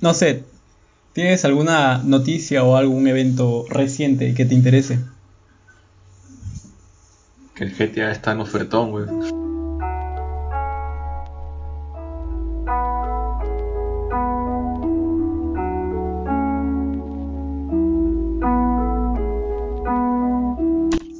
no 0.00 0.14
sé, 0.14 0.44
¿tienes 1.12 1.44
alguna 1.44 1.98
noticia 1.98 2.64
o 2.64 2.76
algún 2.76 3.06
evento 3.06 3.66
reciente 3.68 4.34
que 4.34 4.44
te 4.46 4.54
interese? 4.54 4.98
Que 7.54 7.64
el 7.64 7.76
GTA 7.76 8.10
está 8.10 8.32
en 8.32 8.40
ofertón, 8.40 8.90
güey. 8.90 9.04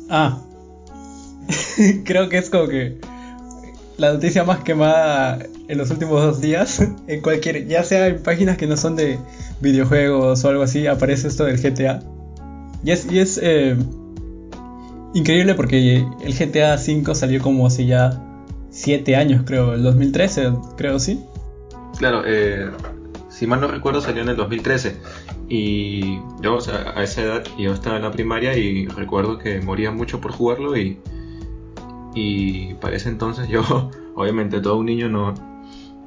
Ah, 0.08 0.42
creo 2.04 2.28
que 2.28 2.38
es 2.38 2.50
como 2.50 2.66
que 2.66 3.00
la 4.00 4.14
noticia 4.14 4.44
más 4.44 4.64
quemada 4.64 5.38
en 5.68 5.76
los 5.76 5.90
últimos 5.90 6.22
dos 6.22 6.40
días, 6.40 6.80
en 7.06 7.20
cualquier, 7.20 7.66
ya 7.66 7.84
sea 7.84 8.06
en 8.06 8.22
páginas 8.22 8.56
que 8.56 8.66
no 8.66 8.76
son 8.76 8.96
de 8.96 9.18
videojuegos 9.60 10.42
o 10.42 10.48
algo 10.48 10.62
así, 10.62 10.86
aparece 10.86 11.28
esto 11.28 11.44
del 11.44 11.60
GTA. 11.60 12.00
Y 12.82 12.92
es, 12.92 13.38
eh, 13.42 13.76
increíble 15.12 15.54
porque 15.54 16.06
el 16.24 16.34
GTA 16.34 16.76
V 16.76 17.14
salió 17.14 17.42
como 17.42 17.66
hace 17.66 17.84
ya 17.84 18.18
7 18.70 19.16
años, 19.16 19.42
creo, 19.44 19.74
el 19.74 19.82
2013, 19.82 20.50
creo, 20.78 20.98
sí. 20.98 21.22
Claro, 21.98 22.22
eh, 22.26 22.70
si 23.28 23.46
mal 23.46 23.60
no 23.60 23.68
recuerdo 23.68 24.00
salió 24.00 24.22
en 24.22 24.30
el 24.30 24.36
2013 24.36 24.96
y 25.50 26.20
yo 26.40 26.58
a 26.94 27.02
esa 27.02 27.22
edad 27.22 27.44
yo 27.58 27.74
estaba 27.74 27.96
en 27.96 28.02
la 28.02 28.12
primaria 28.12 28.56
y 28.56 28.86
recuerdo 28.86 29.36
que 29.36 29.60
moría 29.60 29.90
mucho 29.90 30.22
por 30.22 30.32
jugarlo 30.32 30.74
y 30.74 30.98
y 32.14 32.74
para 32.74 32.96
ese 32.96 33.08
entonces 33.08 33.48
yo, 33.48 33.62
obviamente 34.14 34.60
todo 34.60 34.76
un 34.76 34.86
niño 34.86 35.08
no, 35.08 35.34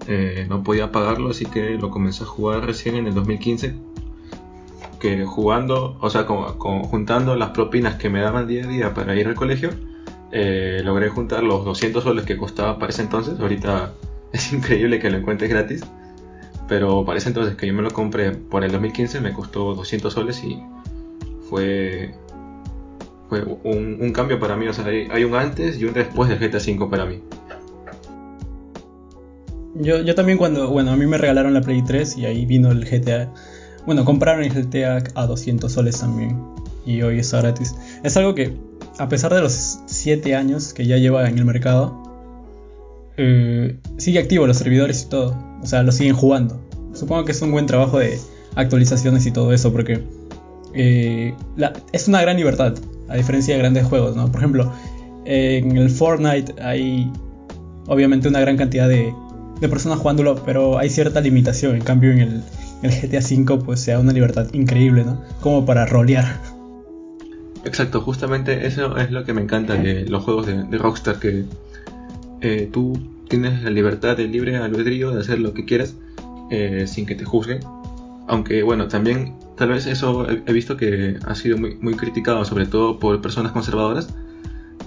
eh, 0.08 0.46
no 0.50 0.64
podía 0.64 0.92
pagarlo, 0.92 1.30
así 1.30 1.46
que 1.46 1.78
lo 1.78 1.90
comencé 1.90 2.24
a 2.24 2.28
jugar 2.28 2.66
recién 2.66 2.96
en 2.96 3.08
el 3.08 3.14
2015. 3.14 3.76
Que 5.00 5.26
jugando, 5.26 5.98
o 6.00 6.10
sea, 6.10 6.24
juntando 6.24 7.36
las 7.36 7.50
propinas 7.50 7.96
que 7.96 8.10
me 8.10 8.22
daban 8.22 8.48
día 8.48 8.64
a 8.64 8.68
día 8.68 8.94
para 8.94 9.16
ir 9.16 9.28
al 9.28 9.36
colegio, 9.36 9.70
eh, 10.32 10.82
logré 10.84 11.10
juntar 11.10 11.44
los 11.44 11.66
200 11.66 12.04
soles 12.04 12.26
que 12.26 12.38
costaba 12.38 12.80
para 12.80 12.92
ese 12.92 13.02
entonces. 13.02 13.40
Ahorita 13.40 13.94
es 14.32 14.54
increíble 14.54 15.00
que 15.00 15.10
lo 15.10 15.18
encuentres 15.18 15.50
gratis, 15.50 15.84
pero 16.68 17.04
para 17.06 17.18
ese 17.18 17.30
entonces 17.30 17.56
que 17.56 17.68
yo 17.68 17.74
me 17.74 17.82
lo 17.82 17.92
compré 17.92 18.32
por 18.32 18.64
el 18.64 18.72
2015 18.72 19.20
me 19.20 19.34
costó 19.34 19.76
200 19.76 20.14
soles 20.14 20.44
y 20.44 20.62
fue 21.50 22.16
un, 23.42 24.12
cambio 24.14 24.40
para 24.40 24.56
mí. 24.56 24.68
O 24.68 24.74
sea, 24.74 24.86
hay, 24.86 25.24
un 25.24 25.36
antes 25.36 25.80
y 25.80 25.86
un 25.86 25.94
después 25.94 26.30
del 26.30 26.40
GTA 26.40 26.58
V 26.58 26.90
para 26.90 27.06
mí. 27.06 27.22
Yo, 29.76 30.02
yo 30.02 30.14
también 30.14 30.38
cuando, 30.38 30.70
bueno, 30.70 30.92
a 30.92 30.96
mí 30.96 31.08
me 31.08 31.18
regalaron 31.18 31.54
la 31.54 31.62
Play 31.62 31.82
3 31.82 32.18
y 32.18 32.26
ahí 32.26 32.46
vino 32.46 32.72
el 32.72 32.86
GTA. 32.86 33.34
Bueno, 33.86 34.06
compraron 34.06 34.44
el 34.44 34.54
GTA 34.54 35.04
a 35.16 35.26
200 35.26 35.72
soles 35.72 36.00
también. 36.00 36.40
Y 36.86 37.02
hoy 37.02 37.20
está 37.20 37.42
gratis. 37.42 37.76
Es 38.04 38.16
algo 38.18 38.36
que, 38.36 38.56
a 39.00 39.10
pesar 39.10 39.34
de 39.34 39.42
los 39.42 39.80
7 39.86 40.36
años 40.36 40.74
que 40.74 40.86
ya 40.86 40.98
lleva 40.98 41.28
en 41.28 41.38
el 41.38 41.46
mercado, 41.46 42.04
eh, 43.18 43.78
sigue 43.98 44.20
activo 44.20 44.48
los 44.48 44.58
servidores 44.58 45.04
y 45.04 45.10
todo. 45.10 45.38
O 45.62 45.66
sea, 45.66 45.84
lo 45.84 45.92
siguen 45.92 46.16
jugando. 46.16 46.60
Supongo 46.94 47.26
que 47.26 47.32
es 47.32 47.42
un 47.42 47.52
buen 47.52 47.66
trabajo 47.66 48.00
de 48.00 48.20
actualizaciones 48.56 49.26
y 49.26 49.32
todo 49.32 49.54
eso, 49.54 49.72
porque 49.72 50.04
eh, 50.74 51.34
es 51.92 52.08
una 52.08 52.22
gran 52.22 52.38
libertad 52.38 52.76
a 53.14 53.16
diferencia 53.16 53.54
de 53.54 53.60
grandes 53.60 53.86
juegos, 53.86 54.16
¿no? 54.16 54.26
Por 54.32 54.42
ejemplo, 54.42 54.74
en 55.26 55.78
el 55.78 55.90
Fortnite 55.92 56.56
hay 56.62 57.12
obviamente 57.88 58.28
una 58.28 58.40
gran 58.40 58.58
cantidad 58.58 58.90
de, 58.90 59.14
personas 59.70 60.00
jugándolo, 60.00 60.36
pero 60.44 60.78
hay 60.78 60.90
cierta 60.90 61.22
limitación. 61.22 61.76
En 61.76 61.84
cambio, 61.84 62.12
en 62.12 62.20
el, 62.20 62.44
GTA 62.82 63.20
V, 63.20 63.64
pues 63.64 63.80
se 63.80 63.92
da 63.92 64.00
una 64.00 64.12
libertad 64.12 64.48
increíble, 64.52 65.06
¿no? 65.06 65.22
Como 65.40 65.66
para 65.66 65.86
rolear. 65.86 66.38
Exacto, 67.64 68.02
justamente 68.02 68.68
eso 68.68 68.98
es 68.98 69.10
lo 69.12 69.24
que 69.24 69.32
me 69.32 69.42
encanta 69.42 69.76
de 69.76 70.06
los 70.10 70.24
juegos 70.24 70.48
de, 70.48 70.78
Rockstar, 70.78 71.20
que 71.20 71.46
eh, 72.42 72.68
tú 72.74 73.00
tienes 73.30 73.64
la 73.64 73.70
libertad 73.70 74.18
de 74.18 74.28
libre 74.28 74.58
albedrío 74.58 75.12
de 75.12 75.22
hacer 75.22 75.40
lo 75.40 75.54
que 75.54 75.64
quieras 75.64 75.96
eh, 76.50 76.86
sin 76.88 77.06
que 77.06 77.16
te 77.16 77.24
juzguen. 77.24 77.60
Aunque 78.28 78.64
bueno, 78.64 78.90
también 78.90 79.36
tal 79.56 79.70
vez 79.70 79.86
eso 79.86 80.28
he 80.30 80.54
visto 80.54 80.78
que 80.78 81.18
ha 81.26 81.36
sido 81.36 81.58
muy, 81.58 81.96
criticado, 81.96 82.44
sobre 82.46 82.66
todo 82.66 83.00
por 83.00 83.22
personas 83.22 83.52
conservadoras, 83.52 84.14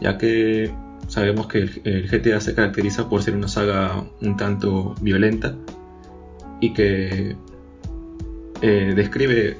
ya 0.00 0.18
que 0.18 0.72
sabemos 1.08 1.46
que 1.46 1.70
el, 1.84 2.08
GTA 2.08 2.40
se 2.40 2.54
caracteriza 2.54 3.08
por 3.08 3.22
ser 3.22 3.36
una 3.36 3.48
saga 3.48 4.04
un 4.20 4.36
tanto 4.36 4.94
violenta 5.00 5.54
y 6.60 6.72
que 6.72 7.36
eh, 8.62 8.92
describe 8.94 9.58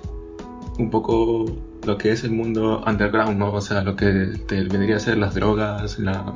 un 0.78 0.90
poco 0.90 1.46
lo 1.86 1.96
que 1.98 2.10
es 2.10 2.24
el 2.24 2.32
mundo 2.32 2.82
underground. 2.86 3.40
O 3.42 3.60
sea, 3.60 3.82
lo 3.82 3.96
que 3.96 4.32
te 4.46 4.64
vendría 4.64 4.96
a 4.96 5.00
ser 5.00 5.18
las 5.18 5.34
drogas, 5.34 5.98
la 5.98 6.34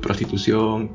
prostitución, 0.00 0.90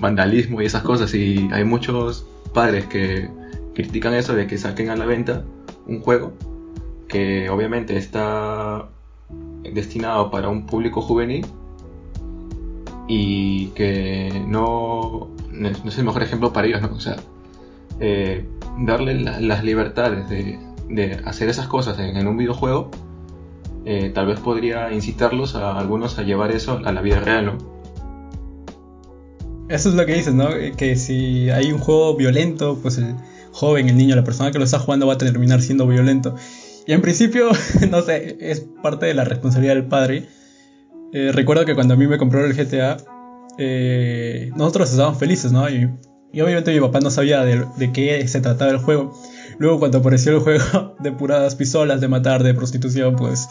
vandalismo 0.00 0.62
y 0.62 0.66
esas 0.66 0.82
cosas. 0.82 1.12
Y 1.14 1.48
hay 1.52 1.64
muchos 1.64 2.26
padres 2.54 2.86
que 2.86 3.28
critican 3.74 4.14
eso 4.14 4.34
de 4.34 4.46
que 4.46 4.58
saquen 4.58 4.90
a 4.90 4.96
la 4.96 5.06
venta 5.06 5.44
un 5.88 6.00
juego 6.00 6.32
que 7.08 7.48
obviamente 7.48 7.96
está 7.96 8.88
destinado 9.62 10.30
para 10.30 10.48
un 10.48 10.66
público 10.66 11.00
juvenil 11.00 11.46
y 13.08 13.68
que 13.68 14.44
no, 14.46 15.28
no 15.50 15.68
es 15.68 15.98
el 15.98 16.04
mejor 16.04 16.22
ejemplo 16.22 16.52
para 16.52 16.66
ellos, 16.66 16.82
¿no? 16.82 16.94
O 16.94 17.00
sea, 17.00 17.16
eh, 18.00 18.44
darle 18.78 19.14
las 19.14 19.64
libertades 19.64 20.28
de, 20.28 20.58
hacer 21.24 21.48
esas 21.48 21.66
cosas 21.66 21.98
en, 21.98 22.26
un 22.26 22.36
videojuego, 22.36 22.90
eh, 23.84 24.10
tal 24.14 24.26
vez 24.26 24.40
podría 24.40 24.92
incitarlos 24.92 25.54
a 25.54 25.78
algunos 25.78 26.18
a 26.18 26.22
llevar 26.22 26.50
eso 26.52 26.80
a 26.84 26.92
la 26.92 27.00
vida 27.00 27.20
real, 27.20 27.46
¿no? 27.46 27.78
Eso 29.68 29.90
es 29.90 29.94
lo 29.94 30.06
que 30.06 30.14
dices, 30.14 30.34
¿no? 30.34 30.48
Que 30.76 30.96
si 30.96 31.50
hay 31.50 31.72
un 31.72 31.78
juego 31.78 32.16
violento, 32.16 32.78
pues 32.80 33.00
joven, 33.58 33.88
el 33.88 33.96
niño, 33.96 34.14
la 34.14 34.22
persona 34.22 34.52
que 34.52 34.58
lo 34.58 34.64
está 34.64 34.78
jugando 34.78 35.08
va 35.08 35.14
a 35.14 35.18
terminar 35.18 35.60
siendo 35.60 35.86
violento. 35.86 36.36
Y 36.86 36.92
en 36.92 37.02
principio, 37.02 37.50
no 37.90 38.02
sé, 38.02 38.36
es 38.40 38.64
parte 38.82 39.06
de 39.06 39.14
la 39.14 39.24
responsabilidad 39.24 39.74
del 39.74 39.86
padre. 39.86 40.28
Eh, 41.12 41.32
recuerdo 41.32 41.64
que 41.64 41.74
cuando 41.74 41.94
a 41.94 41.96
mí 41.96 42.06
me 42.06 42.18
compró 42.18 42.44
el 42.44 42.54
GTA, 42.54 42.98
eh, 43.58 44.52
nosotros 44.54 44.90
estábamos 44.90 45.18
felices, 45.18 45.50
¿no? 45.50 45.68
Y, 45.68 45.90
obviamente 46.40 46.72
mi 46.72 46.80
papá 46.80 47.00
no 47.00 47.10
sabía 47.10 47.44
de, 47.44 47.92
qué 47.92 48.26
se 48.28 48.40
trataba 48.40 48.70
el 48.70 48.78
juego. 48.78 49.18
Luego 49.58 49.80
cuando 49.80 49.98
apareció 49.98 50.36
el 50.36 50.38
juego 50.38 50.94
de 51.00 51.10
puradas 51.10 51.56
pistolas, 51.56 52.00
de 52.00 52.06
matar, 52.06 52.44
de 52.44 52.54
prostitución, 52.54 53.16
pues... 53.16 53.48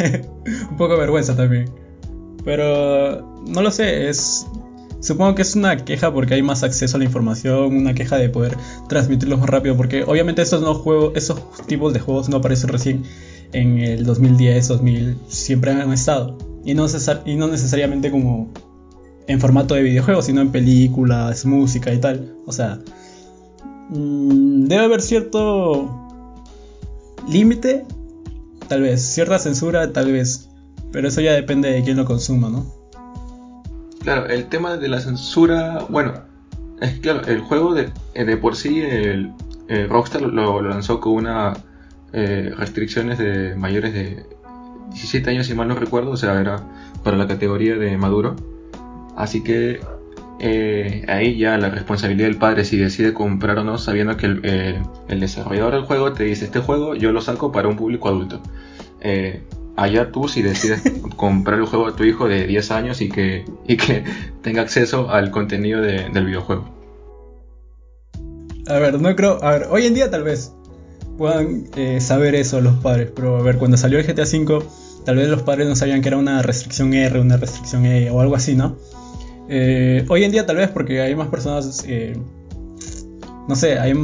un 0.70 0.76
poco 0.76 0.92
de 0.92 1.00
vergüenza 1.00 1.34
también. 1.34 1.70
Pero 2.44 3.42
no 3.46 3.62
lo 3.62 3.70
sé, 3.70 4.10
es 4.10 4.46
Supongo 5.00 5.34
que 5.34 5.42
es 5.42 5.54
una 5.54 5.76
queja 5.76 6.12
porque 6.12 6.34
hay 6.34 6.42
más 6.42 6.62
acceso 6.62 6.96
a 6.96 6.98
la 6.98 7.04
información, 7.04 7.76
una 7.76 7.94
queja 7.94 8.16
de 8.16 8.28
poder 8.28 8.56
transmitirlo 8.88 9.36
más 9.36 9.48
rápido, 9.48 9.76
porque 9.76 10.02
obviamente 10.04 10.42
estos, 10.42 10.62
no 10.62 10.82
esos 11.14 11.40
tipos 11.66 11.92
de 11.92 12.00
juegos 12.00 12.28
no 12.28 12.38
aparecen 12.38 12.70
recién 12.70 13.04
en 13.52 13.78
el 13.78 14.04
2010, 14.04 14.68
2000, 14.68 15.18
siempre 15.28 15.70
han 15.72 15.92
estado. 15.92 16.36
Y 16.64 16.74
no, 16.74 16.86
necesariamente 17.48 18.10
como 18.10 18.52
en 19.28 19.40
formato 19.40 19.74
de 19.74 19.82
videojuegos, 19.82 20.26
sino 20.26 20.40
en 20.40 20.50
películas, 20.50 21.46
música 21.46 21.92
y 21.92 21.98
tal. 21.98 22.36
O 22.46 22.52
sea, 22.52 22.80
mm, 23.90 24.64
debe 24.64 24.84
haber 24.84 25.02
cierto 25.02 25.88
límite, 27.28 27.84
tal 28.68 28.82
vez, 28.82 29.02
cierta 29.02 29.38
censura, 29.38 29.92
tal 29.92 30.10
vez, 30.10 30.48
pero 30.90 31.08
eso 31.08 31.20
ya 31.20 31.32
depende 31.32 31.70
de 31.70 31.82
quién 31.84 31.96
lo 31.96 32.04
consuma, 32.04 32.48
¿no? 32.48 32.75
Claro, 34.06 34.28
el 34.28 34.46
tema 34.46 34.76
de 34.76 34.86
la 34.86 35.00
censura, 35.00 35.84
bueno, 35.88 36.12
es 36.80 37.00
claro, 37.00 37.22
el 37.26 37.40
juego 37.40 37.74
de, 37.74 37.90
eh, 38.14 38.24
de 38.24 38.36
por 38.36 38.54
sí, 38.54 38.80
el, 38.80 39.32
Rockstar 39.88 40.22
lo, 40.22 40.62
lanzó 40.62 41.00
con 41.00 41.14
una 41.14 41.54
eh, 42.12 42.52
restricciones 42.56 43.18
de 43.18 43.56
mayores 43.56 43.92
de 43.94 44.24
17 44.90 45.28
años, 45.28 45.48
si 45.48 45.54
mal 45.54 45.66
no 45.66 45.74
recuerdo, 45.74 46.12
o 46.12 46.16
sea, 46.16 46.40
era 46.40 46.62
para 47.02 47.16
la 47.16 47.26
categoría 47.26 47.74
de 47.74 47.96
maduro. 47.96 48.36
Así 49.16 49.42
que 49.42 49.80
eh, 50.38 51.04
ahí 51.08 51.36
ya 51.36 51.58
la 51.58 51.68
responsabilidad 51.68 52.28
del 52.28 52.38
padre 52.38 52.64
si 52.64 52.76
decide 52.76 53.12
comprar 53.12 53.58
o 53.58 53.64
no, 53.64 53.76
sabiendo 53.76 54.16
que 54.16 54.26
el, 54.26 55.18
desarrollador 55.18 55.74
del 55.74 55.82
juego 55.82 56.12
te 56.12 56.22
dice, 56.22 56.44
este 56.44 56.60
juego 56.60 56.94
yo 56.94 57.10
lo 57.10 57.20
saco 57.20 57.50
para 57.50 57.66
un 57.66 57.74
público 57.74 58.08
adulto 58.08 58.40
allá 59.76 60.10
tú 60.10 60.28
si 60.28 60.42
decides 60.42 60.82
comprar 61.16 61.58
el 61.58 61.66
juego 61.66 61.86
a 61.86 61.96
tu 61.96 62.04
hijo 62.04 62.28
de 62.28 62.46
10 62.46 62.70
años 62.70 63.00
y 63.00 63.08
que, 63.08 63.44
que 63.66 64.04
tenga 64.42 64.62
acceso 64.62 65.10
al 65.10 65.30
contenido 65.30 65.80
del 65.80 66.24
videojuego. 66.24 66.68
A 68.68 68.78
ver, 68.78 69.00
no 69.00 69.14
creo. 69.14 69.42
A 69.44 69.52
ver, 69.52 69.66
hoy 69.70 69.86
en 69.86 69.94
día 69.94 70.10
tal 70.10 70.24
vez 70.24 70.52
puedan 71.16 71.64
eh, 71.76 72.00
saber 72.00 72.34
eso 72.34 72.60
los 72.60 72.76
padres, 72.76 73.10
pero 73.14 73.36
a 73.36 73.42
ver, 73.42 73.58
cuando 73.58 73.76
salió 73.76 73.98
el 73.98 74.06
GTA 74.06 74.24
V, 74.24 74.64
tal 75.04 75.16
vez 75.16 75.28
los 75.28 75.42
padres 75.42 75.68
no 75.68 75.76
sabían 75.76 76.02
que 76.02 76.08
era 76.08 76.16
una 76.16 76.42
restricción 76.42 76.92
R, 76.92 77.20
una 77.20 77.36
restricción 77.36 77.86
E 77.86 78.10
o 78.10 78.20
algo 78.20 78.34
así, 78.34 78.56
¿no? 78.56 78.76
Eh, 79.48 80.04
hoy 80.08 80.24
en 80.24 80.32
día 80.32 80.44
tal 80.44 80.56
vez 80.56 80.70
porque 80.70 81.00
hay 81.00 81.14
más 81.14 81.28
personas 81.28 81.84
eh, 81.86 82.18
no 83.46 83.54
sé, 83.54 83.78
hay 83.78 83.94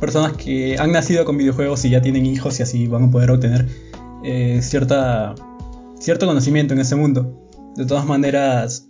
personas 0.00 0.32
que 0.32 0.76
han 0.78 0.90
nacido 0.90 1.24
con 1.24 1.36
videojuegos 1.36 1.84
y 1.84 1.90
ya 1.90 2.02
tienen 2.02 2.26
hijos 2.26 2.58
y 2.58 2.64
así 2.64 2.86
van 2.88 3.04
a 3.04 3.10
poder 3.10 3.30
obtener 3.30 3.68
eh, 4.24 4.60
cierta, 4.62 5.34
cierto 5.98 6.26
conocimiento 6.26 6.74
en 6.74 6.80
ese 6.80 6.96
mundo. 6.96 7.48
De 7.76 7.86
todas 7.86 8.06
maneras, 8.06 8.88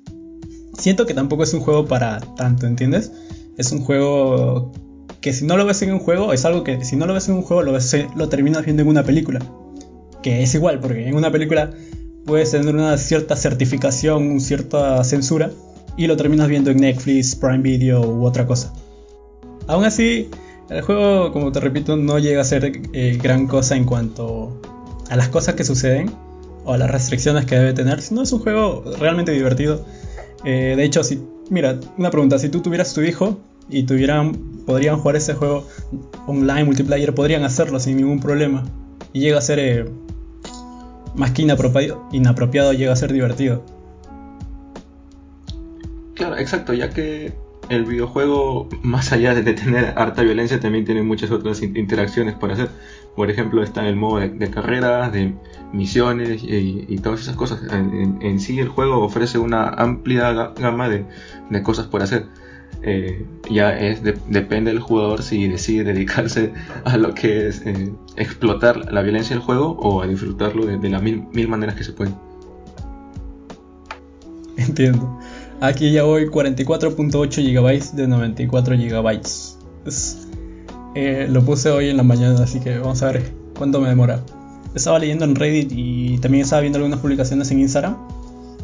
siento 0.78 1.06
que 1.06 1.14
tampoco 1.14 1.42
es 1.42 1.54
un 1.54 1.60
juego 1.60 1.86
para 1.86 2.20
tanto, 2.36 2.66
¿entiendes? 2.66 3.12
Es 3.56 3.72
un 3.72 3.80
juego 3.80 4.72
que 5.20 5.32
si 5.32 5.44
no 5.44 5.56
lo 5.56 5.64
ves 5.64 5.82
en 5.82 5.92
un 5.92 6.00
juego, 6.00 6.32
es 6.32 6.44
algo 6.44 6.64
que 6.64 6.84
si 6.84 6.96
no 6.96 7.06
lo 7.06 7.14
ves 7.14 7.28
en 7.28 7.36
un 7.36 7.42
juego, 7.42 7.62
lo, 7.62 7.78
lo 8.16 8.28
terminas 8.28 8.64
viendo 8.64 8.82
en 8.82 8.88
una 8.88 9.04
película. 9.04 9.40
Que 10.22 10.42
es 10.42 10.54
igual, 10.54 10.80
porque 10.80 11.06
en 11.06 11.14
una 11.14 11.30
película 11.30 11.70
puedes 12.24 12.50
tener 12.50 12.74
una 12.74 12.96
cierta 12.98 13.36
certificación, 13.36 14.40
cierta 14.40 15.02
censura, 15.04 15.50
y 15.96 16.06
lo 16.06 16.16
terminas 16.16 16.48
viendo 16.48 16.70
en 16.70 16.78
Netflix, 16.78 17.36
Prime 17.36 17.58
Video 17.58 18.00
u 18.00 18.24
otra 18.24 18.46
cosa. 18.46 18.72
Aún 19.66 19.84
así, 19.84 20.28
el 20.70 20.82
juego, 20.82 21.32
como 21.32 21.52
te 21.52 21.60
repito, 21.60 21.96
no 21.96 22.18
llega 22.18 22.40
a 22.40 22.44
ser 22.44 22.72
eh, 22.92 23.18
gran 23.22 23.46
cosa 23.46 23.76
en 23.76 23.84
cuanto 23.84 24.60
a 25.12 25.16
las 25.16 25.28
cosas 25.28 25.56
que 25.56 25.62
suceden 25.62 26.10
o 26.64 26.72
a 26.72 26.78
las 26.78 26.90
restricciones 26.90 27.44
que 27.44 27.54
debe 27.54 27.74
tener, 27.74 28.00
sino 28.00 28.22
es 28.22 28.32
un 28.32 28.38
juego 28.38 28.82
realmente 28.98 29.30
divertido. 29.32 29.84
Eh, 30.42 30.72
de 30.74 30.84
hecho, 30.84 31.04
si, 31.04 31.22
mira, 31.50 31.78
una 31.98 32.10
pregunta, 32.10 32.38
si 32.38 32.48
tú 32.48 32.62
tuvieras 32.62 32.94
tu 32.94 33.02
hijo 33.02 33.38
y 33.68 33.82
tuvieran, 33.82 34.32
podrían 34.64 34.96
jugar 34.96 35.16
ese 35.16 35.34
juego 35.34 35.66
online, 36.26 36.64
multiplayer, 36.64 37.14
podrían 37.14 37.44
hacerlo 37.44 37.78
sin 37.78 37.98
ningún 37.98 38.20
problema. 38.20 38.64
Y 39.12 39.20
llega 39.20 39.36
a 39.36 39.42
ser, 39.42 39.58
eh, 39.58 39.84
más 41.14 41.32
que 41.32 41.42
inapropiado, 41.42 42.08
inapropiado, 42.10 42.72
llega 42.72 42.94
a 42.94 42.96
ser 42.96 43.12
divertido. 43.12 43.62
Claro, 46.14 46.38
exacto, 46.38 46.72
ya 46.72 46.88
que 46.88 47.34
el 47.68 47.84
videojuego, 47.84 48.66
más 48.82 49.12
allá 49.12 49.34
de 49.34 49.52
tener 49.52 49.92
harta 49.94 50.22
violencia, 50.22 50.58
también 50.58 50.86
tiene 50.86 51.02
muchas 51.02 51.30
otras 51.30 51.60
interacciones 51.62 52.34
por 52.34 52.50
hacer. 52.50 52.70
Por 53.16 53.30
ejemplo, 53.30 53.62
está 53.62 53.86
el 53.88 53.96
modo 53.96 54.20
de, 54.20 54.50
carreras, 54.50 55.12
de 55.12 55.34
misiones 55.72 56.42
y, 56.42 56.96
todas 56.98 57.20
esas 57.20 57.36
cosas. 57.36 57.60
En, 57.70 58.40
sí, 58.40 58.58
el 58.58 58.68
juego 58.68 59.04
ofrece 59.04 59.38
una 59.38 59.68
amplia 59.68 60.52
gama 60.58 60.88
de, 60.88 61.04
cosas 61.62 61.86
por 61.86 62.02
hacer. 62.02 62.26
Eh, 62.84 63.24
ya 63.48 63.78
es 63.78 64.02
depende 64.02 64.72
del 64.72 64.80
jugador 64.80 65.22
si 65.22 65.46
decide 65.46 65.84
dedicarse 65.84 66.52
a 66.84 66.96
lo 66.96 67.14
que 67.14 67.46
es 67.46 67.64
eh, 67.64 67.92
explotar 68.16 68.92
la 68.92 69.02
violencia 69.02 69.36
del 69.36 69.44
juego 69.44 69.76
o 69.78 70.02
a 70.02 70.08
disfrutarlo 70.08 70.66
de, 70.66 70.88
las 70.88 71.00
mil, 71.02 71.48
maneras 71.48 71.74
que 71.74 71.84
se 71.84 71.92
pueden. 71.92 72.14
Entiendo. 74.56 75.18
Aquí 75.60 75.92
ya 75.92 76.02
voy 76.02 76.26
44.8 76.26 77.52
GB 77.52 77.94
de 77.94 78.08
94 78.08 78.76
GB. 78.76 79.20
Eh, 80.94 81.26
lo 81.30 81.42
puse 81.42 81.70
hoy 81.70 81.88
en 81.88 81.96
la 81.96 82.02
mañana, 82.02 82.42
así 82.42 82.60
que 82.60 82.78
vamos 82.78 83.02
a 83.02 83.12
ver 83.12 83.32
cuánto 83.56 83.80
me 83.80 83.88
demora. 83.88 84.22
Estaba 84.74 84.98
leyendo 84.98 85.24
en 85.24 85.34
Reddit 85.34 85.72
y 85.74 86.18
también 86.18 86.44
estaba 86.44 86.60
viendo 86.60 86.78
algunas 86.78 87.00
publicaciones 87.00 87.50
en 87.50 87.60
Instagram. 87.60 87.96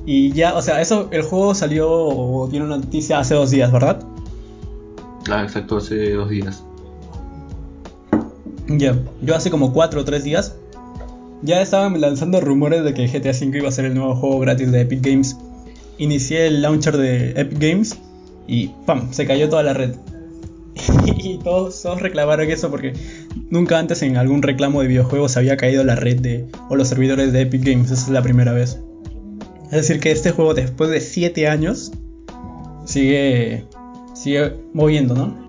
Y 0.06 0.32
ya, 0.32 0.54
o 0.54 0.62
sea, 0.62 0.80
eso, 0.80 1.08
el 1.10 1.22
juego 1.22 1.54
salió 1.54 1.90
o 1.90 2.48
tiene 2.48 2.64
una 2.64 2.78
noticia 2.78 3.18
hace 3.18 3.34
dos 3.34 3.50
días, 3.50 3.70
¿verdad? 3.70 4.02
Ah, 5.30 5.42
exacto, 5.42 5.76
hace 5.76 6.12
dos 6.12 6.30
días. 6.30 6.62
Ya, 8.68 8.98
yo 9.22 9.34
hace 9.36 9.50
como 9.50 9.72
cuatro 9.72 10.00
o 10.02 10.04
tres 10.04 10.24
días 10.24 10.56
ya 11.40 11.62
estaban 11.62 12.00
lanzando 12.00 12.40
rumores 12.40 12.82
de 12.84 12.94
que 12.94 13.06
GTA 13.06 13.30
V 13.30 13.58
iba 13.58 13.68
a 13.68 13.72
ser 13.72 13.84
el 13.84 13.94
nuevo 13.94 14.16
juego 14.16 14.40
gratis 14.40 14.72
de 14.72 14.80
Epic 14.80 15.00
Games 15.00 15.36
inicié 15.98 16.46
el 16.46 16.62
launcher 16.62 16.96
de 16.96 17.30
Epic 17.32 17.58
Games 17.58 17.98
y 18.46 18.68
¡pam! 18.86 19.12
Se 19.12 19.26
cayó 19.26 19.48
toda 19.48 19.62
la 19.62 19.74
red. 19.74 19.94
y 21.04 21.38
todos, 21.38 21.80
todos, 21.82 22.00
reclamaron 22.00 22.50
eso 22.50 22.70
porque 22.70 22.92
nunca 23.50 23.78
antes 23.78 24.02
en 24.02 24.16
algún 24.16 24.42
reclamo 24.42 24.82
de 24.82 24.88
videojuegos 24.88 25.36
había 25.36 25.56
caído 25.56 25.84
la 25.84 25.96
red 25.96 26.20
de, 26.20 26.46
o 26.68 26.76
los 26.76 26.88
servidores 26.88 27.32
de 27.32 27.42
Epic 27.42 27.64
Games. 27.64 27.90
Esa 27.90 28.02
es 28.02 28.08
la 28.08 28.22
primera 28.22 28.52
vez. 28.52 28.80
Es 29.64 29.72
decir, 29.72 30.00
que 30.00 30.10
este 30.10 30.30
juego 30.30 30.54
después 30.54 30.90
de 30.90 31.00
7 31.00 31.46
años 31.46 31.92
sigue, 32.84 33.66
sigue 34.14 34.54
moviendo, 34.72 35.14
¿no? 35.14 35.48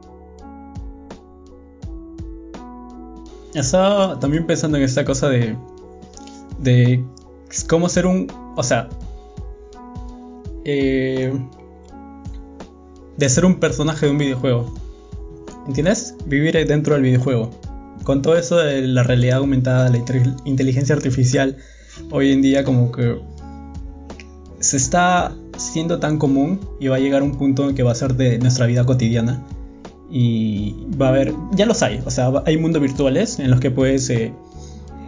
Estaba 3.53 4.19
también 4.19 4.45
pensando 4.45 4.77
en 4.77 4.83
esta 4.83 5.06
cosa 5.06 5.30
de, 5.30 5.56
de 6.59 7.03
cómo 7.68 7.89
ser 7.89 8.06
un... 8.06 8.27
O 8.56 8.63
sea, 8.63 8.89
eh, 10.65 11.33
de 13.18 13.30
ser 13.30 13.45
un 13.45 13.59
personaje 13.59 14.06
de 14.06 14.12
un 14.12 14.18
videojuego. 14.18 14.74
¿Entiendes? 15.69 16.16
Vivir 16.25 16.54
dentro 16.66 16.95
del 16.95 17.04
videojuego. 17.04 17.51
Con 18.04 18.24
todo 18.24 18.36
eso 18.36 18.57
de 18.57 18.81
la 18.81 19.04
realidad 19.04 19.38
aumentada, 19.38 19.88
la 19.88 20.00
inteligencia 20.45 20.95
artificial, 20.95 21.57
hoy 22.10 22.31
en 22.31 22.42
día 22.42 22.63
como 22.63 22.92
que 22.92 23.19
se 24.60 24.77
está 24.77 25.31
siendo 25.57 26.00
tan 26.00 26.18
común 26.18 26.60
y 26.80 26.88
va 26.88 26.95
a 26.95 27.00
llegar 27.00 27.21
un 27.21 27.38
punto 27.38 27.69
en 27.69 27.75
que 27.75 27.83
va 27.83 27.92
a 27.92 27.95
ser 27.95 28.16
de 28.16 28.39
nuestra 28.39 28.66
vida 28.66 28.83
cotidiana. 28.83 29.45
Y 30.10 30.88
va 31.00 31.06
a 31.06 31.10
haber, 31.10 31.36
ya 31.51 31.68
los 31.68 31.83
hay, 31.83 32.01
o 32.04 32.10
sea, 32.10 32.31
hay 32.48 32.57
mundos 32.57 32.81
virtuales 32.81 33.38
en 33.38 33.51
los 33.51 33.60
que 33.60 33.69
puedes 33.69 34.10
eh, 34.10 34.33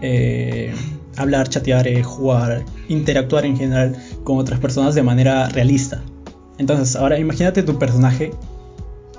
eh, 0.04 0.72
hablar, 1.18 1.50
chatear, 1.50 1.88
eh, 1.88 2.04
jugar, 2.04 2.64
interactuar 2.88 3.48
en 3.48 3.58
general 3.58 3.96
con 4.24 4.38
otras 4.38 4.60
personas 4.60 4.94
de 4.94 5.02
manera 5.02 5.50
realista. 5.50 6.04
Entonces, 6.60 6.96
ahora 6.96 7.18
imagínate 7.18 7.64
tu 7.64 7.80
personaje, 7.80 8.32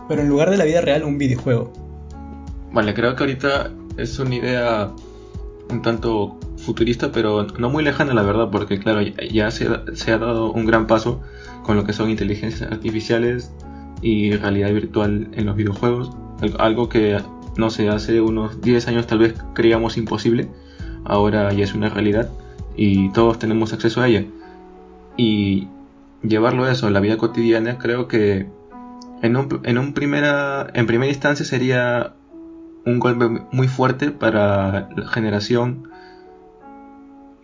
pero 0.09 0.23
en 0.23 0.29
lugar 0.29 0.51
de 0.51 0.57
la 0.57 0.65
vida 0.65 0.81
real, 0.81 1.05
un 1.05 1.19
videojuego. 1.19 1.73
Vale, 2.73 2.95
creo 2.95 3.15
que 3.15 3.23
ahorita 3.23 3.71
es 3.97 4.19
una 4.19 4.35
idea 4.35 4.91
un 5.71 5.83
tanto 5.83 6.39
futurista, 6.57 7.13
pero 7.13 7.47
no 7.59 7.71
muy 7.71 7.83
lejana, 7.83 8.15
la 8.15 8.23
verdad, 8.23 8.51
porque 8.51 8.79
claro, 8.79 9.03
ya 9.03 9.51
se, 9.51 9.67
ha 9.67 10.19
dado 10.19 10.53
un 10.53 10.67
gran 10.67 10.87
paso 10.87 11.21
con 11.65 11.77
lo 11.77 11.85
que 11.85 11.93
son 11.93 12.11
inteligencias 12.11 12.71
artificiales 12.71 13.53
y 14.01 14.33
realidad 14.37 14.73
virtual 14.73 15.29
en 15.33 15.47
los 15.47 15.57
videojuegos. 15.57 16.11
Algo 16.59 16.89
que, 16.89 17.21
no 17.57 17.71
sé, 17.71 17.89
hace 17.89 18.21
unos 18.21 18.61
10 18.61 18.89
años 18.89 19.07
tal 19.07 19.19
vez 19.19 19.35
creíamos 19.55 19.97
imposible 19.97 20.49
ahora 21.05 21.53
ya 21.53 21.65
es 21.65 21.75
una 21.75 21.89
realidad 21.89 22.31
y 22.77 23.11
todos 23.11 23.39
tenemos 23.39 23.73
acceso 23.73 24.01
a 24.01 24.09
ella. 24.09 24.25
Y 25.17 25.69
llevarlo 26.23 26.69
eso 26.69 26.87
a 26.87 26.91
la 26.91 27.01
vida 27.01 27.17
cotidiana 27.17 27.79
creo 27.79 28.09
que 28.09 28.47
en, 29.23 29.37
un, 29.37 29.61
en, 29.65 29.93
primera, 29.93 30.69
en 30.75 30.87
primera 30.87 31.11
instancia 31.11 31.47
sería 31.47 32.15
un 32.85 32.99
golpe 32.99 33.29
muy 33.53 33.69
fuerte 33.69 34.11
para 34.11 34.89
la 34.95 35.09
generación 35.09 35.89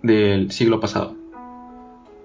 del 0.03 0.51
siglo 0.51 0.81
pasado. 0.81 1.17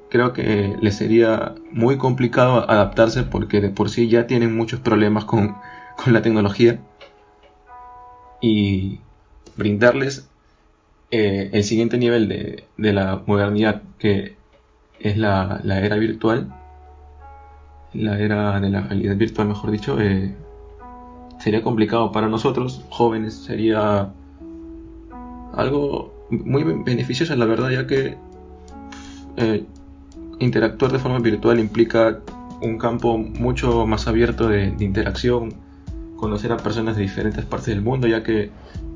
Creo 0.09 0.33
que 0.33 0.75
les 0.81 0.95
sería 0.95 1.55
muy 1.71 1.97
complicado 1.97 2.69
adaptarse 2.69 3.23
porque 3.23 3.61
de 3.61 3.69
por 3.69 3.89
sí 3.89 4.09
ya 4.09 4.27
tienen 4.27 4.55
muchos 4.55 4.79
problemas 4.79 5.25
con, 5.25 5.55
con 6.03 6.13
la 6.13 6.21
tecnología 6.21 6.79
y 8.41 8.99
brindarles 9.55 10.27
eh, 11.11 11.51
el 11.53 11.63
siguiente 11.63 11.97
nivel 11.97 12.27
de, 12.27 12.93
la 12.93 13.21
modernidad, 13.27 13.83
que 13.99 14.35
es 14.99 15.17
la, 15.17 15.61
era 15.63 15.95
virtual, 15.97 16.51
la 17.93 18.19
era 18.19 18.59
de 18.59 18.69
la 18.69 18.81
realidad 18.81 19.15
virtual, 19.15 19.47
mejor 19.47 19.71
dicho, 19.71 19.99
eh, 19.99 20.33
sería 21.39 21.61
complicado 21.61 22.11
para 22.11 22.27
nosotros, 22.27 22.83
jóvenes, 22.89 23.33
sería 23.33 24.11
algo 25.53 26.13
muy 26.29 26.63
beneficioso, 26.63 27.35
la 27.35 27.45
verdad, 27.45 27.69
ya 27.69 27.87
que 27.87 28.17
eh, 29.37 29.65
interactuar 30.39 30.91
de 30.91 30.99
forma 30.99 31.19
virtual 31.19 31.59
implica 31.59 32.19
un 32.61 32.77
campo 32.77 33.17
mucho 33.17 33.85
más 33.85 34.07
abierto 34.07 34.47
de 34.47 34.73
interacción, 34.79 35.53
conocer 36.15 36.51
a 36.51 36.57
personas 36.57 36.95
de 36.95 37.01
diferentes 37.01 37.43
partes 37.45 37.67
del 37.67 37.81
mundo, 37.81 38.07
ya 38.07 38.23
que 38.23 38.49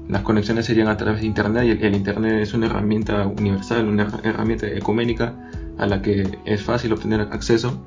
las 0.08 0.22
conexiones 0.22 0.66
serían 0.66 0.88
a 0.88 0.96
través 0.96 1.22
de 1.22 1.27
Internet 1.27 1.66
y 1.66 1.86
el, 1.86 1.96
Internet 1.96 2.42
es 2.42 2.54
una 2.54 2.68
herramienta 2.68 3.27
universal, 3.27 3.88
una 3.88 4.08
herramienta 4.24 4.68
ecuménica 4.68 5.34
a 5.77 5.86
la 5.86 6.01
que 6.01 6.39
es 6.46 6.63
fácil 6.63 6.94
obtener 6.94 7.22
acceso. 7.22 7.77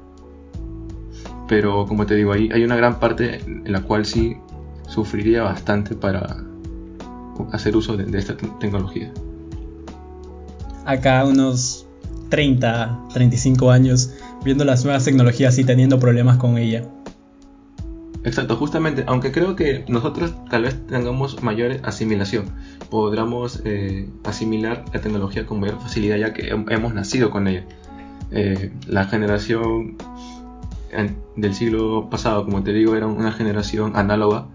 Pero 1.50 1.84
como 1.84 2.06
te 2.06 2.14
digo, 2.14 2.32
ahí 2.32 2.48
hay 2.54 2.62
una 2.62 2.76
gran 2.76 3.00
parte 3.00 3.40
en 3.44 3.72
la 3.72 3.82
cual 3.82 4.06
sí 4.06 4.36
sufriría 4.86 5.42
bastante 5.42 5.96
para 5.96 6.44
hacer 7.50 7.74
uso 7.74 7.96
de, 7.96 8.04
de 8.04 8.18
esta 8.18 8.36
tecnología. 8.36 9.12
Acá 10.84 11.24
unos 11.24 11.88
30, 12.28 13.06
35 13.12 13.68
años 13.72 14.14
viendo 14.44 14.64
las 14.64 14.84
nuevas 14.84 15.04
tecnologías 15.04 15.58
y 15.58 15.64
teniendo 15.64 15.98
problemas 15.98 16.36
con 16.36 16.56
ella. 16.56 16.84
Exacto, 18.22 18.54
justamente, 18.54 19.02
aunque 19.08 19.32
creo 19.32 19.56
que 19.56 19.84
nosotros 19.88 20.32
tal 20.50 20.62
vez 20.62 20.86
tengamos 20.86 21.42
mayor 21.42 21.80
asimilación, 21.82 22.44
podamos 22.90 23.60
eh, 23.64 24.08
asimilar 24.22 24.84
la 24.94 25.00
tecnología 25.00 25.46
con 25.46 25.58
mayor 25.58 25.80
facilidad 25.80 26.16
ya 26.16 26.32
que 26.32 26.48
hemos 26.48 26.94
nacido 26.94 27.30
con 27.30 27.48
ella. 27.48 27.64
Eh, 28.30 28.70
la 28.86 29.06
generación 29.06 29.96
del 31.36 31.54
siglo 31.54 32.08
pasado, 32.10 32.44
como 32.44 32.62
te 32.62 32.72
digo, 32.72 32.96
era 32.96 33.06
una 33.06 33.32
generación 33.32 33.96
análoga 33.96 34.48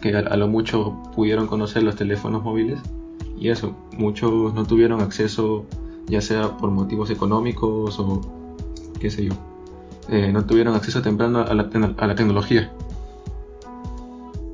que 0.00 0.16
a, 0.16 0.36
lo 0.36 0.48
mucho 0.48 1.02
pudieron 1.14 1.46
conocer 1.46 1.82
los 1.82 1.96
teléfonos 1.96 2.42
móviles 2.42 2.80
y 3.38 3.48
eso, 3.48 3.76
muchos 3.96 4.54
no 4.54 4.64
tuvieron 4.64 5.00
acceso 5.00 5.66
ya 6.06 6.20
sea 6.20 6.56
por 6.56 6.70
motivos 6.70 7.10
económicos 7.10 7.98
o 7.98 8.20
qué 9.00 9.10
sé 9.10 9.26
yo, 9.26 9.32
eh, 10.08 10.30
no 10.32 10.44
tuvieron 10.44 10.74
acceso 10.74 11.02
temprano 11.02 11.40
a 11.40 11.54
la, 11.54 11.70
a 11.96 12.06
la 12.06 12.14
tecnología. 12.14 12.70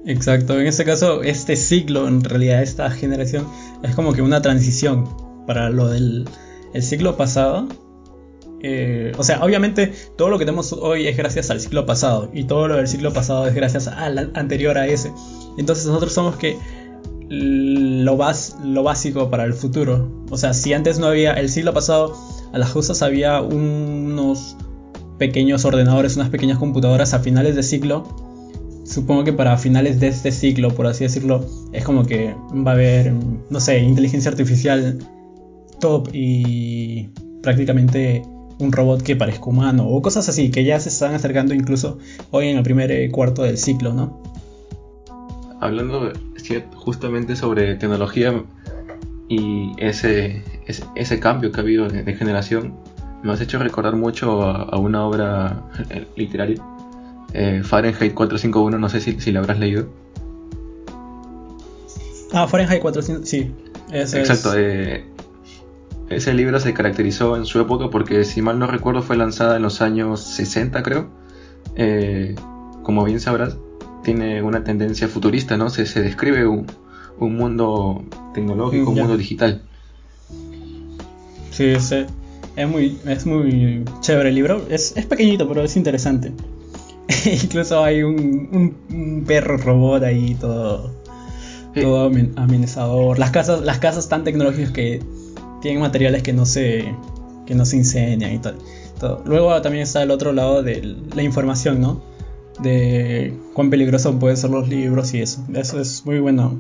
Exacto, 0.07 0.59
en 0.59 0.67
este 0.67 0.85
caso, 0.85 1.23
este 1.23 1.57
ciclo, 1.57 2.09
en 2.09 2.25
realidad, 2.25 2.63
esta 2.63 2.91
generación, 2.91 3.47
es 3.83 3.95
como 3.95 4.13
que 4.13 4.23
una 4.23 4.41
transición 4.41 5.09
para 5.47 5.71
lo 5.71 5.89
del 5.89 6.27
el 6.73 6.83
siglo 6.83 7.17
pasado. 7.17 7.67
Eh, 8.63 9.13
o 9.17 9.23
sea, 9.23 9.43
obviamente 9.43 9.93
todo 10.17 10.29
lo 10.29 10.39
que 10.39 10.45
tenemos 10.45 10.73
hoy 10.73 11.07
es 11.07 11.17
gracias 11.17 11.51
al 11.51 11.61
ciclo 11.61 11.87
pasado 11.87 12.31
y 12.35 12.45
todo 12.45 12.69
lo 12.69 12.77
del 12.77 12.89
ciclo 12.89 13.13
pasado 13.13 13.47
es 13.47 13.55
gracias 13.55 13.89
al 13.89 14.31
anterior 14.35 14.77
a 14.79 14.87
ese. 14.87 15.13
Entonces 15.57 15.87
nosotros 15.87 16.13
somos 16.13 16.37
que 16.37 16.57
lo, 17.29 18.19
lo 18.65 18.83
básico 18.83 19.31
para 19.31 19.45
el 19.45 19.55
futuro. 19.55 20.25
O 20.31 20.37
sea, 20.37 20.53
si 20.53 20.73
antes 20.73 20.99
no 20.99 21.07
había 21.07 21.33
el 21.33 21.49
siglo 21.49 21.73
pasado, 21.73 22.17
a 22.53 22.59
las 22.59 22.71
justas 22.71 23.03
había 23.03 23.41
unos 23.41 24.57
pequeños 25.19 25.65
ordenadores, 25.65 26.17
unas 26.17 26.31
pequeñas 26.31 26.59
computadoras 26.59 27.15
a 27.15 27.21
finales 27.21 27.57
de 27.57 27.63
siglo 27.63 28.05
supongo 28.91 29.25
que 29.25 29.33
para 29.33 29.57
finales 29.57 30.01
de 30.01 30.09
este 30.09 30.33
ciclo, 30.33 30.75
por 30.75 30.87
así 30.87 31.05
decirlo, 31.05 31.45
es 31.73 31.85
como 31.85 32.05
que 32.05 32.35
va 32.67 32.73
a 32.73 32.75
haber, 32.75 33.13
no 33.49 33.61
sé, 33.61 33.79
inteligencia 33.79 34.31
artificial 34.31 34.99
top 35.79 36.09
y 36.13 37.09
prácticamente 37.43 38.23
un 38.61 38.73
robot 38.73 39.03
que 39.03 39.17
parezca 39.17 39.47
humano 39.47 39.89
o 39.89 40.03
cosas 40.03 40.29
así 40.29 40.51
que 40.51 40.65
ya 40.65 40.79
se 40.81 40.89
están 40.89 41.15
acercando 41.15 41.55
incluso 41.55 41.99
hoy 42.31 42.49
en 42.49 42.57
el 42.57 42.63
primer 42.63 42.91
eh, 42.91 43.11
cuarto 43.11 43.43
del 43.43 43.59
ciclo, 43.59 43.93
¿no? 43.93 44.23
Hablando 45.61 46.13
justamente 46.75 47.37
sobre 47.37 47.75
tecnología 47.77 48.45
y 49.29 49.73
ese, 49.79 50.43
ese, 50.97 51.21
cambio 51.21 51.53
que 51.53 51.61
ha 51.61 51.63
habido 51.63 51.89
de, 51.89 52.15
generación, 52.15 52.75
me 53.23 53.33
has 53.33 53.41
hecho 53.41 53.59
recordar 53.59 53.95
mucho 53.95 54.43
a 54.43 54.77
una 54.79 55.07
obra 55.07 55.63
eh, 55.91 56.07
literaria 56.17 56.61
eh, 57.33 57.63
Fahrenheit 57.65 58.15
451, 58.15 58.79
no 58.79 58.89
sé 58.89 59.01
si, 59.01 59.21
si 59.21 59.33
la 59.33 59.41
habrás 59.41 59.59
leído. 59.59 59.89
Ah, 62.33 62.47
Fahrenheit 62.47 62.81
451, 62.81 63.27
sí. 63.27 63.53
Exacto. 63.93 64.53
Eh, 64.57 65.05
ese 66.11 66.35
libro 66.35 66.59
se 66.59 66.75
caracterizó 66.75 67.37
en 67.37 67.47
su 67.47 67.61
época 67.61 67.89
porque, 67.89 68.25
si 68.25 68.43
mal 68.43 68.59
no 68.59 68.67
recuerdo, 68.67 69.01
fue 69.01 69.17
lanzada 69.17 69.57
en 69.57 69.63
los 69.63 69.81
años 69.81 70.21
60, 70.21 70.83
creo. 70.83 71.09
Eh, 71.77 72.35
como 72.83 73.05
bien 73.05 73.21
sabrás, 73.21 73.57
tiene 74.03 74.43
una 74.43 74.65
tendencia 74.65 75.07
futurista, 75.07 75.57
¿no? 75.57 75.71
Se, 75.71 75.87
se 75.87 76.03
describe 76.03 76.47
un, 76.47 76.67
un, 77.19 77.37
mundo 77.37 78.05
tecnológico, 78.35 78.91
un 78.91 78.99
mundo 78.99 79.17
digital. 79.17 79.63
Sí, 81.53 81.77
sí. 81.79 82.07
Es 82.57 82.69
muy, 82.69 82.99
es 83.07 83.25
muy 83.25 83.85
chévere 84.01 84.31
el 84.31 84.35
libro. 84.35 84.67
Es, 84.69 84.97
es 84.97 85.07
pequeñito, 85.07 85.47
pero 85.47 85.63
es 85.63 85.77
interesante. 85.77 86.33
Incluso 87.43 87.85
hay 87.85 88.03
un, 88.03 89.25
perro 89.27 89.59
robot 89.59 90.03
ahí 90.03 90.35
todo, 90.35 90.93
todo 91.73 92.11
amenazador. 92.37 93.19
Las 93.19 93.31
casas, 93.31 93.61
las 93.61 93.79
casas 93.79 94.09
tan 94.09 94.25
tecnológicas 94.25 94.73
que 94.73 95.01
tienen 95.61 95.81
materiales 95.81 96.23
que 96.23 96.33
no 96.33 96.47
se, 96.47 96.95
que 97.47 97.55
no 97.55 97.65
se 97.65 97.77
incendian 97.77 98.33
y 98.33 98.39
tal. 98.39 98.57
Luego 99.25 99.61
también 99.63 99.83
está 99.83 100.03
el 100.03 100.11
otro 100.11 100.33
lado 100.33 100.63
de 100.63 100.97
la 101.15 101.23
información, 101.23 101.81
¿no? 101.81 102.03
De 102.61 103.35
cuán 103.55 103.71
peligrosos 103.71 104.17
pueden 104.17 104.37
ser 104.37 104.51
los 104.51 104.69
libros 104.69 105.15
y 105.15 105.21
eso. 105.23 105.43
Eso 105.55 105.81
es 105.81 106.05
muy 106.05 106.19
bueno. 106.19 106.59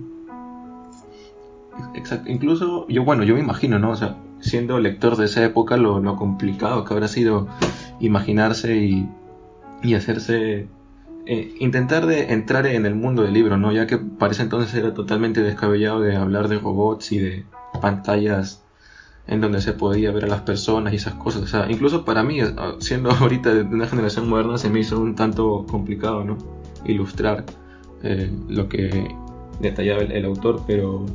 Exacto. 1.95 2.31
Incluso 2.31 2.87
yo, 2.89 3.05
bueno, 3.05 3.25
yo 3.25 3.35
me 3.35 3.41
imagino, 3.41 3.79
¿no? 3.79 3.91
O 3.91 3.97
sea, 3.97 4.17
siendo 4.41 4.79
lector 4.79 5.17
de 5.17 5.27
esa 5.27 5.45
época, 5.45 5.77
lo, 5.77 6.01
lo 6.01 6.17
complicado 6.17 6.85
que 6.85 6.95
habrá 6.95 7.09
sido 7.09 7.47
imaginarse 8.01 8.77
y 8.77 9.07
y 9.83 9.95
hacerse 9.95 10.69
eh, 11.27 11.55
intentar 11.59 12.07
de 12.07 12.33
entrar 12.33 12.67
en 12.67 12.87
el 12.87 12.95
mundo 12.95 13.23
del 13.23 13.35
libro, 13.35 13.57
¿no? 13.57 13.73
Ya 13.73 13.87
que 13.87 13.99
parece 13.99 14.43
entonces 14.43 14.75
era 14.75 14.95
totalmente 14.95 15.43
descabellado 15.43 16.01
de 16.01 16.17
hablar 16.17 16.49
de 16.49 16.59
robots 16.59 17.13
y 17.13 17.19
de 17.19 17.45
pantallas 17.81 18.63
en 19.31 19.41
donde 19.41 19.63
se 19.63 19.73
podía 19.73 20.11
ver 20.11 20.25
a 20.25 20.29
las 20.29 20.41
personas 20.41 20.93
y 20.93 20.97
esas 20.97 21.15
cosas. 21.15 21.43
O 21.43 21.47
sea, 21.47 21.71
incluso 21.71 22.05
para 22.05 22.23
mí, 22.23 22.41
eh, 22.41 22.53
siendo 22.81 23.11
ahorita 23.21 23.55
de 23.55 23.63
una 23.63 23.87
generación 23.87 24.29
moderna, 24.29 24.59
se 24.59 24.69
me 24.69 24.81
hizo 24.81 25.01
un 25.01 25.15
tanto 25.15 25.65
complicado, 25.71 26.25
¿no? 26.25 26.37
Ilustrar 26.85 27.45
eh, 28.03 28.31
lo 28.49 28.69
que 28.69 29.15
detallaba 29.61 30.03
el, 30.03 30.25
autor, 30.25 30.63
pero 30.67 31.07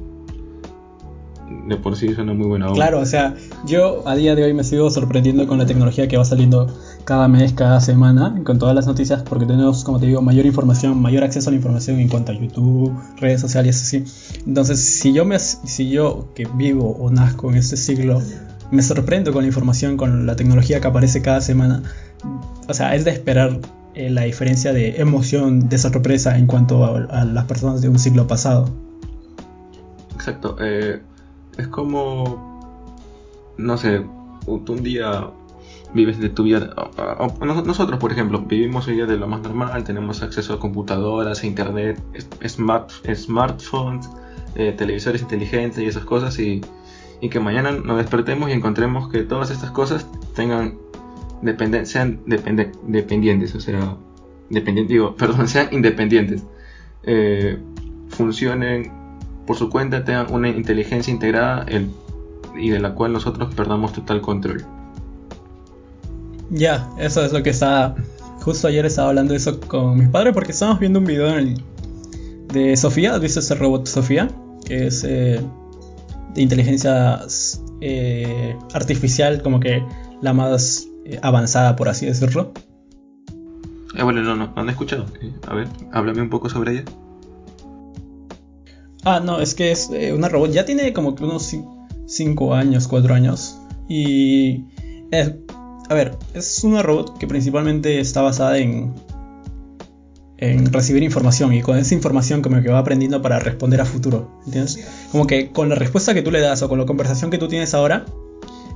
de 1.67 1.75
por 1.75 1.95
sí 1.95 2.07
es 2.07 2.17
una 2.17 2.33
muy 2.33 2.47
buena 2.47 2.67
obra. 2.67 2.75
Claro, 2.75 2.99
o 3.01 3.05
sea, 3.05 3.35
yo 3.65 4.07
a 4.07 4.15
día 4.15 4.33
de 4.35 4.45
hoy 4.45 4.53
me 4.53 4.63
sigo 4.63 4.89
sorprendiendo 4.89 5.45
con 5.45 5.57
la 5.57 5.65
tecnología 5.65 6.07
que 6.07 6.15
va 6.15 6.23
saliendo 6.23 6.67
cada 7.05 7.27
mes, 7.27 7.53
cada 7.53 7.79
semana, 7.81 8.35
con 8.43 8.57
todas 8.57 8.73
las 8.73 8.87
noticias, 8.87 9.21
porque 9.21 9.45
tenemos, 9.45 9.83
como 9.83 9.99
te 9.99 10.07
digo, 10.07 10.21
mayor 10.23 10.47
información, 10.47 10.99
mayor 10.99 11.23
acceso 11.23 11.49
a 11.49 11.51
la 11.51 11.57
información 11.57 11.99
en 11.99 12.09
cuanto 12.09 12.31
a 12.31 12.35
YouTube, 12.35 12.93
redes 13.17 13.39
sociales, 13.39 13.79
así. 13.79 14.03
Entonces, 14.45 14.83
si 14.83 15.13
yo, 15.13 15.23
me, 15.23 15.37
si 15.37 15.89
yo 15.89 16.29
que 16.33 16.47
vivo 16.55 16.97
o 16.99 17.11
nazco 17.11 17.51
en 17.51 17.57
este 17.57 17.77
siglo, 17.77 18.21
me 18.71 18.81
sorprendo 18.81 19.31
con 19.31 19.43
la 19.43 19.47
información, 19.47 19.97
con 19.97 20.25
la 20.25 20.35
tecnología 20.35 20.81
que 20.81 20.87
aparece 20.87 21.21
cada 21.21 21.41
semana, 21.41 21.83
o 22.67 22.73
sea, 22.73 22.95
es 22.95 23.05
de 23.05 23.11
esperar 23.11 23.59
eh, 23.93 24.09
la 24.09 24.23
diferencia 24.23 24.73
de 24.73 24.99
emoción, 24.99 25.69
de 25.69 25.77
sorpresa 25.77 26.37
en 26.39 26.47
cuanto 26.47 26.85
a, 26.85 27.23
las 27.23 27.45
personas 27.45 27.81
de 27.81 27.89
un 27.89 27.99
siglo 27.99 28.25
pasado. 28.25 28.67
Exacto. 30.15 30.57
Eh, 30.59 30.99
es 31.59 31.67
como, 31.67 32.59
no 33.57 33.77
sé, 33.77 34.01
un 34.47 34.83
día 34.83 35.29
vives 35.95 36.19
de 36.19 36.29
tu 36.29 36.43
vida. 36.43 36.75
Nosotros, 37.41 37.99
por 37.99 38.11
ejemplo, 38.11 38.41
vivimos 38.41 38.87
hoy 38.87 38.95
día 38.95 39.05
de 39.05 39.17
lo 39.17 39.27
más 39.27 39.41
normal, 39.41 39.83
tenemos 39.85 40.21
acceso 40.21 40.53
a 40.53 40.59
computadoras, 40.59 41.41
a 41.41 41.47
internet, 41.47 41.99
smart, 42.45 42.91
smartphones, 43.13 44.09
eh, 44.55 44.75
televisores 44.77 45.21
inteligentes 45.21 45.81
y 45.81 45.87
esas 45.87 46.03
cosas, 46.03 46.37
y, 46.37 46.61
y, 47.21 47.29
que 47.29 47.39
mañana 47.39 47.71
nos 47.71 47.97
despertemos 47.97 48.49
y 48.49 48.51
encontremos 48.51 49.09
que 49.09 49.23
todas 49.23 49.49
estas 49.51 49.71
cosas 49.71 50.05
tengan 50.35 50.77
dependen, 51.41 51.85
sean 51.85 52.19
dependientes, 52.25 53.55
o 53.55 53.61
sea, 53.61 53.95
dependientes, 54.49 54.89
digo, 54.89 55.15
perdón, 55.17 55.47
sean 55.47 55.69
independientes, 55.71 56.43
eh, 57.03 57.57
funcionen 58.09 58.91
por 59.47 59.55
su 59.55 59.69
cuenta, 59.69 60.03
tengan 60.03 60.27
una 60.33 60.49
inteligencia 60.49 61.13
integrada 61.13 61.63
el, 61.69 61.89
y 62.57 62.69
de 62.69 62.79
la 62.79 62.95
cual 62.95 63.13
nosotros 63.13 63.55
perdamos 63.55 63.93
total 63.93 64.19
control. 64.21 64.74
Ya, 66.49 66.89
eso 66.97 67.23
es 67.23 67.33
lo 67.33 67.43
que 67.43 67.49
estaba. 67.51 67.95
Justo 68.41 68.67
ayer 68.67 68.85
estaba 68.85 69.09
hablando 69.09 69.33
de 69.33 69.37
eso 69.37 69.59
con 69.59 69.97
mis 69.97 70.09
padres 70.09 70.33
porque 70.33 70.51
estábamos 70.51 70.79
viendo 70.79 70.99
un 70.99 71.05
video 71.05 71.33
de 72.53 72.77
Sofía. 72.77 73.15
¿Has 73.15 73.21
visto 73.21 73.39
ese 73.39 73.55
robot 73.55 73.87
Sofía? 73.87 74.29
Que 74.65 74.87
es 74.87 75.03
eh, 75.03 75.41
de 76.33 76.41
inteligencia 76.41 77.21
eh, 77.81 78.55
artificial, 78.73 79.41
como 79.41 79.59
que 79.59 79.83
la 80.21 80.33
más 80.33 80.87
eh, 81.05 81.19
avanzada, 81.23 81.75
por 81.75 81.89
así 81.89 82.05
decirlo. 82.05 82.53
bueno, 83.95 84.21
no, 84.21 84.35
no, 84.35 84.47
no 84.47 84.61
han 84.61 84.69
escuchado. 84.69 85.05
a 85.47 85.55
ver, 85.55 85.67
háblame 85.91 86.21
un 86.21 86.29
poco 86.29 86.49
sobre 86.49 86.73
ella. 86.73 86.83
Ah, 89.03 89.19
no, 89.19 89.39
es 89.39 89.55
que 89.55 89.71
es 89.71 89.89
una 90.13 90.29
robot. 90.29 90.51
Ya 90.51 90.65
tiene 90.65 90.93
como 90.93 91.15
que 91.15 91.23
unos 91.23 91.55
5 92.05 92.53
años, 92.53 92.87
4 92.87 93.13
años. 93.13 93.59
Y 93.87 94.65
es 95.11 95.33
a 95.89 95.93
ver, 95.93 96.17
es 96.33 96.63
una 96.63 96.81
robot 96.81 97.17
que 97.17 97.27
principalmente 97.27 97.99
está 97.99 98.21
basada 98.21 98.57
en, 98.57 98.93
recibir 100.71 101.01
información 101.01 101.53
y 101.53 101.61
con 101.61 101.77
esa 101.77 101.95
información 101.95 102.41
como 102.41 102.61
que 102.61 102.69
va 102.69 102.79
aprendiendo 102.79 103.21
para 103.21 103.39
responder 103.39 103.81
a 103.81 103.85
futuro, 103.85 104.41
¿entiendes? 104.45 104.85
Como 105.11 105.25
que 105.27 105.51
con 105.51 105.69
la 105.69 105.75
respuesta 105.75 106.13
que 106.13 106.21
tú 106.21 106.29
le 106.29 106.39
das 106.39 106.61
o 106.61 106.69
con 106.69 106.77
la 106.77 106.85
conversación 106.85 107.31
que 107.31 107.37
tú 107.37 107.47
tienes 107.47 107.73
ahora, 107.73 108.05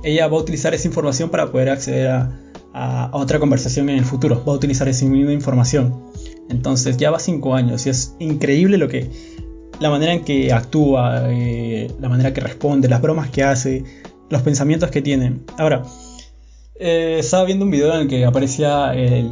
ella 0.02 0.26
va 0.26 0.36
a 0.36 0.40
utilizar 0.40 0.74
esa 0.74 0.88
información 0.88 1.30
para 1.30 1.52
poder 1.52 1.68
acceder 1.68 2.08
a, 2.08 3.10
otra 3.12 3.38
conversación 3.38 3.88
en 3.88 3.98
el 3.98 4.04
futuro, 4.04 4.42
va 4.46 4.52
a 4.52 4.56
utilizar 4.56 4.88
esa 4.88 5.04
misma 5.04 5.32
información. 5.32 6.02
Entonces 6.48 6.96
ya 6.96 7.10
va 7.10 7.18
cinco 7.18 7.54
años 7.54 7.86
y 7.86 7.90
es 7.90 8.14
increíble 8.18 8.78
lo 8.78 8.88
que 8.88 9.10
la 9.80 9.90
manera 9.90 10.12
en 10.12 10.24
que 10.24 10.52
actúa, 10.52 11.24
eh, 11.30 11.90
la 12.00 12.08
manera 12.08 12.32
que 12.32 12.40
responde, 12.40 12.88
las 12.88 13.02
bromas 13.02 13.30
que 13.30 13.42
hace, 13.42 13.84
los 14.28 14.42
pensamientos 14.42 14.90
que 14.90 15.02
tiene. 15.02 15.40
Ahora, 15.58 15.82
eh, 16.80 17.18
estaba 17.20 17.44
viendo 17.44 17.64
un 17.64 17.70
video 17.70 17.94
en 17.94 18.00
el 18.00 18.08
que 18.08 18.24
aparecía 18.24 18.94
el, 18.94 19.30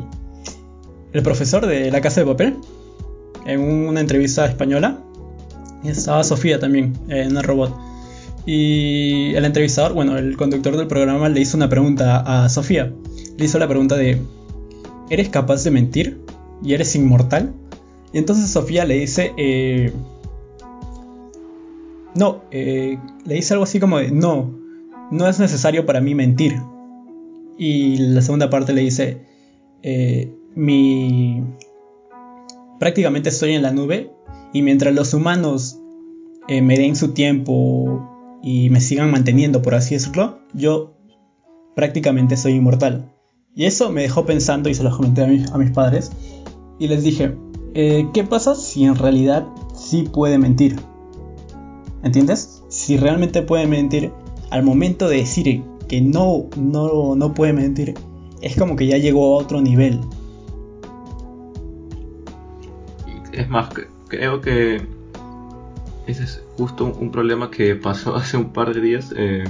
el 1.13 1.23
profesor 1.23 1.67
de 1.67 1.91
La 1.91 2.01
Casa 2.01 2.21
de 2.21 2.27
Papel 2.27 2.57
en 3.47 3.61
una 3.61 4.01
entrevista 4.01 4.47
española. 4.47 4.99
Y 5.83 5.89
estaba 5.89 6.23
Sofía 6.25 6.59
también, 6.59 6.99
en 7.09 7.37
el 7.37 7.43
robot. 7.43 7.75
Y 8.45 9.35
el 9.35 9.45
entrevistador, 9.45 9.95
bueno, 9.95 10.17
el 10.19 10.37
conductor 10.37 10.77
del 10.77 10.87
programa 10.87 11.29
le 11.29 11.41
hizo 11.41 11.57
una 11.57 11.69
pregunta 11.69 12.19
a 12.19 12.49
Sofía. 12.49 12.93
Le 13.37 13.45
hizo 13.45 13.59
la 13.59 13.69
pregunta 13.69 13.97
de, 13.97 14.21
¿eres 15.11 15.29
capaz 15.29 15.65
de 15.65 15.71
mentir? 15.71 16.21
¿Y 16.63 16.75
eres 16.75 16.95
inmortal? 16.97 17.53
Y 18.13 18.19
entonces 18.19 18.51
Sofía 18.51 18.85
le 18.85 18.95
dice, 18.95 19.33
eh, 19.37 19.93
no, 22.15 22.43
eh, 22.51 22.99
le 23.25 23.35
dice 23.35 23.55
algo 23.55 23.65
así 23.65 23.79
como 23.81 23.99
de, 23.99 24.11
no, 24.11 24.59
no 25.11 25.29
es 25.29 25.39
necesario 25.39 25.87
para 25.87 26.01
mí 26.01 26.15
mentir. 26.15 26.61
Y 27.59 27.99
la 27.99 28.23
segunda 28.23 28.49
parte 28.49 28.73
le 28.73 28.83
dice, 28.83 29.21
eh, 29.83 30.33
mi... 30.55 31.43
prácticamente 32.79 33.29
estoy 33.29 33.55
en 33.55 33.63
la 33.63 33.73
nube 33.73 34.13
y 34.53 34.63
mientras 34.63 34.95
los 34.95 35.13
humanos 35.13 35.81
eh, 36.47 36.63
me 36.63 36.77
den 36.79 36.97
su 36.97 37.13
tiempo 37.13 38.39
y 38.43 38.71
me 38.71 38.81
sigan 38.81 39.11
manteniendo, 39.11 39.61
por 39.61 39.75
así 39.75 39.95
decirlo, 39.95 40.39
yo 40.55 40.95
prácticamente 41.75 42.37
soy 42.37 42.53
inmortal. 42.53 43.13
Y 43.55 43.65
eso 43.65 43.91
me 43.91 44.03
dejó 44.03 44.25
pensando 44.25 44.69
y 44.69 44.75
se 44.75 44.85
lo 44.85 44.97
comenté 44.97 45.23
a, 45.23 45.59
mis 45.59 45.71
padres. 45.73 46.13
Y 46.79 46.87
les 46.87 47.03
dije, 47.03 47.35
eh, 47.75 48.07
¿qué 48.15 48.23
pasa 48.23 48.55
si 48.55 48.85
en 48.85 48.95
realidad 48.95 49.47
sí 49.75 50.05
puede 50.05 50.39
mentir? 50.39 50.77
¿Entiendes? 52.05 52.63
Si 52.69 52.97
realmente 52.97 53.43
puede 53.43 53.67
mentir, 53.67 54.13
al 54.51 54.63
momento 54.63 55.09
de 55.09 55.19
decir 55.19 55.65
que 55.89 56.01
no, 56.01 56.47
no, 56.57 57.17
no 57.17 57.35
puede 57.35 57.53
mentir, 57.53 57.95
es 58.41 58.57
como 58.57 58.77
que 58.77 58.87
ya 58.87 58.99
llegó 58.99 59.35
a 59.39 59.43
otro 59.43 59.61
nivel. 59.61 60.01
Es 63.33 63.49
más, 63.49 63.69
creo 64.09 64.41
que 64.41 64.83
ese 66.09 66.25
es 66.25 66.43
justo 66.57 66.87
un 66.87 67.11
problema 67.13 67.51
que 67.51 67.75
pasó 67.77 68.17
hace 68.17 68.37
un 68.37 68.53
par 68.53 68.75
de 68.75 68.81
días. 68.81 69.15
Eh, 69.17 69.45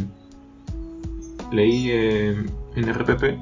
leí 1.51 1.91
eh, 1.91 2.37
en 2.77 2.95
RPP 2.95 3.39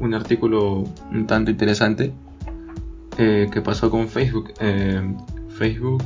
un 0.00 0.12
artículo 0.14 0.84
un 1.12 1.26
tanto 1.26 1.50
interesante 1.50 2.12
eh, 3.18 3.48
que 3.50 3.62
pasó 3.62 3.90
con 3.90 4.08
Facebook. 4.08 4.52
Facebook 5.50 6.02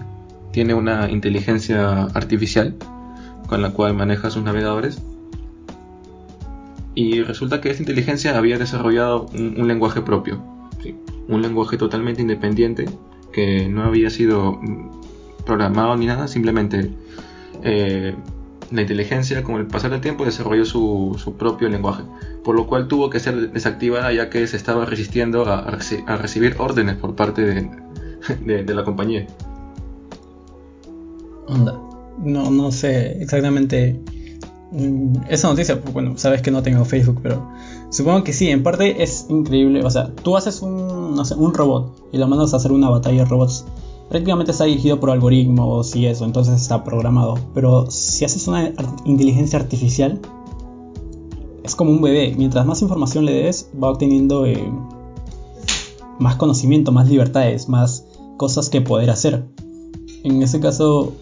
tiene 0.53 0.75
una 0.75 1.11
inteligencia 1.11 2.03
artificial 2.03 2.77
con 3.49 3.63
la 3.63 3.71
cual 3.73 3.95
maneja 3.95 4.31
sus 4.31 4.45
navegadores. 4.45 5.03
Y 6.95 7.23
resulta 7.23 7.61
que 7.61 7.71
esta 7.71 7.83
inteligencia 7.83 8.37
había 8.37 8.59
desarrollado 8.59 9.27
un, 9.33 9.69
lenguaje 9.69 10.03
propio, 10.03 10.43
un 11.29 11.43
lenguaje 11.43 11.77
totalmente 11.77 12.21
independiente 12.21 12.87
que 13.33 13.69
no 13.69 13.85
había 13.85 14.11
sido 14.11 14.61
programado 15.47 15.97
ni 15.97 16.07
nada, 16.07 16.27
simplemente 16.27 16.91
eh, 17.63 18.15
la 18.73 18.81
inteligencia 18.83 19.43
con 19.43 19.57
el 19.57 19.67
pasar 19.67 19.93
del 19.93 20.01
tiempo 20.01 20.25
desarrolló 20.25 20.65
su, 20.65 21.35
propio 21.39 21.69
lenguaje, 21.69 22.03
por 22.45 22.57
lo 22.57 22.67
cual 22.67 22.89
tuvo 22.89 23.09
que 23.09 23.21
ser 23.21 23.53
desactivada 23.53 24.13
ya 24.13 24.31
que 24.31 24.47
se 24.47 24.57
estaba 24.57 24.85
resistiendo 24.85 25.47
a, 25.47 25.79
recibir 26.17 26.57
órdenes 26.59 26.97
por 26.97 27.15
parte 27.15 27.43
de 27.45 28.75
la 28.75 28.85
compañía. 28.85 29.27
No, 32.19 32.51
no 32.51 32.71
sé 32.71 33.23
exactamente 33.23 33.99
esa 35.29 35.49
noticia, 35.49 35.81
bueno, 35.93 36.17
sabes 36.17 36.43
que 36.43 36.51
no 36.51 36.63
tengo 36.63 36.85
Facebook, 36.85 37.21
pero 37.23 37.49
supongo 37.91 38.23
que 38.23 38.33
sí, 38.33 38.49
en 38.49 38.63
parte 38.63 39.03
es 39.03 39.27
increíble. 39.29 39.85
O 39.85 39.91
sea, 39.91 40.15
tú 40.15 40.37
haces 40.37 40.63
un, 40.63 41.15
no 41.15 41.25
sé, 41.25 41.35
un 41.35 41.53
robot 41.55 42.09
y 42.13 42.19
lo 42.19 42.29
mandas 42.29 42.55
a 42.55 42.59
hacer 42.59 42.73
una 42.73 42.89
batalla 42.89 43.25
de 43.25 43.25
robots. 43.25 43.65
Prácticamente 44.09 44.53
está 44.53 44.65
dirigido 44.65 44.99
por 44.99 45.11
algoritmos 45.11 45.95
y 45.95 46.07
eso, 46.07 46.25
entonces 46.25 46.61
está 46.61 46.85
programado. 46.85 47.39
Pero 47.55 47.91
si 47.91 48.25
haces 48.25 48.47
una 48.49 48.73
inteligencia 49.05 49.59
artificial, 49.59 50.21
es 51.63 51.75
como 51.75 51.91
un 51.91 52.01
bebé. 52.01 52.35
Mientras 52.37 52.67
más 52.67 52.83
información 52.83 53.25
le 53.25 53.33
des, 53.33 53.71
va 53.81 53.91
obteniendo 53.91 54.47
eh, 54.47 54.73
más 56.19 56.37
conocimiento, 56.37 56.93
más 56.93 57.09
libertades, 57.09 57.69
más 57.69 58.07
cosas 58.37 58.69
que 58.69 58.81
poder 58.81 59.11
hacer. 59.11 59.45
En 60.25 60.43
ese 60.43 60.61
caso, 60.61 61.13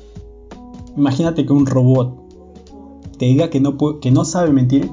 Imagínate 0.98 1.46
que 1.46 1.52
un 1.52 1.64
robot 1.64 2.17
te 3.18 3.26
diga 3.26 3.50
que 3.50 3.60
no, 3.60 4.24
sabe 4.24 4.52
mentir, 4.52 4.90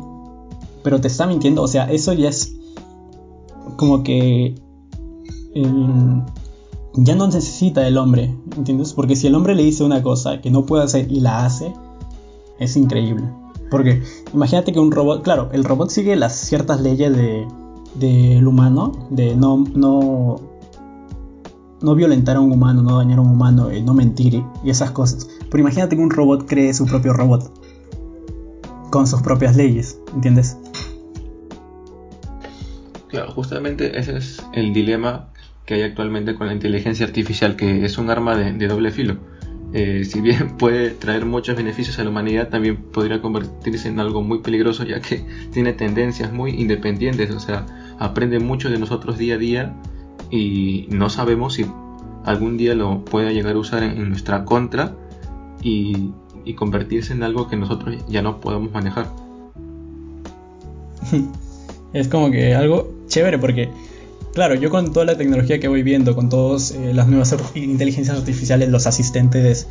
pero 0.83 0.99
te 0.99 1.07
está 1.07 1.27
mintiendo. 1.27 1.61
O 1.61 1.67
sea, 1.67 1.91
eso 1.91 2.13
ya 2.13 2.29
es 2.29 2.55
como 3.77 4.03
que 4.03 4.55
ya 6.97 7.15
no 7.15 7.25
necesita 7.27 7.81
del 7.81 7.97
hombre, 7.97 8.35
¿entiendes? 8.57 8.93
Del 8.93 9.15
si 9.15 9.27
el 9.27 9.35
hombre 9.35 9.55
le 9.55 9.63
dice 9.63 9.83
una 9.83 10.01
cosa 10.01 10.41
que 10.41 10.51
no 10.51 10.65
puede 10.65 10.83
hacer 10.83 11.11
y 11.11 11.19
la 11.19 11.45
hace, 11.45 11.73
es 12.59 12.75
increíble. 12.75 13.29
Porque 13.69 14.01
imagínate 14.33 14.71
que 14.71 14.79
un 14.79 14.91
robot, 14.91 15.23
claro, 15.23 15.49
el 15.51 15.63
robot 15.63 15.89
sigue 15.89 16.15
las 16.15 16.35
ciertas 16.35 16.81
leyes 16.81 17.15
del 17.15 17.47
de, 17.95 18.45
humano, 18.45 18.91
de 19.09 19.35
no, 19.35 19.63
no, 19.73 20.35
no 21.81 21.95
violentar 21.95 22.38
a 22.38 22.41
un 22.41 22.51
humano, 22.51 22.81
no 22.81 22.97
dañar 22.97 23.19
a 23.19 23.21
un 23.21 23.31
humano, 23.31 23.69
eh, 23.69 23.81
no 23.81 23.93
mentir 23.93 24.43
y 24.63 24.69
esas 24.69 24.91
cosas. 24.91 25.27
Pero 25.49 25.61
imagínate 25.61 25.95
que 25.95 26.01
un 26.01 26.09
robot 26.09 26.45
cree 26.47 26.73
su 26.73 26.85
propio 26.85 27.13
robot. 27.13 27.51
Con 28.95 29.08
sus 29.08 29.21
propias 29.21 29.58
leyes, 29.58 29.99
¿entiendes? 30.13 30.58
Claro, 33.10 33.29
justamente 33.34 33.99
ese 33.99 34.15
es 34.15 34.41
el 34.53 34.71
dilema 34.71 35.34
que 35.65 35.73
hay 35.73 35.81
actualmente 35.81 36.36
con 36.36 36.47
la 36.47 36.53
inteligencia 36.53 37.05
artificial, 37.05 37.58
que 37.58 37.84
es 37.84 37.97
un 37.97 38.10
arma 38.10 38.38
de, 38.38 38.67
doble 38.69 38.91
filo. 38.91 39.17
Eh, 39.73 40.05
si 40.05 40.21
bien 40.21 40.55
puede 40.58 40.91
traer 40.91 41.25
muchos 41.25 41.58
beneficios 41.58 41.99
a 41.99 42.05
la 42.05 42.10
humanidad, 42.10 42.47
también 42.47 42.77
podría 42.77 43.21
convertirse 43.21 43.89
en 43.89 43.99
algo 43.99 44.21
muy 44.21 44.39
peligroso, 44.39 44.86
ya 44.86 45.01
que 45.01 45.25
tiene 45.51 45.73
tendencias 45.73 46.31
muy 46.31 46.51
independientes, 46.51 47.31
o 47.31 47.41
sea, 47.41 47.65
aprende 47.99 48.39
mucho 48.39 48.69
de 48.69 48.79
nosotros 48.79 49.17
día 49.17 49.36
a 49.36 49.38
día 49.38 49.75
y 50.31 50.88
no 50.89 51.10
sabemos 51.10 51.55
si 51.55 51.65
algún 52.23 52.55
día 52.55 52.75
lo 52.75 53.03
pueda 53.03 53.34
llegar 53.34 53.58
a 53.58 53.60
usar 53.60 53.84
en 53.84 54.08
nuestra 54.08 54.45
contra 54.45 54.95
y, 56.45 56.53
convertirse 56.53 57.13
en 57.13 57.23
algo 57.23 57.47
que 57.47 57.55
nosotros 57.55 57.95
ya 58.08 58.21
no 58.21 58.39
podemos 58.39 58.71
manejar. 58.71 59.08
es 61.93 62.08
como 62.08 62.31
que 62.31 62.55
algo 62.55 62.91
chévere 63.08 63.38
porque, 63.38 63.69
claro, 64.34 64.55
yo 64.55 64.69
con 64.69 64.93
toda 64.93 65.05
la 65.05 65.17
tecnología 65.17 65.60
que 65.60 65.67
voy 65.67 65.84
viendo, 65.84 66.15
con 66.15 66.29
todas 66.29 66.71
eh, 66.71 66.93
las 66.93 67.08
nuevas 67.08 67.36
inteligencias 67.55 68.17
artificiales, 68.17 68.69
los 68.69 68.88
asistentes 68.88 69.67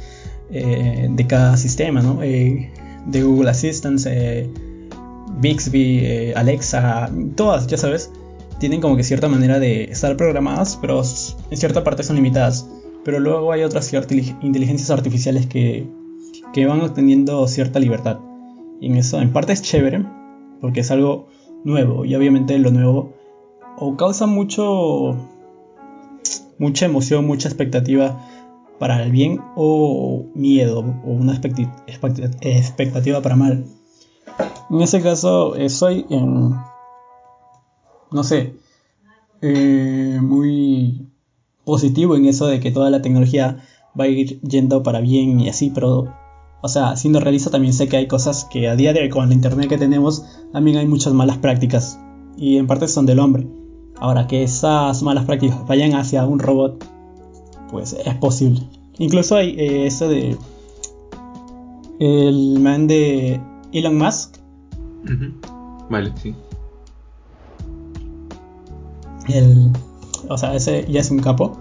eh, 0.50 1.08
de 1.10 1.26
cada 1.26 1.56
sistema, 1.56 2.02
¿no? 2.02 2.22
Eh, 2.22 2.70
de 3.06 3.22
Google 3.22 3.50
Assistant, 3.50 4.00
Bixby, 5.40 6.32
Alexa, 6.34 7.10
todas, 7.36 7.66
ya 7.66 7.76
sabes, 7.76 8.10
tienen 8.58 8.80
como 8.80 8.96
que 8.96 9.02
cierta 9.02 9.28
manera 9.28 9.58
de 9.58 9.84
estar 9.84 10.16
programadas, 10.16 10.78
pero 10.80 11.02
en 11.50 11.56
cierta 11.56 11.84
parte 11.84 12.02
son 12.02 12.16
limitadas. 12.16 12.66
Pero 13.04 13.20
luego 13.20 13.52
hay 13.52 13.62
otras 13.62 13.92
inteligencias 14.40 14.90
artificiales 14.90 15.46
que, 15.46 15.86
que 16.54 16.66
van 16.66 16.80
obteniendo 16.80 17.46
cierta 17.48 17.78
libertad. 17.80 18.20
Y 18.80 18.86
en 18.86 18.96
eso, 18.96 19.20
en 19.20 19.32
parte 19.32 19.52
es 19.52 19.60
chévere, 19.60 20.06
porque 20.60 20.80
es 20.80 20.90
algo 20.90 21.26
nuevo. 21.64 22.06
Y 22.06 22.14
obviamente 22.14 22.56
lo 22.58 22.70
nuevo 22.70 23.12
o 23.76 23.96
causa 23.96 24.26
mucho 24.26 25.16
mucha 26.58 26.86
emoción, 26.86 27.26
mucha 27.26 27.48
expectativa 27.48 28.24
para 28.78 29.02
el 29.02 29.10
bien 29.10 29.40
o 29.56 30.26
miedo 30.34 30.80
o 31.04 31.10
una 31.10 31.34
expectativa 31.34 33.20
para 33.20 33.36
mal. 33.36 33.64
En 34.70 34.80
ese 34.80 35.02
caso 35.02 35.54
soy 35.68 36.06
no 38.10 38.22
sé, 38.22 38.54
eh, 39.42 40.18
muy 40.22 41.08
positivo 41.64 42.14
en 42.14 42.26
eso 42.26 42.46
de 42.46 42.60
que 42.60 42.70
toda 42.70 42.90
la 42.90 43.02
tecnología 43.02 43.58
va 43.98 44.04
a 44.04 44.08
ir 44.08 44.40
yendo 44.42 44.84
para 44.84 45.00
bien 45.00 45.40
y 45.40 45.48
así, 45.48 45.70
pero, 45.74 46.14
o 46.64 46.68
sea, 46.68 46.96
siendo 46.96 47.20
realista 47.20 47.50
también 47.50 47.74
sé 47.74 47.88
que 47.88 47.98
hay 47.98 48.06
cosas 48.06 48.46
que 48.46 48.70
a 48.70 48.74
día 48.74 48.94
de 48.94 49.02
hoy 49.02 49.10
con 49.10 49.28
la 49.28 49.34
internet 49.34 49.68
que 49.68 49.76
tenemos 49.76 50.24
también 50.50 50.78
hay 50.78 50.86
muchas 50.86 51.12
malas 51.12 51.36
prácticas 51.36 52.00
y 52.38 52.56
en 52.56 52.66
parte 52.66 52.88
son 52.88 53.04
del 53.04 53.18
hombre. 53.18 53.46
Ahora 53.96 54.26
que 54.26 54.42
esas 54.42 55.02
malas 55.02 55.26
prácticas 55.26 55.58
vayan 55.66 55.92
hacia 55.92 56.24
un 56.24 56.38
robot, 56.38 56.82
pues 57.70 57.94
es 58.02 58.14
posible. 58.14 58.62
Incluso 58.96 59.36
hay 59.36 59.50
eh, 59.58 59.86
eso 59.86 60.08
de 60.08 60.38
el 62.00 62.58
man 62.60 62.86
de 62.86 63.38
Elon 63.72 63.98
Musk. 63.98 64.38
Vale, 65.90 66.14
sí. 66.16 66.34
El, 69.28 69.70
o 70.30 70.38
sea, 70.38 70.54
ese 70.54 70.86
ya 70.90 71.00
es 71.00 71.10
un 71.10 71.18
capo, 71.18 71.58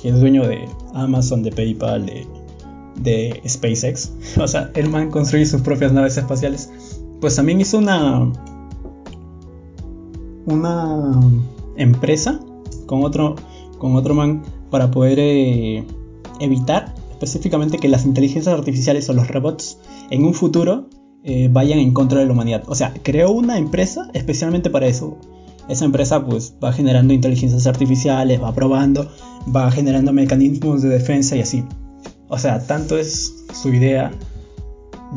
que 0.00 0.10
es 0.10 0.20
dueño 0.20 0.46
de 0.46 0.68
Amazon, 0.94 1.42
de 1.42 1.50
PayPal, 1.50 2.06
de, 2.06 2.24
SpaceX. 3.46 4.12
O 4.40 4.48
sea, 4.48 4.70
el 4.74 4.88
man 4.88 5.10
construye 5.10 5.46
sus 5.46 5.62
propias 5.62 5.92
naves 5.92 6.16
espaciales. 6.16 6.70
Pues 7.20 7.36
también 7.36 7.60
hizo 7.60 7.78
una. 7.78 8.32
Una 10.46 11.20
empresa 11.76 12.38
con 12.86 13.02
otro, 13.02 13.34
con 13.78 13.96
otro 13.96 14.14
man 14.14 14.44
para 14.70 14.92
poder 14.92 15.18
eh, 15.18 15.84
evitar 16.38 16.94
específicamente 17.10 17.78
que 17.78 17.88
las 17.88 18.04
inteligencias 18.06 18.54
artificiales 18.54 19.08
o 19.08 19.12
los 19.12 19.26
robots 19.26 19.78
en 20.10 20.24
un 20.24 20.34
futuro 20.34 20.88
eh, 21.24 21.48
vayan 21.50 21.80
en 21.80 21.92
contra 21.92 22.20
de 22.20 22.26
la 22.26 22.32
humanidad. 22.32 22.62
O 22.68 22.76
sea, 22.76 22.94
creó 23.02 23.32
una 23.32 23.58
empresa 23.58 24.08
especialmente 24.14 24.70
para 24.70 24.86
eso 24.86 25.18
esa 25.68 25.84
empresa 25.84 26.24
pues 26.24 26.54
va 26.62 26.72
generando 26.72 27.12
inteligencias 27.12 27.66
artificiales, 27.66 28.42
va 28.42 28.54
probando, 28.54 29.10
va 29.54 29.70
generando 29.70 30.12
mecanismos 30.12 30.82
de 30.82 30.88
defensa 30.90 31.36
y 31.36 31.40
así. 31.40 31.64
O 32.28 32.38
sea, 32.38 32.66
tanto 32.66 32.98
es 32.98 33.44
su 33.52 33.72
idea 33.72 34.12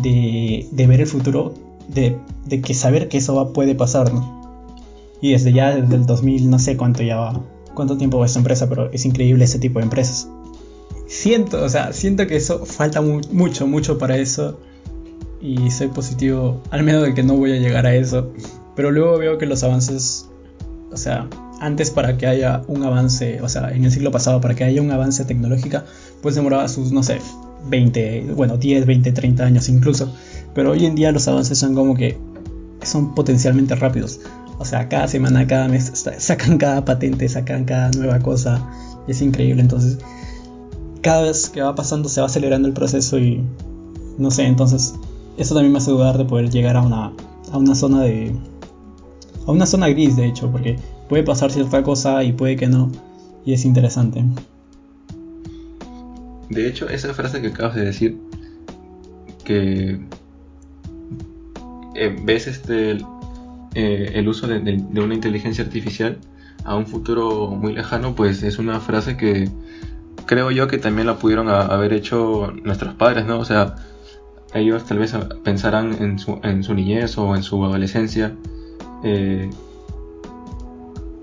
de, 0.01 0.67
ver 0.71 1.01
el 1.01 1.07
futuro, 1.07 1.53
de, 1.87 2.17
que 2.61 2.73
saber 2.73 3.07
que 3.07 3.17
eso 3.17 3.35
va, 3.35 3.53
puede 3.53 3.75
pasar, 3.75 4.13
¿no? 4.13 4.39
Y 5.21 5.31
desde 5.31 5.51
ya, 5.51 5.75
desde 5.75 5.95
el 5.95 6.05
2000, 6.05 6.49
no 6.49 6.59
sé 6.59 6.77
cuánto 6.77 7.03
ya 7.03 7.17
va, 7.17 7.41
cuánto 7.73 7.97
tiempo 7.97 8.19
va 8.19 8.25
esta 8.25 8.39
empresa, 8.39 8.69
pero 8.69 8.91
es 8.91 9.05
increíble 9.05 9.43
ese 9.43 9.59
tipo 9.59 9.79
de 9.79 9.83
empresas. 9.83 10.29
Siento, 11.07 11.63
o 11.63 11.69
sea, 11.69 11.91
siento 11.91 12.27
que 12.27 12.35
eso 12.35 12.65
falta 12.65 13.01
mucho, 13.01 13.67
mucho 13.67 13.97
para 13.97 14.17
eso. 14.17 14.59
Y 15.41 15.71
soy 15.71 15.87
positivo, 15.87 16.61
al 16.69 16.83
menos 16.83 17.03
de 17.03 17.13
que 17.13 17.23
no 17.23 17.35
voy 17.35 17.53
a 17.53 17.55
llegar 17.55 17.85
a 17.85 17.95
eso. 17.95 18.31
Pero 18.75 18.91
luego 18.91 19.17
veo 19.17 19.37
que 19.37 19.45
los 19.45 19.63
avances, 19.63 20.29
o 20.91 20.97
sea, 20.97 21.27
antes 21.59 21.91
para 21.91 22.17
que 22.17 22.27
haya 22.27 22.63
un 22.67 22.83
avance, 22.83 23.41
o 23.41 23.49
sea, 23.49 23.71
en 23.71 23.83
el 23.85 23.91
siglo 23.91 24.11
pasado, 24.11 24.41
para 24.41 24.55
que 24.55 24.63
haya 24.63 24.81
un 24.81 24.91
avance 24.91 25.25
tecnológico, 25.25 25.79
pues 26.21 26.35
demoraba 26.35 26.67
sus, 26.67 26.91
no 26.91 27.03
sé, 27.03 27.19
20, 27.67 28.33
bueno, 28.35 28.57
10, 28.57 28.85
20, 28.85 29.11
30 29.11 29.43
años 29.43 29.69
incluso. 29.69 30.13
Pero 30.53 30.71
hoy 30.71 30.85
en 30.85 30.95
día 30.95 31.11
los 31.11 31.27
avances 31.27 31.57
son 31.57 31.75
como 31.75 31.95
que 31.95 32.17
son 32.81 33.13
potencialmente 33.13 33.75
rápidos. 33.75 34.21
O 34.57 34.65
sea, 34.65 34.89
cada 34.89 35.07
semana, 35.07 35.47
cada 35.47 35.67
mes 35.67 35.91
sacan 36.17 36.57
cada 36.57 36.83
patente, 36.85 37.27
sacan 37.29 37.65
cada 37.65 37.91
nueva 37.91 38.19
cosa. 38.19 38.65
Es 39.07 39.21
increíble. 39.21 39.61
Entonces, 39.61 39.97
cada 41.01 41.23
vez 41.23 41.49
que 41.49 41.61
va 41.61 41.75
pasando 41.75 42.09
se 42.09 42.19
va 42.19 42.27
acelerando 42.27 42.67
el 42.67 42.73
proceso 42.73 43.17
y 43.17 43.43
no 44.17 44.31
sé, 44.31 44.45
entonces 44.45 44.95
eso 45.37 45.55
también 45.55 45.71
me 45.71 45.77
hace 45.77 45.91
dudar 45.91 46.17
de 46.17 46.25
poder 46.25 46.49
llegar 46.49 46.75
a 46.75 46.81
una, 46.81 47.13
a 47.51 47.57
una 47.57 47.73
zona 47.73 48.01
de... 48.01 48.35
a 49.47 49.51
una 49.51 49.65
zona 49.65 49.87
gris, 49.87 50.17
de 50.17 50.25
hecho, 50.25 50.51
porque 50.51 50.77
puede 51.09 51.23
pasar 51.23 51.51
cierta 51.51 51.83
cosa 51.83 52.23
y 52.23 52.31
puede 52.31 52.55
que 52.55 52.67
no. 52.67 52.91
Y 53.43 53.53
es 53.53 53.65
interesante. 53.65 54.23
De 56.49 56.67
hecho, 56.67 56.87
esa 56.87 57.13
frase 57.13 57.41
que 57.41 57.47
acabas 57.47 57.75
de 57.75 57.85
decir, 57.85 58.17
que 59.43 59.99
eh, 61.95 62.15
ves 62.23 62.47
este 62.47 62.97
eh, 63.75 64.11
el 64.15 64.27
uso 64.27 64.47
de, 64.47 64.59
una 64.95 65.13
inteligencia 65.13 65.63
artificial 65.63 66.17
a 66.63 66.75
un 66.75 66.85
futuro 66.85 67.47
muy 67.47 67.73
lejano, 67.73 68.15
pues 68.15 68.43
es 68.43 68.59
una 68.59 68.79
frase 68.79 69.17
que 69.17 69.49
creo 70.25 70.51
yo 70.51 70.67
que 70.67 70.77
también 70.77 71.07
la 71.07 71.17
pudieron 71.17 71.49
haber 71.49 71.93
hecho 71.93 72.53
nuestros 72.63 72.93
padres, 72.95 73.25
¿no? 73.25 73.39
O 73.39 73.45
sea, 73.45 73.75
ellos 74.53 74.85
tal 74.85 74.99
vez 74.99 75.15
pensarán 75.43 75.95
en 76.01 76.19
su, 76.19 76.39
en 76.43 76.63
su 76.63 76.73
niñez 76.73 77.17
o 77.17 77.35
en 77.35 77.43
su 77.43 77.63
adolescencia. 77.63 78.35
Eh, 79.03 79.49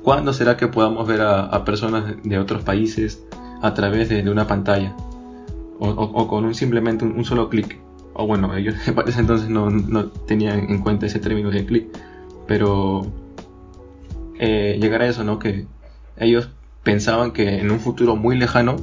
¿Cuándo 0.06 0.32
será 0.32 0.56
que 0.56 0.68
podamos 0.68 1.04
ver 1.08 1.20
a, 1.20 1.64
personas 1.64 2.04
de 2.22 2.38
otros 2.38 2.62
países 2.62 3.24
a 3.60 3.74
través 3.74 4.08
de 4.08 4.30
una 4.30 4.46
pantalla? 4.46 4.94
o, 5.80 6.28
con 6.28 6.44
un 6.44 6.54
simplemente 6.54 7.04
un, 7.04 7.24
solo 7.24 7.48
clic. 7.48 7.80
O 8.14 8.24
bueno, 8.24 8.54
ellos 8.54 8.76
para 8.94 9.10
ese 9.10 9.18
entonces 9.18 9.48
no, 9.48 10.06
tenían 10.28 10.70
en 10.70 10.78
cuenta 10.78 11.06
ese 11.06 11.18
término 11.18 11.50
de 11.50 11.66
clic, 11.66 11.88
pero 12.46 13.04
eh, 14.38 14.78
llegar 14.80 15.02
a 15.02 15.08
eso, 15.08 15.24
¿no? 15.24 15.40
Que 15.40 15.66
ellos 16.18 16.50
pensaban 16.84 17.32
que 17.32 17.58
en 17.58 17.72
un 17.72 17.80
futuro 17.80 18.14
muy 18.14 18.38
lejano 18.38 18.76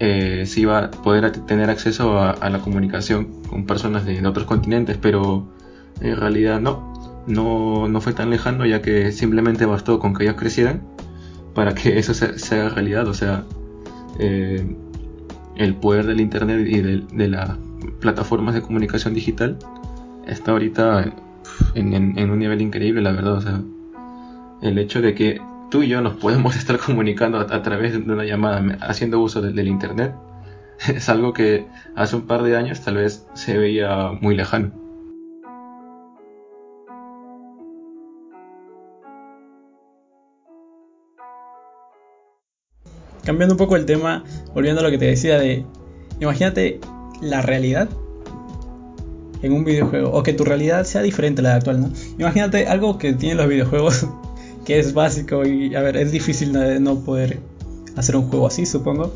eh, 0.00 0.42
se 0.46 0.58
iba 0.58 0.78
a 0.86 0.90
poder 0.90 1.30
tener 1.46 1.70
acceso 1.70 2.18
a, 2.18 2.50
la 2.50 2.58
comunicación 2.58 3.44
con 3.48 3.64
personas 3.64 4.04
de, 4.04 4.26
otros 4.26 4.46
continentes, 4.46 4.98
pero 5.00 5.46
en 6.00 6.16
realidad 6.16 6.60
no, 6.60 6.91
no, 7.26 7.88
no 7.88 8.00
fue 8.00 8.12
tan 8.12 8.30
lejano 8.30 8.66
ya 8.66 8.82
que 8.82 9.12
simplemente 9.12 9.66
bastó 9.66 9.98
con 9.98 10.14
que 10.14 10.24
ellos 10.24 10.36
crecieran 10.36 10.82
para 11.54 11.74
que 11.74 11.98
eso 11.98 12.14
se, 12.14 12.54
haga 12.54 12.70
realidad, 12.70 13.06
o 13.08 13.14
sea, 13.14 13.44
eh, 14.18 14.64
el 15.56 15.74
poder 15.76 16.06
del 16.06 16.20
Internet 16.20 16.66
y 16.66 16.80
de, 16.80 17.28
las 17.28 17.56
plataformas 18.00 18.54
de 18.54 18.62
comunicación 18.62 19.14
digital 19.14 19.58
está 20.26 20.52
ahorita 20.52 21.12
en, 21.74 22.30
un 22.30 22.38
nivel 22.38 22.62
increíble, 22.62 23.02
la 23.02 23.12
verdad. 23.12 23.34
O 23.34 23.40
sea, 23.40 23.60
el 24.62 24.78
hecho 24.78 25.00
de 25.02 25.14
que 25.14 25.40
tú 25.70 25.82
y 25.82 25.88
yo 25.88 26.00
nos 26.00 26.14
podemos 26.14 26.56
estar 26.62 26.78
comunicando 26.78 27.38
a, 27.38 27.62
través 27.62 27.92
de 27.92 28.12
una 28.12 28.24
llamada 28.24 28.78
haciendo 28.80 29.20
uso 29.20 29.42
del 29.42 29.68
Internet 29.68 30.14
es 30.88 31.08
algo 31.08 31.32
que 31.32 31.66
hace 31.94 32.16
un 32.16 32.22
par 32.22 32.42
de 32.42 32.56
años 32.56 32.80
tal 32.80 32.96
vez 32.96 33.26
se 33.34 33.58
veía 33.58 34.12
muy 34.20 34.36
lejano. 34.36 34.81
Cambiando 43.24 43.54
un 43.54 43.58
poco 43.58 43.76
el 43.76 43.86
tema, 43.86 44.24
volviendo 44.54 44.80
a 44.80 44.84
lo 44.84 44.90
que 44.90 44.98
te 44.98 45.06
decía 45.06 45.38
de, 45.38 45.64
imagínate 46.20 46.80
la 47.20 47.42
realidad 47.42 47.88
en 49.42 49.52
un 49.52 49.64
videojuego, 49.64 50.10
o 50.10 50.22
que 50.22 50.32
tu 50.32 50.44
realidad 50.44 50.84
sea 50.84 51.02
diferente 51.02 51.40
a 51.40 51.44
la 51.44 51.54
actual, 51.56 51.80
¿no? 51.80 51.90
Imagínate 52.18 52.66
algo 52.66 52.98
que 52.98 53.12
tienen 53.12 53.38
los 53.38 53.48
videojuegos, 53.48 54.06
que 54.64 54.78
es 54.78 54.94
básico 54.94 55.44
y, 55.44 55.74
a 55.74 55.82
ver, 55.82 55.96
es 55.96 56.12
difícil 56.12 56.52
no 56.82 57.00
poder 57.00 57.40
hacer 57.96 58.16
un 58.16 58.28
juego 58.28 58.46
así, 58.46 58.66
supongo. 58.66 59.14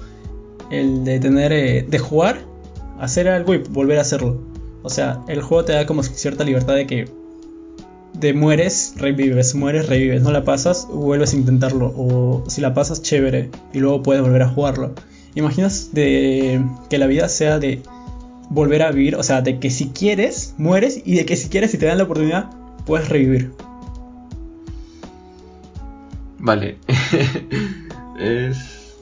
El 0.70 1.04
de 1.04 1.20
tener, 1.20 1.52
eh, 1.52 1.86
de 1.88 1.98
jugar, 1.98 2.38
hacer 2.98 3.28
algo 3.28 3.54
y 3.54 3.58
volver 3.58 3.98
a 3.98 4.00
hacerlo. 4.02 4.40
O 4.82 4.90
sea, 4.90 5.22
el 5.28 5.42
juego 5.42 5.64
te 5.64 5.72
da 5.72 5.86
como 5.86 6.02
cierta 6.02 6.44
libertad 6.44 6.74
de 6.74 6.86
que 6.86 7.08
de 8.20 8.32
mueres, 8.32 8.94
revives, 8.96 9.54
mueres, 9.54 9.88
revives, 9.88 10.22
no 10.22 10.32
la 10.32 10.44
pasas, 10.44 10.88
vuelves 10.88 11.34
a 11.34 11.36
intentarlo, 11.36 11.92
o 11.96 12.44
si 12.48 12.60
la 12.60 12.72
pasas, 12.72 13.02
chévere, 13.02 13.50
y 13.72 13.80
luego 13.80 14.02
puedes 14.02 14.22
volver 14.22 14.42
a 14.42 14.48
jugarlo. 14.48 14.94
¿Imaginas 15.34 15.90
de 15.92 16.64
que 16.88 16.98
la 16.98 17.06
vida 17.06 17.28
sea 17.28 17.58
de 17.58 17.82
volver 18.48 18.82
a 18.82 18.90
vivir? 18.90 19.16
O 19.16 19.22
sea, 19.22 19.42
de 19.42 19.58
que 19.58 19.70
si 19.70 19.90
quieres, 19.90 20.54
mueres, 20.56 21.02
y 21.04 21.16
de 21.16 21.26
que 21.26 21.36
si 21.36 21.48
quieres, 21.48 21.72
si 21.72 21.78
te 21.78 21.86
dan 21.86 21.98
la 21.98 22.04
oportunidad, 22.04 22.50
puedes 22.86 23.08
revivir. 23.08 23.52
Vale. 26.38 26.78
es... 28.18 28.94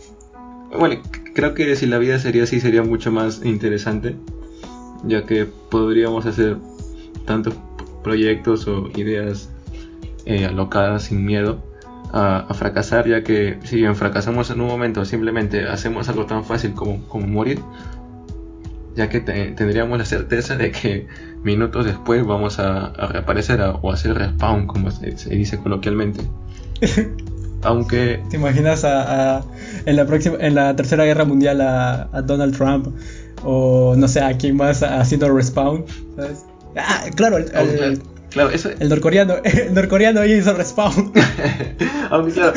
Bueno, 0.77 1.01
creo 1.35 1.55
que 1.55 1.77
si 1.77 1.87
la 1.87 1.99
vida 1.99 2.19
sería 2.19 2.45
así, 2.45 2.59
sería 2.59 2.83
mucho 2.83 3.13
más 3.13 3.43
interesante, 3.45 4.17
ya 5.05 5.25
que 5.25 5.47
podríamos 5.47 6.27
hacer 6.27 6.57
tanto 7.27 7.53
proyectos 8.05 8.69
o 8.69 8.89
ideas 8.95 9.51
eh, 10.27 10.47
alocadas 10.47 11.05
sin 11.05 11.25
miedo 11.25 11.61
a, 12.13 12.55
fracasar, 12.55 13.09
ya 13.09 13.25
que 13.25 13.59
si 13.65 13.77
bien 13.77 13.97
fracasamos 13.97 14.49
en 14.51 14.61
un 14.61 14.69
momento, 14.69 15.05
simplemente 15.05 15.67
hacemos 15.67 16.09
algo 16.09 16.27
tan 16.27 16.45
fácil 16.45 16.73
como, 16.73 17.05
como 17.09 17.27
morir, 17.27 17.59
ya 18.95 19.09
que 19.09 19.21
tendríamos 19.21 19.99
la 19.99 20.05
certeza 20.05 20.57
de 20.57 20.71
que 20.71 21.09
minutos 21.43 21.85
después 21.85 22.25
vamos 22.25 22.61
a, 22.61 22.93
reaparecer 23.09 23.61
o 23.61 23.91
hacer 23.91 24.15
respawn, 24.15 24.69
como 24.69 24.93
se, 24.93 25.11
dice 25.11 25.59
coloquialmente. 25.59 26.21
Aunque. 27.63 28.23
¿Te 28.31 28.37
imaginas 28.37 28.85
a, 28.85 29.43
en, 29.87 29.97
la 29.97 30.07
próxima, 30.07 30.37
en 30.39 30.55
la 30.55 30.77
tercera 30.77 31.05
guerra 31.05 31.25
mundial 31.25 31.61
a, 31.63 32.23
Donald 32.25 32.57
Trump? 32.57 32.89
O 33.43 33.95
no 33.97 34.07
sé, 34.07 34.21
a 34.21 34.37
quién 34.39 34.57
más 34.57 34.83
haciendo 34.83 35.35
respawn, 35.35 35.85
¿sabes? 36.15 36.45
Ah, 36.77 37.05
claro, 37.15 37.39
el, 37.39 38.03
claro, 38.31 38.51
eso... 38.51 38.71
el 38.79 38.89
norcoreano, 38.89 39.35
el 39.45 39.75
norcoreano 39.75 40.25
ya 40.27 40.35
hizo 40.35 40.55
respawn. 40.55 41.13
Aunque 42.11 42.33
claro, 42.33 42.55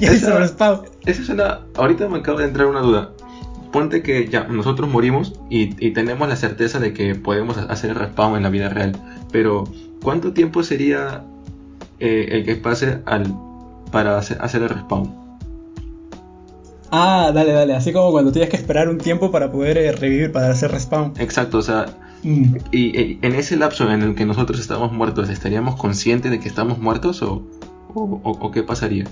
ya 0.00 0.12
hizo 0.12 0.38
respawn. 0.38 0.82
Eso 1.06 1.22
es 1.22 1.28
una. 1.28 1.60
Ahorita 1.76 2.08
me 2.08 2.18
acabo 2.18 2.38
de 2.38 2.46
entrar 2.46 2.66
una 2.66 2.80
duda. 2.80 3.10
Ponte 3.72 4.02
que 4.02 4.28
ya 4.28 4.44
nosotros 4.44 4.90
morimos 4.90 5.32
y, 5.48 5.92
tenemos 5.92 6.28
la 6.28 6.36
certeza 6.36 6.78
de 6.78 6.92
que 6.92 7.14
podemos 7.14 7.56
hacer 7.56 7.90
el 7.90 7.96
respawn 7.96 8.36
en 8.36 8.42
la 8.42 8.50
vida 8.50 8.68
real. 8.68 8.92
Pero, 9.30 9.64
¿cuánto 10.02 10.34
tiempo 10.34 10.62
sería 10.62 11.24
eh, 11.98 12.28
el 12.32 12.44
que 12.44 12.56
pase 12.56 12.98
al 13.06 13.34
para 13.90 14.18
hacer 14.18 14.62
el 14.62 14.68
respawn? 14.68 15.22
Ah, 16.94 17.32
dale, 17.34 17.52
dale. 17.52 17.74
Así 17.74 17.90
como 17.90 18.12
cuando 18.12 18.32
tienes 18.32 18.50
que 18.50 18.56
esperar 18.56 18.90
un 18.90 18.98
tiempo 18.98 19.30
para 19.30 19.50
poder 19.50 19.78
eh, 19.78 19.92
revivir, 19.92 20.30
para 20.30 20.50
hacer 20.50 20.70
respawn. 20.70 21.14
Exacto, 21.18 21.56
o 21.56 21.62
sea, 21.62 21.86
Y, 22.22 23.18
en 23.20 23.34
ese 23.34 23.56
lapso 23.56 23.90
en 23.90 24.02
el 24.02 24.14
que 24.14 24.24
nosotros 24.24 24.60
estamos 24.60 24.92
muertos, 24.92 25.28
¿estaríamos 25.28 25.76
conscientes 25.76 26.30
de 26.30 26.38
que 26.38 26.48
estamos 26.48 26.78
muertos 26.78 27.20
o, 27.22 27.42
o, 27.94 28.50
qué 28.52 28.62
pasaría? 28.62 29.04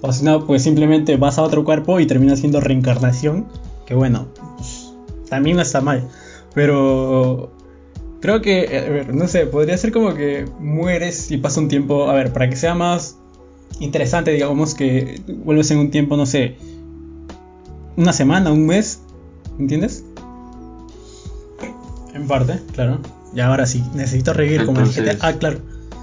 O 0.00 0.12
si 0.12 0.24
no, 0.24 0.46
pues 0.46 0.62
simplemente 0.62 1.16
vas 1.16 1.38
a 1.38 1.42
otro 1.42 1.64
cuerpo 1.64 2.00
y 2.00 2.06
terminas 2.06 2.40
siendo 2.40 2.60
reencarnación. 2.60 3.46
Que 3.86 3.94
bueno, 3.94 4.28
también 5.28 5.56
no 5.56 5.62
está 5.62 5.80
mal. 5.80 6.08
Pero 6.54 7.52
creo 8.20 8.40
que, 8.40 8.64
eh, 8.64 8.86
a 8.86 8.90
ver, 8.90 9.14
no 9.14 9.28
sé, 9.28 9.46
podría 9.46 9.76
ser 9.76 9.92
como 9.92 10.14
que 10.14 10.46
mueres 10.58 11.30
y 11.30 11.36
pasa 11.36 11.60
un 11.60 11.68
tiempo. 11.68 12.08
A 12.10 12.14
ver, 12.14 12.32
para 12.32 12.48
que 12.48 12.56
sea 12.56 12.74
más 12.74 13.18
interesante, 13.78 14.32
digamos 14.32 14.74
que 14.74 15.20
vuelves 15.44 15.70
en 15.70 15.78
un 15.78 15.90
tiempo, 15.90 16.16
no 16.16 16.26
sé, 16.26 16.56
una 17.96 18.12
semana, 18.12 18.50
un 18.52 18.66
mes, 18.66 19.00
¿entiendes? 19.58 20.04
En 22.14 22.26
parte, 22.26 22.58
claro. 22.72 22.98
Y 23.34 23.40
ahora 23.40 23.66
sí, 23.66 23.84
necesito 23.94 24.32
revivir 24.32 24.66
como 24.66 24.80
el 24.80 24.88
GTA. 24.88 25.16
Ah, 25.20 25.32
claro. 25.34 25.58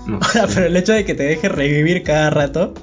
No, 0.05 0.15
Ahora, 0.21 0.47
sí. 0.47 0.53
pero 0.55 0.65
el 0.67 0.77
hecho 0.77 0.93
de 0.93 1.03
que 1.05 1.13
te 1.15 1.23
deje 1.23 1.49
revivir 1.49 2.03
cada 2.03 2.29
rato, 2.29 2.73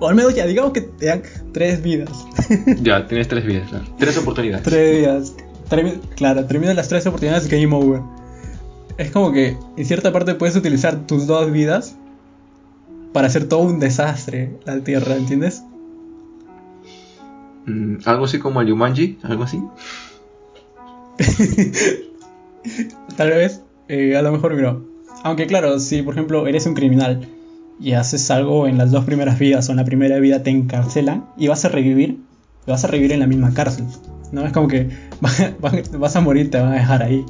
o 0.00 0.08
al 0.08 0.14
menos 0.16 0.34
ya 0.34 0.46
digamos 0.46 0.72
que 0.72 0.80
te 0.80 1.06
dan 1.06 1.22
tres 1.52 1.82
vidas. 1.82 2.10
Ya, 2.82 3.06
tienes 3.06 3.28
tres 3.28 3.44
vidas, 3.46 3.68
claro. 3.68 3.84
Tres 3.98 4.16
oportunidades. 4.18 4.64
tres 4.64 4.98
vidas. 4.98 5.34
Termi- 5.68 6.00
claro, 6.16 6.44
terminan 6.46 6.74
las 6.74 6.88
tres 6.88 7.06
oportunidades 7.06 7.48
game 7.48 7.72
over. 7.74 8.00
Es 8.98 9.12
como 9.12 9.30
que 9.32 9.56
en 9.76 9.84
cierta 9.86 10.12
parte 10.12 10.34
puedes 10.34 10.56
utilizar 10.56 11.06
tus 11.06 11.28
dos 11.28 11.52
vidas 11.52 11.94
para 13.12 13.28
hacer 13.28 13.48
todo 13.48 13.60
un 13.60 13.78
desastre 13.78 14.58
la 14.64 14.80
tierra, 14.80 15.14
¿entiendes? 15.14 15.62
Mm, 17.70 17.98
algo 18.04 18.24
así 18.24 18.38
como 18.38 18.60
el 18.60 18.68
Yumanji, 18.68 19.18
algo 19.22 19.44
así. 19.44 19.62
Tal 23.16 23.30
vez, 23.30 23.62
eh, 23.88 24.16
a 24.16 24.22
lo 24.22 24.32
mejor 24.32 24.54
no. 24.54 24.84
Aunque 25.22 25.46
claro, 25.46 25.78
si 25.78 26.02
por 26.02 26.14
ejemplo 26.14 26.46
eres 26.46 26.66
un 26.66 26.74
criminal 26.74 27.28
y 27.78 27.92
haces 27.92 28.30
algo 28.30 28.66
en 28.66 28.78
las 28.78 28.90
dos 28.90 29.04
primeras 29.04 29.38
vidas 29.38 29.68
o 29.68 29.72
en 29.72 29.76
la 29.76 29.84
primera 29.84 30.18
vida 30.18 30.42
te 30.42 30.50
encarcelan 30.50 31.26
y 31.36 31.48
vas 31.48 31.64
a 31.64 31.68
revivir, 31.68 32.18
vas 32.66 32.84
a 32.84 32.88
revivir 32.88 33.12
en 33.12 33.20
la 33.20 33.26
misma 33.26 33.54
cárcel. 33.54 33.86
No 34.32 34.44
es 34.44 34.52
como 34.52 34.68
que 34.68 34.90
vas 35.98 36.16
a 36.16 36.20
morir, 36.20 36.50
te 36.50 36.58
van 36.58 36.72
a 36.72 36.76
dejar 36.76 37.02
ahí. 37.02 37.24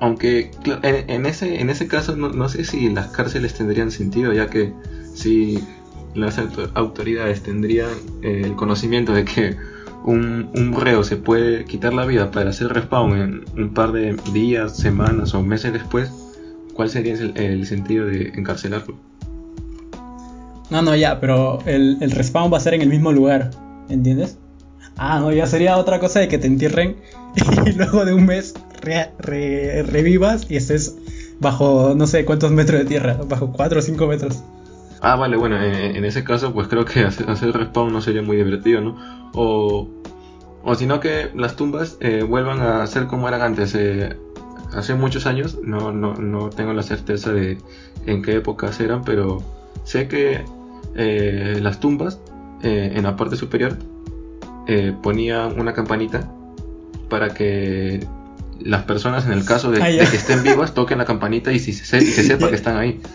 Aunque 0.00 0.52
en, 0.82 1.10
en 1.10 1.26
ese, 1.26 1.60
en 1.60 1.70
ese 1.70 1.88
caso 1.88 2.16
no, 2.16 2.28
no 2.28 2.48
sé 2.48 2.64
si 2.64 2.88
las 2.88 3.08
cárceles 3.08 3.54
tendrían 3.54 3.90
sentido, 3.90 4.32
ya 4.32 4.48
que 4.48 4.72
si 5.14 5.58
las 6.18 6.38
auto- 6.38 6.70
autoridades 6.74 7.42
tendrían 7.42 7.90
eh, 8.22 8.42
el 8.44 8.54
conocimiento 8.54 9.12
de 9.12 9.24
que 9.24 9.56
un, 10.04 10.50
un 10.54 10.74
reo 10.80 11.02
se 11.04 11.16
puede 11.16 11.64
quitar 11.64 11.92
la 11.92 12.06
vida 12.06 12.30
para 12.30 12.50
hacer 12.50 12.68
respawn 12.68 13.18
en 13.18 13.44
un 13.60 13.74
par 13.74 13.92
de 13.92 14.16
días, 14.32 14.76
semanas 14.76 15.34
o 15.34 15.42
meses 15.42 15.72
después, 15.72 16.10
¿cuál 16.74 16.88
sería 16.88 17.14
el, 17.14 17.66
sentido 17.66 18.06
de 18.06 18.32
encarcelarlo? 18.36 18.94
No, 20.70 20.82
no, 20.82 20.94
ya, 20.94 21.18
pero 21.20 21.58
el, 21.66 21.96
el 22.00 22.10
respawn 22.10 22.52
va 22.52 22.58
a 22.58 22.60
ser 22.60 22.74
en 22.74 22.82
el 22.82 22.88
mismo 22.88 23.10
lugar, 23.12 23.50
¿entiendes? 23.88 24.36
Ah, 24.96 25.18
no, 25.20 25.32
ya 25.32 25.46
sería 25.46 25.76
otra 25.78 25.98
cosa 26.00 26.20
de 26.20 26.28
que 26.28 26.38
te 26.38 26.46
entierren 26.46 26.96
y 27.66 27.72
luego 27.72 28.04
de 28.04 28.12
un 28.12 28.26
mes 28.26 28.54
re- 28.82 29.10
re- 29.18 29.82
revivas 29.84 30.46
y 30.50 30.56
estés 30.56 30.96
bajo 31.40 31.94
no 31.96 32.06
sé 32.06 32.24
cuántos 32.24 32.50
metros 32.50 32.80
de 32.80 32.84
tierra, 32.86 33.16
bajo 33.28 33.52
4 33.52 33.78
o 33.78 33.82
5 33.82 34.06
metros. 34.06 34.42
Ah, 35.00 35.16
vale, 35.16 35.36
bueno, 35.36 35.62
en, 35.62 35.96
en 35.96 36.04
ese 36.04 36.24
caso 36.24 36.52
pues 36.52 36.68
creo 36.68 36.84
que 36.84 37.00
hacer, 37.04 37.30
hacer 37.30 37.52
respawn 37.52 37.92
no 37.92 38.00
sería 38.00 38.22
muy 38.22 38.36
divertido, 38.36 38.80
¿no? 38.80 38.96
O, 39.34 39.88
o 40.62 40.74
sino 40.74 41.00
que 41.00 41.30
las 41.34 41.56
tumbas 41.56 41.96
eh, 42.00 42.22
vuelvan 42.22 42.60
a 42.60 42.86
ser 42.86 43.06
como 43.06 43.28
eran 43.28 43.42
antes. 43.42 43.74
eh, 43.74 44.16
hace 44.74 44.94
muchos 44.94 45.26
años, 45.26 45.58
no, 45.62 45.92
no, 45.92 46.14
no 46.14 46.50
tengo 46.50 46.72
la 46.72 46.82
certeza 46.82 47.32
de 47.32 47.58
en 48.06 48.22
qué 48.22 48.36
épocas 48.36 48.80
eran, 48.80 49.02
pero 49.04 49.42
sé 49.84 50.08
que 50.08 50.44
eh, 50.94 51.58
las 51.62 51.80
tumbas 51.80 52.20
eh, 52.62 52.92
en 52.94 53.04
la 53.04 53.16
parte 53.16 53.36
superior 53.36 53.76
eh, 54.66 54.92
ponían 55.02 55.58
una 55.58 55.72
campanita 55.72 56.28
para 57.08 57.32
que 57.32 58.06
las 58.60 58.82
personas 58.82 59.24
en 59.26 59.32
el 59.32 59.44
caso 59.44 59.70
de, 59.70 59.82
Ah, 59.82 59.86
de 59.86 59.98
que 60.10 60.16
estén 60.16 60.42
vivas 60.42 60.74
toquen 60.74 60.98
la 60.98 61.04
campanita 61.04 61.52
y, 61.52 61.58
si 61.60 61.72
se 61.72 62.00
sepa 62.00 62.48
que 62.48 62.56
están 62.56 62.76
ahí. 62.76 63.00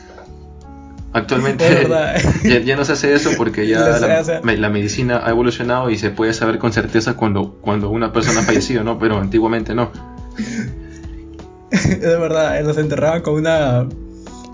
Actualmente 1.14 1.64
ya, 2.44 2.60
ya 2.60 2.76
no 2.76 2.84
se 2.86 2.94
hace 2.94 3.14
eso 3.14 3.32
porque 3.38 3.68
ya 3.68 3.80
la, 3.80 4.20
o 4.20 4.24
sea. 4.24 4.42
me- 4.44 4.58
la 4.58 4.70
medicina 4.70 5.22
ha 5.24 5.30
evolucionado 5.30 5.90
y 5.90 5.98
se 5.98 6.10
puede 6.10 6.34
saber 6.34 6.58
con 6.58 6.74
certeza 6.74 7.16
cuando, 7.16 7.54
cuando 7.62 7.90
una 7.90 8.12
persona 8.12 8.40
ha 8.40 8.44
fallecido, 8.44 8.84
¿no? 8.84 8.98
Pero 8.98 9.20
antiguamente 9.20 9.76
no. 9.76 9.92
es 11.72 12.02
verdad, 12.02 12.60
eh, 12.60 12.64
los 12.64 12.78
enterraban 12.78 13.22
con 13.22 13.36
una 13.36 13.88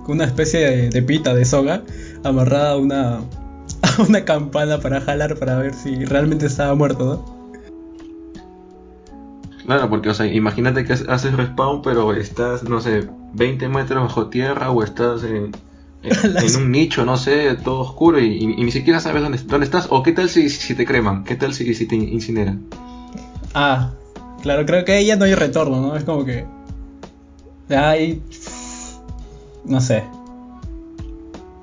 con 0.06 0.16
una 0.16 0.26
especie 0.26 0.60
de, 0.60 0.90
de 0.90 1.02
pita 1.02 1.34
de 1.34 1.46
soga 1.46 1.84
amarrada 2.24 2.72
a 2.72 2.78
una 2.78 3.18
a 3.18 4.02
una 4.08 4.26
campana 4.26 4.80
para 4.80 5.00
jalar 5.02 5.38
para 5.38 5.58
ver 5.58 5.74
si 5.74 6.04
realmente 6.06 6.46
estaba 6.48 6.76
muerto, 6.76 7.06
¿no? 7.26 7.40
Claro, 9.66 9.90
porque, 9.90 10.10
o 10.10 10.14
sea, 10.16 10.26
imagínate 10.26 10.84
que 10.84 10.94
haces 10.94 11.34
respawn, 11.34 11.82
pero 11.84 12.12
estás, 12.14 12.64
no 12.64 12.82
sé, 12.82 13.08
20 13.34 13.70
metros 13.70 14.02
bajo 14.02 14.28
tierra 14.28 14.72
o 14.72 14.84
estás 14.84 15.24
en, 15.24 15.52
en, 16.04 16.56
un 16.56 16.72
nicho, 16.72 17.04
no 17.06 17.18
sé, 17.18 17.56
todo 17.56 17.80
oscuro 17.82 18.20
y, 18.20 18.26
y- 18.28 18.54
y 18.58 18.64
ni 18.64 18.72
siquiera 18.72 19.00
sabes 19.00 19.22
dónde, 19.22 19.38
dónde 19.46 19.66
estás. 19.66 19.88
O 19.90 20.02
qué 20.04 20.12
tal 20.14 20.30
si, 20.30 20.50
si 20.50 20.74
te 20.76 20.86
creman, 20.86 21.24
qué 21.24 21.36
tal 21.36 21.54
si, 21.54 21.74
si 21.74 21.86
te 21.86 21.96
incineran. 21.96 22.66
Ah, 23.54 23.92
claro, 24.42 24.66
creo 24.66 24.86
que 24.86 24.94
ahí 24.94 25.06
ya 25.08 25.16
no 25.18 25.26
hay 25.26 25.36
retorno, 25.36 25.82
¿no? 25.82 25.96
Es 25.96 26.04
como 26.04 26.24
que. 26.26 26.46
Hay. 27.70 28.22
No 29.66 29.80
sé, 29.82 30.04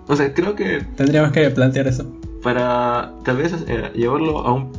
O 0.07 0.15
sea, 0.15 0.33
creo 0.33 0.55
que 0.55 0.81
tendríamos 0.97 1.33
que 1.33 1.51
plantear 1.51 1.89
eso. 1.89 2.05
para 2.43 3.13
tal 3.25 3.39
vez 3.39 3.53
eh, 3.67 3.91
llevarlo 3.95 4.39
a 4.47 4.53
un 4.53 4.71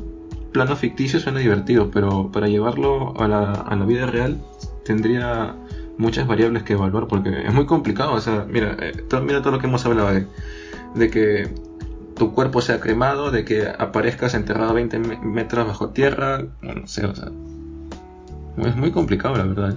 plano 0.54 0.76
ficticio 0.76 1.20
suena 1.20 1.40
divertido, 1.40 1.92
pero 1.92 2.32
para 2.32 2.48
llevarlo 2.48 3.14
a 3.20 3.28
la, 3.28 3.52
a 3.52 3.76
la 3.76 3.86
vida 3.86 4.06
real 4.06 4.38
tendría 4.86 5.54
muchas 5.98 6.28
variables 6.28 6.64
que 6.64 6.74
evaluar 6.74 7.08
porque 7.08 7.30
es 7.46 7.54
muy 7.54 7.66
complicado. 7.66 8.14
O 8.14 8.22
sea, 8.22 8.46
mira, 8.50 8.76
eh, 8.80 8.92
mira 9.24 9.42
todo 9.42 9.52
lo 9.54 9.60
que 9.60 9.68
hemos 9.68 9.86
hablado 9.86 10.10
de, 10.96 11.10
que 11.10 11.50
tu 12.16 12.34
cuerpo 12.34 12.62
sea 12.62 12.80
cremado, 12.80 13.32
de 13.32 13.46
que 13.46 13.68
aparezcas 13.68 14.34
enterrado 14.34 14.74
20 14.74 15.00
me- 15.00 15.20
metros 15.20 15.68
bajo 15.68 15.90
tierra, 15.90 16.46
bueno, 16.64 16.82
no 16.82 16.88
sé, 16.88 17.06
o 17.06 17.16
sea, 17.16 17.30
es 18.58 18.76
muy 18.76 18.92
complicado 18.92 19.36
la 19.36 19.44
verdad. 19.44 19.72
¿eh? 19.72 19.76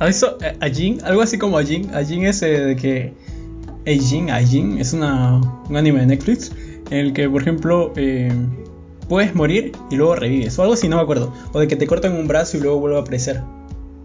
¿Has 0.00 0.08
visto 0.08 0.38
eh, 0.40 0.56
Ajin? 0.60 0.98
Algo 1.04 1.22
así 1.22 1.38
como 1.38 1.58
Ajin. 1.58 1.94
Ajin 1.94 2.24
es 2.26 2.42
eh, 2.42 2.64
de 2.64 2.76
que. 2.76 3.14
Ajin, 3.86 4.30
Ajin 4.30 4.78
es 4.78 4.92
una, 4.92 5.40
un 5.68 5.76
anime 5.76 6.00
de 6.00 6.06
Netflix 6.06 6.52
en 6.90 6.98
el 6.98 7.12
que, 7.12 7.28
por 7.28 7.42
ejemplo, 7.42 7.92
puedes 9.08 9.34
morir 9.34 9.72
y 9.90 9.96
luego 9.96 10.14
revives. 10.16 10.58
O 10.58 10.62
algo 10.62 10.74
así, 10.74 10.88
no 10.88 10.96
me 10.96 11.02
acuerdo. 11.02 11.32
O 11.52 11.58
de 11.60 11.68
que 11.68 11.76
te 11.76 11.86
cortan 11.86 12.12
un 12.14 12.26
brazo 12.28 12.56
y 12.56 12.60
luego 12.60 12.78
vuelve 12.80 12.96
a 12.98 13.00
aparecer. 13.00 13.42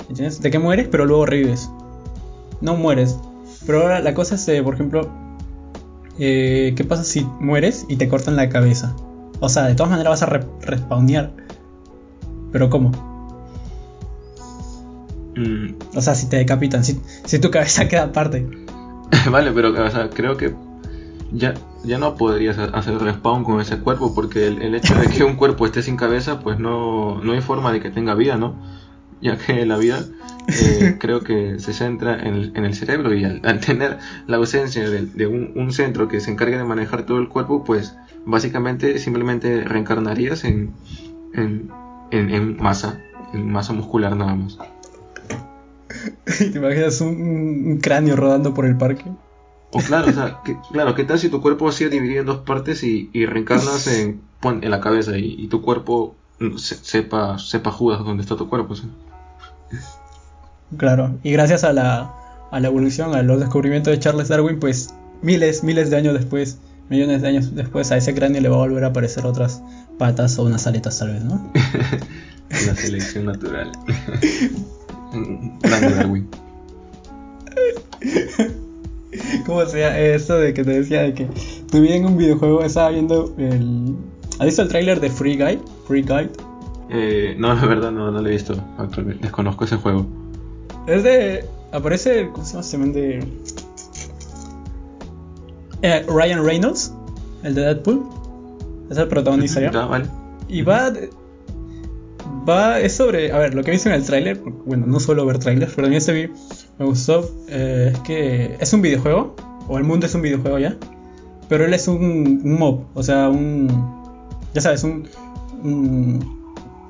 ¿Entiendes? 0.09 0.41
De 0.41 0.51
que 0.51 0.59
mueres, 0.59 0.87
pero 0.89 1.05
luego 1.05 1.25
revives. 1.25 1.69
No 2.61 2.75
mueres. 2.75 3.17
Pero 3.65 3.81
ahora 3.81 3.99
la 3.99 4.13
cosa 4.13 4.35
es, 4.35 4.47
eh, 4.47 4.61
por 4.63 4.73
ejemplo, 4.75 5.09
eh, 6.19 6.73
¿qué 6.75 6.83
pasa 6.83 7.03
si 7.03 7.25
mueres 7.39 7.85
y 7.89 7.97
te 7.97 8.07
cortan 8.07 8.35
la 8.35 8.49
cabeza? 8.49 8.95
O 9.39 9.49
sea, 9.49 9.63
de 9.65 9.75
todas 9.75 9.91
maneras 9.91 10.11
vas 10.11 10.23
a 10.23 10.25
re- 10.27 10.45
respawnear. 10.61 11.31
Pero 12.51 12.69
¿cómo? 12.69 12.91
Mm, 15.35 15.73
O 15.95 16.01
sea, 16.01 16.15
si 16.15 16.27
te 16.27 16.37
decapitan, 16.37 16.83
si, 16.83 16.99
si 17.25 17.39
tu 17.39 17.51
cabeza 17.51 17.87
queda 17.89 18.03
aparte. 18.03 18.47
vale, 19.31 19.51
pero 19.51 19.69
o 19.71 19.91
sea, 19.91 20.09
creo 20.09 20.37
que 20.37 20.53
ya, 21.31 21.53
ya 21.87 21.97
no 21.97 22.15
podrías 22.15 22.57
ha- 22.57 22.65
hacer 22.65 22.97
respawn 22.99 23.43
con 23.43 23.59
ese 23.61 23.79
cuerpo 23.79 24.13
porque 24.13 24.47
el, 24.47 24.61
el 24.61 24.75
hecho 24.75 24.93
de 24.95 25.07
que 25.07 25.23
un 25.23 25.35
cuerpo 25.35 25.65
esté 25.65 25.81
sin 25.81 25.95
cabeza, 25.97 26.39
pues 26.41 26.59
no, 26.59 27.21
no 27.23 27.33
hay 27.33 27.41
forma 27.41 27.71
de 27.71 27.79
que 27.79 27.89
tenga 27.89 28.13
vida, 28.13 28.37
¿no? 28.37 28.55
Ya 29.21 29.37
que 29.37 29.65
la 29.65 29.77
vida 29.77 30.05
eh, 30.47 30.97
creo 30.99 31.21
que 31.21 31.59
se 31.59 31.73
centra 31.73 32.19
en 32.19 32.35
el, 32.35 32.51
en 32.55 32.65
el 32.65 32.75
cerebro 32.75 33.13
y 33.15 33.23
al, 33.23 33.41
al 33.43 33.59
tener 33.59 33.97
la 34.27 34.37
ausencia 34.37 34.87
de, 34.89 35.05
de 35.05 35.25
un, 35.27 35.51
un 35.55 35.71
centro 35.71 36.07
que 36.07 36.19
se 36.19 36.29
encargue 36.31 36.57
de 36.57 36.63
manejar 36.63 37.05
todo 37.05 37.17
el 37.17 37.27
cuerpo, 37.29 37.63
pues 37.63 37.95
básicamente 38.25 38.99
simplemente 38.99 39.63
reencarnarías 39.63 40.43
en, 40.43 40.73
en, 41.33 41.71
en, 42.11 42.29
en 42.29 42.57
masa, 42.57 42.99
en 43.33 43.51
masa 43.51 43.73
muscular 43.73 44.15
nada 44.15 44.35
más. 44.35 44.57
¿Te 46.25 46.57
imaginas 46.57 47.01
un, 47.01 47.15
un 47.65 47.77
cráneo 47.81 48.15
rodando 48.15 48.53
por 48.53 48.65
el 48.65 48.77
parque? 48.77 49.05
O 49.77 49.81
claro, 49.81 50.09
o 50.09 50.13
sea, 50.13 50.39
que, 50.43 50.57
claro, 50.71 50.95
¿qué 50.95 51.03
tal 51.03 51.19
si 51.19 51.29
tu 51.29 51.41
cuerpo 51.41 51.71
sigue 51.71 51.89
dividido 51.91 52.21
en 52.21 52.25
dos 52.25 52.39
partes 52.39 52.83
y, 52.83 53.09
y 53.13 53.25
reencarnas 53.25 53.87
en, 53.87 54.21
la 54.61 54.79
cabeza 54.81 55.17
y, 55.17 55.35
y 55.37 55.47
tu 55.47 55.61
cuerpo 55.61 56.15
mm, 56.39 56.57
se- 56.57 56.75
sepa, 56.83 57.37
sepa 57.37 57.71
Judas 57.71 57.99
dónde 58.03 58.23
está 58.23 58.35
tu 58.35 58.49
cuerpo? 58.49 58.75
¿sí? 58.75 58.83
Claro, 60.77 61.17
y 61.23 61.31
gracias 61.31 61.63
a 61.63 61.73
la, 61.73 62.11
a 62.51 62.59
la 62.59 62.67
evolución, 62.67 63.13
a 63.15 63.21
los 63.21 63.39
descubrimientos 63.39 63.91
de 63.91 63.99
Charles 63.99 64.27
Darwin, 64.29 64.59
pues 64.59 64.93
miles, 65.21 65.63
miles 65.63 65.89
de 65.89 65.97
años 65.97 66.13
después, 66.13 66.57
millones 66.89 67.21
de 67.21 67.27
años 67.27 67.55
después, 67.55 67.91
a 67.91 67.97
ese 67.97 68.13
cráneo 68.15 68.41
le 68.41 68.49
va 68.49 68.55
a 68.55 68.59
volver 68.59 68.83
a 68.83 68.87
aparecer 68.87 69.25
otras 69.25 69.61
patas 69.97 70.37
o 70.39 70.43
unas 70.43 70.65
aletas 70.67 70.97
tal 70.99 71.13
vez, 71.13 71.23
¿no? 71.23 71.51
La 72.49 72.75
selección 72.75 73.25
natural. 73.25 73.71
Grande 75.61 75.93
Darwin. 75.95 76.27
¿Cómo 79.45 79.65
sea 79.65 79.99
esto 79.99 80.37
de 80.39 80.53
que 80.53 80.63
te 80.63 80.71
decía 80.71 81.03
de 81.03 81.13
que 81.13 81.27
tu 81.71 81.81
vida 81.81 81.95
en 81.95 82.05
un 82.05 82.17
videojuego 82.17 82.63
estaba 82.63 82.89
viendo 82.89 83.33
el... 83.37 83.95
¿Has 84.39 84.45
visto 84.45 84.61
el 84.61 84.67
tráiler 84.67 84.99
de 84.99 85.09
Free 85.09 85.37
Guy? 85.37 85.59
Free 85.87 86.01
Guide. 86.01 86.29
Eh, 86.89 87.35
no, 87.37 87.53
la 87.53 87.65
verdad 87.65 87.91
no, 87.91 88.11
no 88.11 88.21
lo 88.21 88.27
he 88.27 88.31
visto 88.31 88.55
actualmente. 88.77 89.23
Desconozco 89.23 89.65
ese 89.65 89.77
juego. 89.77 90.05
Es 90.87 91.03
de... 91.03 91.45
Aparece... 91.71 92.29
¿Cómo 92.31 92.45
se 92.45 92.51
llama 92.53 92.61
este 92.61 92.77
man 92.77 92.93
de...? 92.93 93.27
Eh, 95.83 96.05
Ryan 96.07 96.43
Reynolds, 96.43 96.93
el 97.43 97.55
de 97.55 97.61
Deadpool. 97.61 98.03
Es 98.89 98.97
el 98.97 99.07
protagonista, 99.07 99.61
¿ya? 99.61 99.71
Vale. 99.71 100.05
Y 100.47 100.61
va 100.61 100.91
Va, 102.47 102.79
es 102.79 102.95
sobre, 102.95 103.31
a 103.33 103.39
ver, 103.39 103.53
lo 103.53 103.63
que 103.63 103.71
viste 103.71 103.89
en 103.89 103.95
el 103.95 104.05
tráiler, 104.05 104.37
bueno, 104.65 104.85
no 104.87 105.01
suelo 105.01 105.25
ver 105.25 105.37
trailers, 105.37 105.73
pero 105.75 105.87
en 105.87 105.93
este 105.93 106.13
vi, 106.13 106.29
me 106.79 106.85
gustó, 106.85 107.29
eh, 107.49 107.91
es 107.93 107.99
que 108.01 108.55
es 108.59 108.73
un 108.73 108.81
videojuego, 108.81 109.35
o 109.67 109.77
el 109.77 109.83
mundo 109.83 110.05
es 110.05 110.15
un 110.15 110.21
videojuego 110.21 110.59
ya, 110.59 110.77
pero 111.49 111.65
él 111.65 111.73
es 111.73 111.87
un, 111.87 112.41
mob, 112.43 112.85
o 112.93 113.03
sea, 113.03 113.29
un, 113.29 113.67
ya 114.53 114.61
sabes, 114.61 114.83
un, 114.83 115.07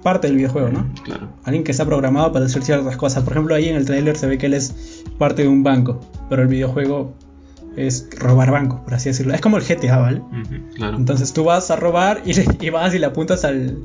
parte 0.04 0.28
del 0.28 0.38
videojuego, 0.38 0.69
¿no? 0.69 0.88
Claro. 1.04 1.30
Alguien 1.43 1.63
que 1.63 1.71
está 1.71 1.86
programado 1.86 2.32
para 2.32 2.45
hacer 2.45 2.63
ciertas 2.63 2.95
cosas. 2.95 3.23
Por 3.23 3.34
ejemplo, 3.34 3.56
ahí 3.56 3.67
en 3.67 3.76
el 3.76 3.86
tráiler 3.86 4.15
se 4.15 4.28
ve 4.28 4.38
que 4.38 4.45
él 4.45 4.54
es 4.54 5.04
parte 5.17 5.41
de 5.41 5.47
un 5.47 5.63
banco, 5.63 6.00
pero 6.30 6.43
el 6.43 6.47
videojuego 6.47 7.13
es 7.76 8.08
robar 8.17 8.52
banco, 8.52 8.82
por 8.84 8.93
así 8.93 9.10
decirlo. 9.10 9.34
Es 9.34 9.41
como 9.41 9.58
el 9.58 9.63
GTA, 9.63 9.97
¿vale? 9.97 10.21
claro. 10.76 10.97
Entonces 10.97 11.34
tú 11.34 11.43
vas 11.43 11.71
a 11.71 11.76
robar 11.76 12.21
y, 12.26 12.34
y 12.65 12.69
vas 12.69 12.93
y 12.93 13.00
le 13.00 13.06
apuntas 13.06 13.43
al, 13.43 13.78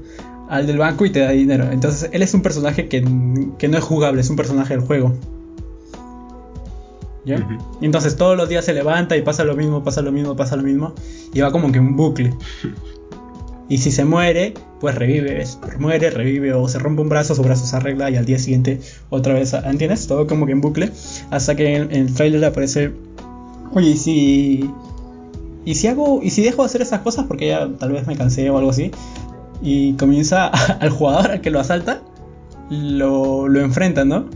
al 0.53 0.67
del 0.67 0.77
banco 0.77 1.07
y 1.07 1.11
te 1.11 1.21
da 1.21 1.31
dinero. 1.31 1.71
Entonces 1.73 2.11
él 2.13 2.21
es 2.21 2.35
un 2.35 2.43
personaje 2.43 2.87
que, 2.87 3.01
no 3.01 3.57
es 3.59 3.85
jugable, 3.85 4.21
es 4.21 4.29
un 4.29 4.37
personaje 4.37 4.77
del 4.77 4.85
juego. 4.85 5.15
¿Ya? 7.25 7.37
Y 7.81 7.87
entonces 7.87 8.17
todos 8.17 8.37
los 8.37 8.49
días 8.49 8.65
se 8.65 8.73
levanta 8.73 9.17
y 9.17 9.23
pasa 9.23 9.45
lo 9.45 9.55
mismo, 9.55 9.85
pasa 9.85 10.03
lo 10.03 10.11
mismo, 10.13 10.35
pasa 10.35 10.57
lo 10.57 10.63
mismo. 10.63 10.95
Y 11.33 11.41
va 11.41 11.53
como 11.53 11.71
que 11.71 11.79
un 11.79 11.97
bucle. 11.97 12.35
Y 13.69 13.79
si 13.79 13.91
se 13.91 14.05
muere, 14.05 14.53
pues 14.81 14.95
revive, 14.97 15.45
muere, 15.79 16.11
revive 16.11 16.53
o 16.53 16.69
se 16.69 16.79
rompe 16.79 17.01
un 17.01 17.09
brazo, 17.09 17.35
su 17.35 17.43
brazo 17.43 17.65
se 17.65 17.75
arregla 17.75 18.11
y 18.11 18.17
al 18.17 18.27
día 18.27 18.39
siguiente 18.39 18.81
otra 19.09 19.33
vez, 19.33 19.55
¿entiendes? 19.55 20.07
Todo 20.07 20.27
como 20.27 20.45
que 20.45 20.53
en 20.53 20.61
bucle. 20.61 20.91
Hasta 21.31 21.55
que 21.55 21.77
en, 21.77 21.91
el 21.91 22.13
trailer 22.13 22.45
aparece, 22.45 22.93
oye, 23.73 23.91
¿y 23.91 23.97
si... 23.97 24.71
Y 25.65 25.77
si 25.77 25.87
hago, 25.87 26.21
y 26.23 26.29
si 26.29 26.43
dejo 26.43 26.61
de 26.61 26.67
hacer 26.67 26.83
esas 26.83 27.01
cosas 27.01 27.25
porque 27.27 27.47
ya 27.47 27.67
tal 27.79 27.93
vez 27.93 28.07
me 28.07 28.15
cansé 28.15 28.51
o 28.51 28.59
algo 28.59 28.69
así, 28.69 28.91
y 29.63 29.95
comienza 29.95 30.49
al 30.81 30.91
jugador 30.91 31.31
al 31.31 31.41
que 31.41 31.51
lo 31.51 31.59
asalta, 31.59 32.03
lo, 32.69 33.49
lo 33.49 33.61
enfrenta, 33.61 34.05
¿no? 34.05 34.27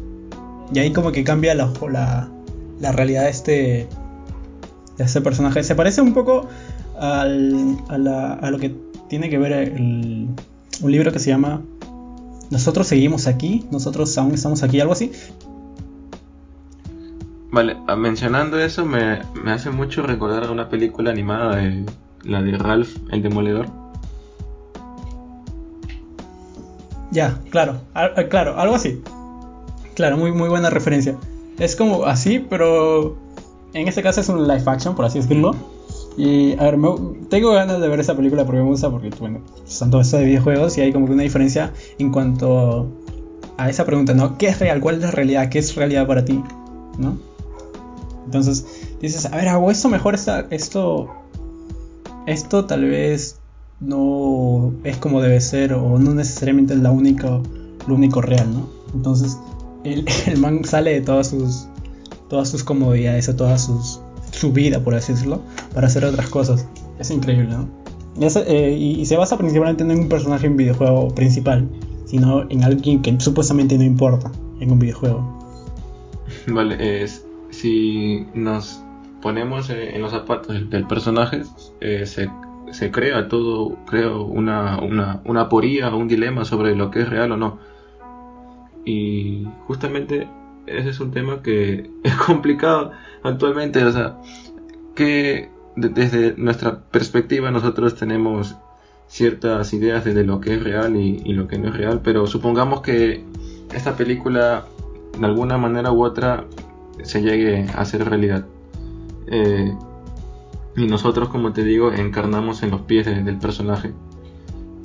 Y 0.73 0.79
ahí 0.79 0.93
como 0.93 1.13
que 1.13 1.25
cambia 1.25 1.55
la, 1.55 1.71
la, 1.91 2.31
realidad 2.81 3.25
de 3.25 3.31
este, 3.31 3.89
de 4.99 5.05
este 5.05 5.21
personaje. 5.21 5.63
Se 5.63 5.75
parece 5.75 6.01
un 6.01 6.15
poco 6.15 6.49
al, 6.99 7.77
a, 7.89 8.35
a, 8.35 8.51
lo 8.51 8.59
que 8.59 8.75
tiene 9.09 9.31
que 9.31 9.39
ver 9.39 9.53
el, 9.53 10.29
un 10.83 10.93
libro 10.93 11.13
que 11.13 11.19
se 11.19 11.31
llama 11.31 11.63
Nosotros 12.51 12.87
seguimos 12.87 13.27
aquí, 13.27 13.67
nosotros 13.71 14.17
aún 14.19 14.35
estamos 14.35 14.63
aquí, 14.63 14.81
algo 14.81 14.93
así. 14.93 15.13
Vale, 17.51 17.77
mencionando 17.97 18.59
eso 18.59 18.85
me, 18.85 19.21
me 19.43 19.53
hace 19.53 19.71
mucho 19.71 20.03
recordar 20.03 20.45
a 20.45 20.51
una 20.51 20.69
película 20.69 21.11
animada 21.11 21.57
de 21.57 21.87
la 22.25 22.43
de 22.43 22.59
Ralph 22.59 22.97
el 23.11 23.23
Demoledor 23.23 23.67
Ya, 27.11 27.41
claro, 27.51 27.81
claro, 28.29 28.59
algo 28.59 28.75
así. 28.75 29.01
Claro, 29.95 30.19
muy, 30.19 30.33
muy 30.33 30.51
buena 30.51 30.69
referencia. 30.69 31.17
Es 31.59 31.77
como 31.77 32.05
así, 32.05 32.39
pero 32.39 33.17
en 33.73 33.89
este 33.89 34.03
caso 34.03 34.21
es 34.21 34.29
un 34.29 34.47
live 34.47 34.63
action, 34.67 34.95
por 34.95 35.05
así 35.05 35.21
decirlo. 35.21 35.55
Y 36.17 36.59
a 36.59 36.71
ver, 36.71 36.79
tengo 37.29 37.53
ganas 37.53 37.81
de 37.81 37.89
ver 37.89 38.01
esa 38.01 38.17
película 38.17 38.45
porque 38.45 38.61
me 38.61 38.67
gusta, 38.67 38.91
porque 38.91 39.11
bueno, 39.21 39.41
son 39.67 39.91
todo 39.91 40.01
esto 40.01 40.17
de 40.17 40.25
videojuegos 40.25 40.77
y 40.79 40.81
hay 40.81 40.93
como 40.93 41.07
que 41.07 41.13
una 41.13 41.23
diferencia 41.23 41.73
en 41.99 42.11
cuanto 42.11 42.89
a 43.59 43.69
esa 43.69 43.85
pregunta, 43.85 44.15
¿no? 44.15 44.39
¿Qué 44.39 44.49
es 44.49 44.59
real? 44.59 44.81
¿Cuál 44.81 44.97
es 44.97 45.03
la 45.03 45.11
realidad? 45.11 45.49
¿Qué 45.51 45.59
es 45.59 45.75
realidad 45.75 46.07
para 46.07 46.25
ti? 46.25 46.43
¿No? 46.99 47.19
Entonces 48.25 48.67
dices, 49.01 49.27
a 49.27 49.37
ver, 49.37 49.49
hago 49.49 49.71
esto 49.71 49.89
mejor, 49.89 50.15
esta, 50.15 50.47
esto, 50.51 51.09
esto 52.27 52.65
tal 52.65 52.85
vez 52.85 53.39
no 53.81 54.73
es 54.85 54.97
como 54.97 55.21
debe 55.21 55.41
ser 55.41 55.75
o 55.75 55.99
no 55.99 56.15
necesariamente 56.15 56.75
es 56.75 56.81
la 56.81 56.91
única, 56.91 57.41
lo 57.87 57.95
único 57.95 58.23
real, 58.23 58.53
¿no? 58.53 58.69
Entonces 58.95 59.39
el, 59.93 60.05
el 60.27 60.39
man 60.39 60.65
sale 60.65 60.93
de 60.93 61.01
todas 61.01 61.31
sus, 61.31 61.69
todas 62.29 62.49
sus 62.49 62.65
comodidades, 62.65 63.27
de 63.27 63.35
toda 63.35 63.59
sus, 63.59 64.01
su 64.33 64.53
vida, 64.53 64.81
por 64.81 64.95
decirlo, 64.95 65.43
para 65.75 65.87
hacer 65.87 66.05
otras 66.05 66.29
cosas. 66.29 66.69
Es 66.99 67.11
increíble, 67.11 67.57
¿no? 67.57 67.69
Eh, 68.19 68.77
y, 68.79 69.05
se 69.05 69.17
basa 69.17 69.37
principalmente 69.37 69.85
no 69.85 69.93
en 69.93 70.01
un 70.01 70.09
personaje 70.09 70.47
en 70.47 70.57
videojuego 70.57 71.09
principal, 71.09 71.69
sino 72.07 72.49
en 72.49 72.65
alguien 72.65 73.03
que 73.03 73.15
supuestamente 73.21 73.77
no 73.77 73.85
importa 73.85 74.33
en 74.61 74.71
un 74.71 74.79
videojuego. 74.79 75.37
Vale, 76.47 77.07
si 77.51 78.27
nos 78.33 78.81
ponemos 79.21 79.69
eh, 79.69 79.95
en 79.95 80.01
los 80.01 80.13
zapatos 80.13 80.71
del, 80.71 80.87
personaje, 80.87 81.43
eh, 81.81 82.07
se 82.07 82.31
se 82.73 82.91
crea 82.91 83.29
todo, 83.29 83.77
creo, 83.87 84.23
una, 84.23 84.81
una, 84.81 85.21
una 85.25 85.43
aporía, 85.43 85.95
un 85.95 86.09
dilema 86.09 86.45
sobre 86.45 86.75
lo 86.75 86.91
que 86.91 87.03
es 87.03 87.09
real 87.09 87.33
o 87.33 87.37
no. 87.37 87.59
Y 88.87 89.47
justamente 89.67 90.27
ese 90.67 90.91
es 90.91 91.01
un 91.01 91.11
tema 91.11 91.43
que 91.43 91.91
es 92.03 92.15
complicado 92.15 92.93
actualmente, 93.23 93.85
o 93.85 93.93
sea, 93.93 94.17
que 94.95 95.51
desde 95.77 96.35
nuestra 96.39 96.81
perspectiva 96.85 97.51
nosotros 97.51 97.97
tenemos 97.97 98.57
ciertas 99.09 99.73
ideas 99.75 100.05
de 100.05 100.25
lo 100.25 100.41
que 100.41 100.55
es 100.55 100.65
real 100.65 100.97
y, 100.97 101.19
lo 101.35 101.47
que 101.47 101.59
no 101.59 101.69
es 101.69 101.77
real, 101.77 102.01
pero 102.03 102.27
supongamos 102.27 102.81
que 102.81 103.23
esta 103.75 103.97
película 103.97 104.65
de 105.19 105.27
alguna 105.27 105.59
manera 105.59 105.93
u 105.93 106.05
otra 106.05 106.45
se 107.03 107.21
llegue 107.21 107.67
a 107.77 107.85
ser 107.85 108.09
realidad. 108.09 108.47
Eh, 109.27 109.73
y 110.77 110.87
nosotros, 110.87 111.29
como 111.29 111.53
te 111.53 111.63
digo, 111.63 111.93
encarnamos 111.93 112.63
en 112.63 112.71
los 112.71 112.83
pies 112.83 113.07
del 113.07 113.39
personaje. 113.39 113.93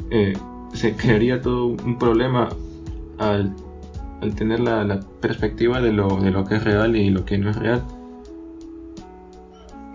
Eh, 0.10 0.34
se 0.74 0.96
crearía 0.96 1.42
todo 1.42 1.68
un 1.68 1.98
problema 1.98 2.50
al, 3.18 3.54
tener 4.36 4.60
la, 4.60 5.00
perspectiva 5.20 5.82
de 5.82 5.92
lo, 5.92 6.22
de 6.22 6.32
lo 6.32 6.46
que 6.46 6.56
es 6.56 6.64
real 6.64 6.96
y 6.96 7.10
lo 7.10 7.26
que 7.26 7.38
no 7.38 7.50
es 7.50 7.56
real. 7.56 7.84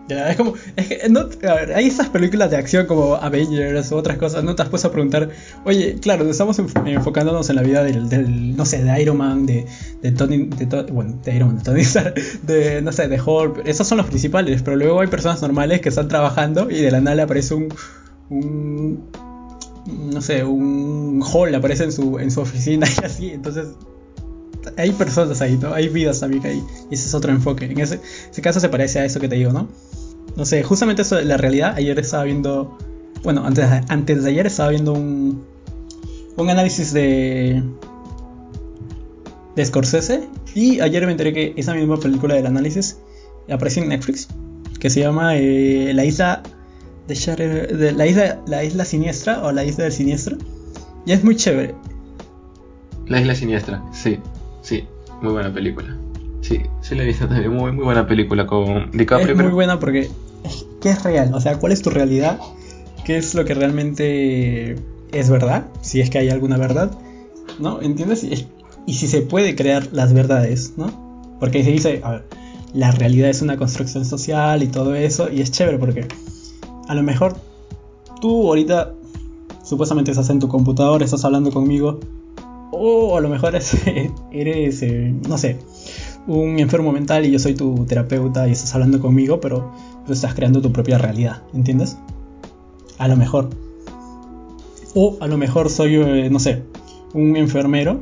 Es 0.08 0.36
como, 0.36 0.54
es 0.76 0.86
que, 0.86 1.08
no, 1.08 1.26
ver, 1.26 1.74
hay 1.74 1.88
esas 1.88 2.08
películas 2.10 2.50
de 2.52 2.56
acción 2.56 2.86
como 2.86 3.16
Avengers 3.16 3.90
o 3.90 3.96
otras 3.96 4.18
cosas, 4.18 4.44
no 4.44 4.54
te 4.54 4.62
has 4.62 4.68
puesto 4.68 4.86
a 4.86 4.92
preguntar, 4.92 5.30
oye, 5.64 5.96
claro, 6.00 6.30
estamos 6.30 6.56
enfocándonos 6.60 7.50
en 7.50 7.56
la 7.56 7.62
vida 7.62 7.82
del, 7.82 8.56
no 8.56 8.64
sé, 8.64 8.84
de 8.84 9.02
Iron 9.02 9.16
Man, 9.16 9.46
de, 9.46 9.66
de 10.02 10.12
Tony, 10.12 10.44
de 10.44 10.66
bueno, 10.92 11.18
de 11.24 11.34
Iron 11.34 11.48
Man, 11.48 11.58
de 11.58 11.64
Tony 11.64 11.82
de, 12.44 12.82
no 12.82 12.92
sé, 12.92 13.08
de 13.08 13.20
Hulk, 13.20 13.66
esos 13.66 13.88
son 13.88 13.98
los 13.98 14.06
principales, 14.06 14.62
pero 14.62 14.76
luego 14.76 15.00
hay 15.00 15.08
personas 15.08 15.42
normales 15.42 15.80
que 15.80 15.88
están 15.88 16.06
trabajando 16.06 16.70
y 16.70 16.80
de 16.80 16.90
la 16.92 17.00
nada 17.00 17.16
le 17.16 17.22
aparece 17.22 17.54
un, 17.54 17.74
un 18.30 19.10
no 19.86 20.20
sé, 20.20 20.44
un 20.44 21.20
Hall 21.32 21.52
aparece 21.52 21.82
en 21.82 21.92
su, 21.92 22.20
en 22.20 22.30
su 22.30 22.40
oficina 22.40 22.86
y 23.02 23.04
así, 23.04 23.30
entonces 23.30 23.68
hay 24.76 24.92
personas 24.92 25.40
ahí, 25.40 25.56
¿no? 25.56 25.72
Hay 25.72 25.88
vidas 25.88 26.20
también 26.20 26.44
ahí. 26.46 26.62
Y 26.90 26.94
ese 26.94 27.08
es 27.08 27.14
otro 27.14 27.32
enfoque. 27.32 27.66
En 27.66 27.78
ese, 27.80 28.00
ese, 28.30 28.42
caso 28.42 28.60
se 28.60 28.68
parece 28.68 28.98
a 29.00 29.04
eso 29.04 29.20
que 29.20 29.28
te 29.28 29.36
digo, 29.36 29.52
¿no? 29.52 29.68
No 30.36 30.44
sé, 30.44 30.62
justamente 30.62 31.02
eso 31.02 31.16
de 31.16 31.24
la 31.24 31.36
realidad. 31.36 31.74
Ayer 31.76 31.98
estaba 31.98 32.24
viendo. 32.24 32.76
Bueno, 33.22 33.44
antes, 33.44 33.64
antes 33.88 34.24
de 34.24 34.30
ayer 34.30 34.46
estaba 34.46 34.70
viendo 34.70 34.92
un. 34.92 35.44
Un 36.36 36.50
análisis 36.50 36.92
de. 36.92 37.62
De 39.54 39.64
Scorsese. 39.64 40.28
Y 40.54 40.80
ayer 40.80 41.04
me 41.06 41.12
enteré 41.12 41.32
que 41.32 41.54
esa 41.56 41.74
misma 41.74 41.98
película 41.98 42.34
del 42.34 42.46
análisis 42.46 42.98
aparece 43.50 43.80
en 43.80 43.88
Netflix. 43.88 44.28
Que 44.78 44.90
se 44.90 45.00
llama 45.00 45.36
eh, 45.36 45.92
La 45.94 46.04
isla. 46.04 46.42
De, 47.08 47.14
de 47.14 47.92
la 47.92 48.04
isla 48.04 48.42
la 48.48 48.64
isla 48.64 48.84
siniestra 48.84 49.40
o 49.44 49.52
la 49.52 49.64
isla 49.64 49.84
del 49.84 49.92
siniestro 49.92 50.38
y 51.04 51.12
es 51.12 51.22
muy 51.22 51.36
chévere 51.36 51.72
la 53.06 53.20
isla 53.20 53.36
siniestra 53.36 53.80
sí 53.92 54.18
Sí, 54.66 54.82
muy 55.22 55.32
buena 55.32 55.54
película. 55.54 55.96
Sí, 56.40 56.60
sí 56.80 56.96
la 56.96 57.04
he 57.04 57.06
visto 57.06 57.28
también. 57.28 57.54
Muy, 57.54 57.70
muy 57.70 57.84
buena 57.84 58.04
película 58.04 58.48
con 58.48 58.90
DiCaprio. 58.90 59.30
Es 59.30 59.40
muy 59.40 59.52
buena 59.52 59.78
porque. 59.78 60.10
¿Qué 60.80 60.90
es 60.90 61.04
real? 61.04 61.32
O 61.34 61.40
sea, 61.40 61.60
¿cuál 61.60 61.70
es 61.70 61.82
tu 61.82 61.90
realidad? 61.90 62.40
¿Qué 63.04 63.16
es 63.16 63.36
lo 63.36 63.44
que 63.44 63.54
realmente 63.54 64.74
es 65.12 65.30
verdad? 65.30 65.66
Si 65.82 66.00
es 66.00 66.10
que 66.10 66.18
hay 66.18 66.30
alguna 66.30 66.56
verdad. 66.56 66.90
¿No? 67.60 67.80
¿Entiendes? 67.80 68.24
Y, 68.24 68.48
y 68.86 68.94
si 68.94 69.06
se 69.06 69.22
puede 69.22 69.54
crear 69.54 69.88
las 69.92 70.12
verdades, 70.12 70.72
¿no? 70.76 71.36
Porque 71.38 71.62
se 71.62 71.70
dice, 71.70 72.00
a 72.02 72.10
ver, 72.10 72.24
la 72.74 72.90
realidad 72.90 73.30
es 73.30 73.42
una 73.42 73.56
construcción 73.56 74.04
social 74.04 74.64
y 74.64 74.66
todo 74.66 74.96
eso. 74.96 75.30
Y 75.30 75.42
es 75.42 75.52
chévere 75.52 75.78
porque 75.78 76.08
a 76.88 76.94
lo 76.96 77.04
mejor 77.04 77.36
tú 78.20 78.48
ahorita 78.48 78.92
supuestamente 79.62 80.10
estás 80.10 80.28
en 80.30 80.40
tu 80.40 80.48
computador, 80.48 81.04
estás 81.04 81.24
hablando 81.24 81.52
conmigo 81.52 82.00
o 82.70 83.16
a 83.16 83.20
lo 83.20 83.28
mejor 83.28 83.54
eres, 84.32 84.82
eh, 84.82 85.14
no 85.28 85.38
sé, 85.38 85.58
un 86.26 86.58
enfermo 86.58 86.92
mental 86.92 87.24
y 87.24 87.30
yo 87.30 87.38
soy 87.38 87.54
tu 87.54 87.84
terapeuta 87.86 88.48
y 88.48 88.52
estás 88.52 88.74
hablando 88.74 89.00
conmigo, 89.00 89.40
pero 89.40 89.72
tú 90.06 90.12
estás 90.12 90.34
creando 90.34 90.60
tu 90.60 90.72
propia 90.72 90.98
realidad, 90.98 91.42
¿entiendes? 91.54 91.96
A 92.98 93.08
lo 93.08 93.16
mejor. 93.16 93.50
O 94.94 95.16
a 95.20 95.26
lo 95.26 95.36
mejor 95.36 95.70
soy, 95.70 95.96
eh, 95.96 96.28
no 96.30 96.38
sé, 96.38 96.62
un 97.12 97.36
enfermero 97.36 98.00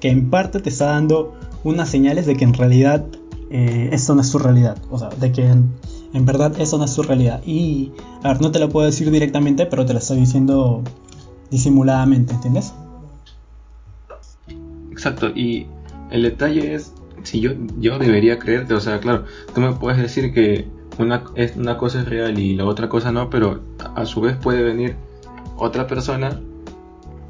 que 0.00 0.10
en 0.10 0.30
parte 0.30 0.60
te 0.60 0.68
está 0.68 0.86
dando 0.86 1.34
unas 1.64 1.88
señales 1.88 2.26
de 2.26 2.36
que 2.36 2.44
en 2.44 2.54
realidad 2.54 3.04
eh, 3.50 3.90
esto 3.92 4.14
no 4.14 4.20
es 4.20 4.28
su 4.28 4.38
realidad. 4.38 4.78
O 4.90 4.98
sea, 4.98 5.08
de 5.08 5.32
que 5.32 5.46
en, 5.46 5.72
en, 6.12 6.24
verdad 6.24 6.60
eso 6.60 6.78
no 6.78 6.84
es 6.84 6.92
su 6.92 7.02
realidad. 7.02 7.42
Y, 7.44 7.92
a 8.22 8.28
ver, 8.28 8.40
no 8.40 8.52
te 8.52 8.58
lo 8.58 8.68
puedo 8.68 8.86
decir 8.86 9.10
directamente, 9.10 9.66
pero 9.66 9.84
te 9.84 9.92
lo 9.92 9.98
estoy 9.98 10.18
diciendo 10.18 10.82
disimuladamente, 11.50 12.34
¿entiendes? 12.34 12.72
Exacto. 15.04 15.28
Y 15.34 15.66
el 16.10 16.22
detalle 16.22 16.74
es, 16.74 16.94
si 17.22 17.40
yo, 17.40 17.52
yo 17.78 17.98
debería 17.98 18.38
creerte, 18.38 18.74
o 18.74 18.80
sea, 18.80 19.00
claro, 19.00 19.24
tú 19.54 19.60
me 19.60 19.72
puedes 19.72 20.00
decir 20.00 20.32
que 20.32 20.66
una, 20.98 21.24
una 21.56 21.76
cosa 21.76 22.00
es 22.00 22.08
real 22.08 22.38
y 22.38 22.54
la 22.54 22.64
otra 22.64 22.88
cosa 22.88 23.12
no, 23.12 23.28
pero 23.28 23.62
a 23.94 24.06
su 24.06 24.20
vez 24.20 24.36
puede 24.36 24.62
venir 24.62 24.96
otra 25.56 25.86
persona 25.86 26.40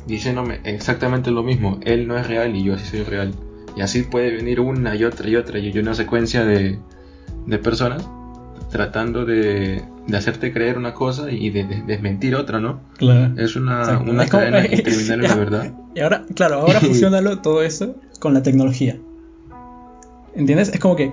diciéndome 0.06 0.60
exactamente 0.64 1.30
lo 1.30 1.42
mismo. 1.42 1.78
Él 1.82 2.06
no 2.06 2.16
es 2.16 2.26
real 2.26 2.54
y 2.54 2.62
yo 2.62 2.78
sí 2.78 2.86
soy 2.86 3.02
real. 3.02 3.34
Y 3.76 3.80
así 3.80 4.02
puede 4.02 4.30
venir 4.30 4.60
una 4.60 4.94
y 4.94 5.04
otra 5.04 5.28
y 5.28 5.34
otra 5.34 5.58
y 5.58 5.76
una 5.76 5.94
secuencia 5.94 6.44
de, 6.44 6.78
de 7.46 7.58
personas 7.58 8.08
tratando 8.70 9.24
de, 9.24 9.82
de, 10.06 10.16
hacerte 10.16 10.52
creer 10.52 10.78
una 10.78 10.94
cosa 10.94 11.30
y 11.30 11.50
de, 11.50 11.64
desmentir 11.86 12.34
otra, 12.34 12.60
¿no? 12.60 12.80
Claro. 12.96 13.40
Es 13.40 13.56
una, 13.56 13.98
una 13.98 14.26
cadena 14.26 14.66
interminable, 14.66 15.28
la 15.28 15.36
verdad. 15.36 15.72
Y 15.94 16.00
ahora, 16.00 16.24
claro, 16.34 16.60
ahora 16.60 16.80
fusionalo 16.80 17.38
todo 17.40 17.62
eso 17.62 17.96
con 18.20 18.34
la 18.34 18.42
tecnología. 18.42 18.98
¿Entiendes? 20.34 20.70
Es 20.70 20.80
como 20.80 20.96
que. 20.96 21.12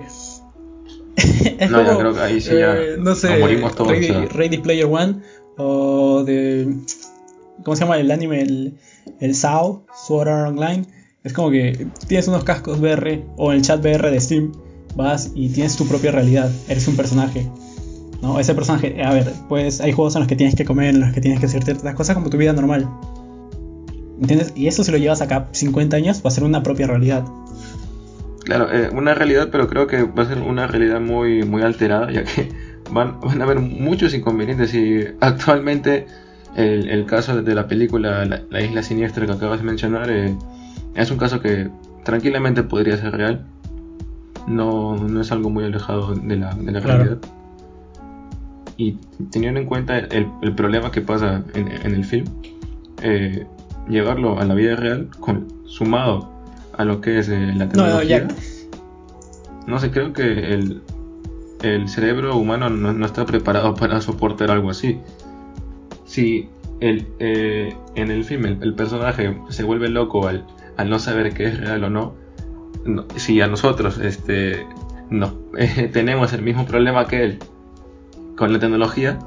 es 1.16 1.70
no, 1.70 1.84
como, 1.84 1.98
creo 1.98 2.14
que 2.14 2.20
ahí 2.20 2.40
sí 2.40 2.50
ya. 2.50 2.76
Eh, 2.76 2.96
no 2.98 3.14
sé, 3.14 3.38
morimos 3.38 3.74
todos, 3.74 3.90
Ready, 3.90 4.26
Ready, 4.26 4.58
Player 4.58 4.86
One 4.86 5.16
o 5.56 6.24
de. 6.24 6.74
¿Cómo 7.64 7.76
se 7.76 7.84
llama 7.84 7.98
el 7.98 8.10
anime? 8.10 8.42
El, 8.42 8.78
el 9.20 9.34
SAO, 9.34 9.86
Sword 10.06 10.28
Art 10.28 10.48
Online. 10.48 10.84
Es 11.22 11.32
como 11.32 11.50
que 11.50 11.86
tienes 12.08 12.26
unos 12.26 12.42
cascos 12.42 12.80
VR 12.80 13.24
o 13.36 13.52
el 13.52 13.62
chat 13.62 13.80
VR 13.80 14.10
de 14.10 14.20
Steam 14.20 14.52
vas 14.96 15.30
y 15.34 15.48
tienes 15.48 15.76
tu 15.76 15.86
propia 15.86 16.12
realidad, 16.12 16.50
eres 16.68 16.86
un 16.88 16.96
personaje. 16.96 17.48
¿No? 18.22 18.38
Ese 18.38 18.54
personaje, 18.54 19.02
a 19.02 19.12
ver, 19.12 19.32
pues 19.48 19.80
hay 19.80 19.92
juegos 19.92 20.14
en 20.14 20.20
los 20.20 20.28
que 20.28 20.36
tienes 20.36 20.54
que 20.54 20.64
comer, 20.64 20.94
en 20.94 21.00
los 21.00 21.12
que 21.12 21.20
tienes 21.20 21.40
que 21.40 21.46
hacer 21.46 21.84
las 21.84 21.94
cosas 21.94 22.14
como 22.14 22.30
tu 22.30 22.38
vida 22.38 22.52
normal. 22.52 22.88
¿Entiendes? 24.20 24.52
Y 24.54 24.68
eso 24.68 24.84
si 24.84 24.92
lo 24.92 24.98
llevas 24.98 25.20
acá 25.20 25.48
50 25.50 25.96
años 25.96 26.22
va 26.24 26.28
a 26.28 26.30
ser 26.30 26.44
una 26.44 26.62
propia 26.62 26.86
realidad. 26.86 27.24
Claro, 28.44 28.72
eh, 28.72 28.88
una 28.92 29.14
realidad, 29.14 29.48
pero 29.50 29.68
creo 29.68 29.86
que 29.86 30.04
va 30.04 30.22
a 30.22 30.26
ser 30.26 30.38
una 30.38 30.66
realidad 30.66 31.00
muy, 31.00 31.42
muy 31.42 31.62
alterada, 31.62 32.10
ya 32.10 32.24
que 32.24 32.48
van, 32.90 33.20
van 33.20 33.40
a 33.40 33.44
haber 33.44 33.58
muchos 33.58 34.14
inconvenientes 34.14 34.72
y 34.74 35.04
actualmente 35.20 36.06
el, 36.56 36.88
el 36.88 37.06
caso 37.06 37.42
de 37.42 37.54
la 37.54 37.66
película 37.66 38.24
la, 38.24 38.60
Isla 38.60 38.82
Siniestra 38.82 39.26
que 39.26 39.32
acabas 39.32 39.60
de 39.60 39.64
mencionar 39.64 40.10
eh, 40.10 40.36
es 40.94 41.10
un 41.10 41.16
caso 41.16 41.40
que 41.40 41.70
tranquilamente 42.04 42.62
podría 42.62 42.96
ser 42.98 43.12
real 43.12 43.46
no, 44.46 44.96
no 44.96 45.20
es 45.20 45.32
algo 45.32 45.50
muy 45.50 45.64
alejado 45.64 46.14
de 46.14 46.36
la, 46.36 46.54
de 46.54 46.72
la 46.72 46.80
realidad. 46.80 47.18
Y 48.82 48.98
teniendo 49.30 49.60
en 49.60 49.66
cuenta 49.66 49.96
el, 49.96 50.26
el 50.42 50.54
problema 50.56 50.90
que 50.90 51.02
pasa 51.02 51.44
en, 51.54 51.68
en 51.68 51.94
el 51.94 52.04
film, 52.04 52.26
eh, 53.00 53.46
llevarlo 53.88 54.40
a 54.40 54.44
la 54.44 54.54
vida 54.54 54.74
real, 54.74 55.08
con, 55.20 55.46
sumado 55.66 56.28
a 56.76 56.84
lo 56.84 57.00
que 57.00 57.18
es 57.20 57.28
eh, 57.28 57.52
la 57.54 57.68
tecnología, 57.68 58.26
no, 59.68 59.78
sé, 59.78 59.92
creo 59.92 60.12
que 60.12 60.24
el, 60.24 60.82
el 61.62 61.88
cerebro 61.88 62.36
humano 62.36 62.70
no, 62.70 62.92
no, 62.92 63.06
está 63.06 63.24
preparado 63.24 63.74
para 63.76 64.00
soportar 64.00 64.50
algo 64.50 64.70
así. 64.70 64.98
Si 66.04 66.48
el, 66.80 67.06
eh, 67.20 67.76
en 67.94 68.10
el 68.10 68.24
film 68.24 68.46
el, 68.46 68.62
el, 68.64 68.74
personaje 68.74 69.38
se 69.50 69.62
vuelve 69.62 69.88
loco 69.90 70.26
al, 70.26 70.44
al 70.76 70.90
no 70.90 70.98
saber 70.98 71.34
qué 71.34 71.44
es 71.44 71.60
real 71.60 71.84
o 71.84 71.90
no, 71.90 72.14
si 73.14 73.40
a 73.40 73.46
nosotros 73.46 73.98
este, 73.98 74.66
no, 75.08 75.34
tenemos 75.92 76.32
el 76.32 76.42
mismo 76.42 76.66
problema 76.66 77.06
que 77.06 77.22
él 77.22 77.38
con 78.36 78.52
la 78.52 78.58
tecnología, 78.58 79.18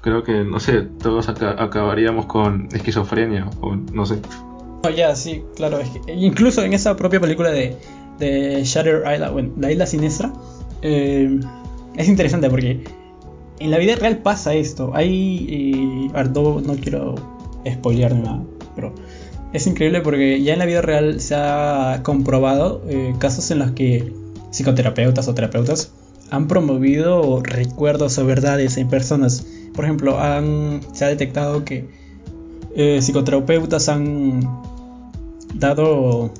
creo 0.00 0.22
que, 0.22 0.44
no 0.44 0.60
sé, 0.60 0.82
todos 1.02 1.28
acabaríamos 1.28 2.26
con 2.26 2.68
esquizofrenia 2.72 3.50
o 3.60 3.74
no 3.74 4.06
sé. 4.06 4.20
ya, 4.94 5.14
sí, 5.16 5.42
claro. 5.56 5.80
incluso 6.06 6.62
en 6.62 6.72
esa 6.72 6.96
propia 6.96 7.20
película 7.20 7.50
de, 7.50 7.76
de 8.18 8.62
Shutter 8.64 9.02
Island, 9.12 9.32
bueno, 9.32 9.52
la 9.58 9.72
isla 9.72 9.86
siniestra, 9.86 10.32
eh, 10.82 11.40
es 11.96 12.08
interesante 12.08 12.48
porque 12.50 12.84
en 13.58 13.70
la 13.70 13.78
vida 13.78 13.96
real 13.96 14.18
pasa 14.18 14.54
esto. 14.54 14.92
Hay, 14.94 16.10
eh, 16.14 16.24
no, 16.34 16.60
no 16.60 16.76
quiero 16.76 17.14
spoilear 17.68 18.14
nada, 18.14 18.42
pero 18.74 18.92
es 19.52 19.66
increíble 19.66 20.02
porque 20.02 20.42
ya 20.42 20.52
en 20.52 20.58
la 20.58 20.66
vida 20.66 20.82
real 20.82 21.20
se 21.20 21.34
ha 21.34 22.00
comprobado 22.02 22.82
eh, 22.88 23.14
casos 23.18 23.50
en 23.50 23.58
los 23.58 23.72
que 23.72 24.12
psicoterapeutas 24.50 25.26
o 25.28 25.34
terapeutas 25.34 25.92
han 26.30 26.48
promovido 26.48 27.42
recuerdos 27.42 28.18
o 28.18 28.26
verdades 28.26 28.76
en 28.76 28.88
personas. 28.88 29.46
Por 29.74 29.84
ejemplo, 29.84 30.18
han, 30.18 30.80
se 30.92 31.04
ha 31.04 31.08
detectado 31.08 31.64
que 31.64 31.88
eh, 32.74 32.98
psicoterapeutas 33.00 33.88
han 33.88 34.40
dado 35.54 36.30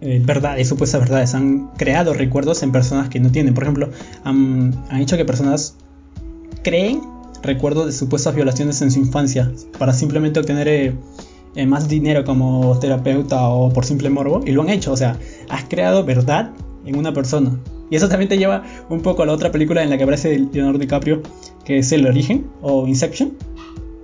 eh, 0.00 0.20
verdades, 0.24 0.68
supuestas 0.68 1.00
verdades, 1.00 1.34
han 1.34 1.68
creado 1.76 2.14
recuerdos 2.14 2.62
en 2.62 2.72
personas 2.72 3.08
que 3.08 3.20
no 3.20 3.30
tienen. 3.30 3.54
Por 3.54 3.64
ejemplo, 3.64 3.90
han, 4.24 4.84
han 4.90 5.00
hecho 5.00 5.16
que 5.16 5.24
personas 5.24 5.76
creen 6.62 7.00
recuerdos 7.42 7.86
de 7.86 7.92
supuestas 7.92 8.34
violaciones 8.34 8.82
en 8.82 8.90
su 8.90 8.98
infancia 8.98 9.52
para 9.78 9.92
simplemente 9.92 10.40
obtener 10.40 10.68
eh, 10.68 11.66
más 11.66 11.88
dinero 11.88 12.24
como 12.24 12.78
terapeuta 12.78 13.48
o 13.48 13.72
por 13.72 13.86
simple 13.86 14.10
morbo, 14.10 14.42
y 14.44 14.50
lo 14.50 14.62
han 14.62 14.68
hecho, 14.68 14.92
o 14.92 14.96
sea, 14.96 15.18
has 15.48 15.64
creado 15.64 16.04
verdad 16.04 16.50
en 16.84 16.98
una 16.98 17.14
persona. 17.14 17.58
Y 17.90 17.96
eso 17.96 18.08
también 18.08 18.28
te 18.28 18.38
lleva 18.38 18.64
un 18.88 19.00
poco 19.00 19.22
a 19.22 19.26
la 19.26 19.32
otra 19.32 19.52
película 19.52 19.82
en 19.82 19.90
la 19.90 19.96
que 19.96 20.04
aparece 20.04 20.38
Leonardo 20.52 20.78
DiCaprio, 20.78 21.22
que 21.64 21.78
es 21.78 21.92
El 21.92 22.06
Origen 22.06 22.46
o 22.62 22.86
Inception, 22.86 23.32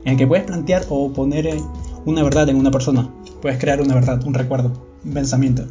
en 0.04 0.12
el 0.12 0.18
que 0.18 0.26
puedes 0.26 0.44
plantear 0.44 0.84
o 0.88 1.12
poner 1.12 1.46
eh, 1.46 1.60
una 2.04 2.22
verdad 2.22 2.48
en 2.48 2.56
una 2.56 2.70
persona. 2.70 3.08
Puedes 3.40 3.58
crear 3.58 3.80
una 3.80 3.94
verdad, 3.94 4.24
un 4.24 4.34
recuerdo, 4.34 4.72
un 5.04 5.12
pensamiento. 5.12 5.64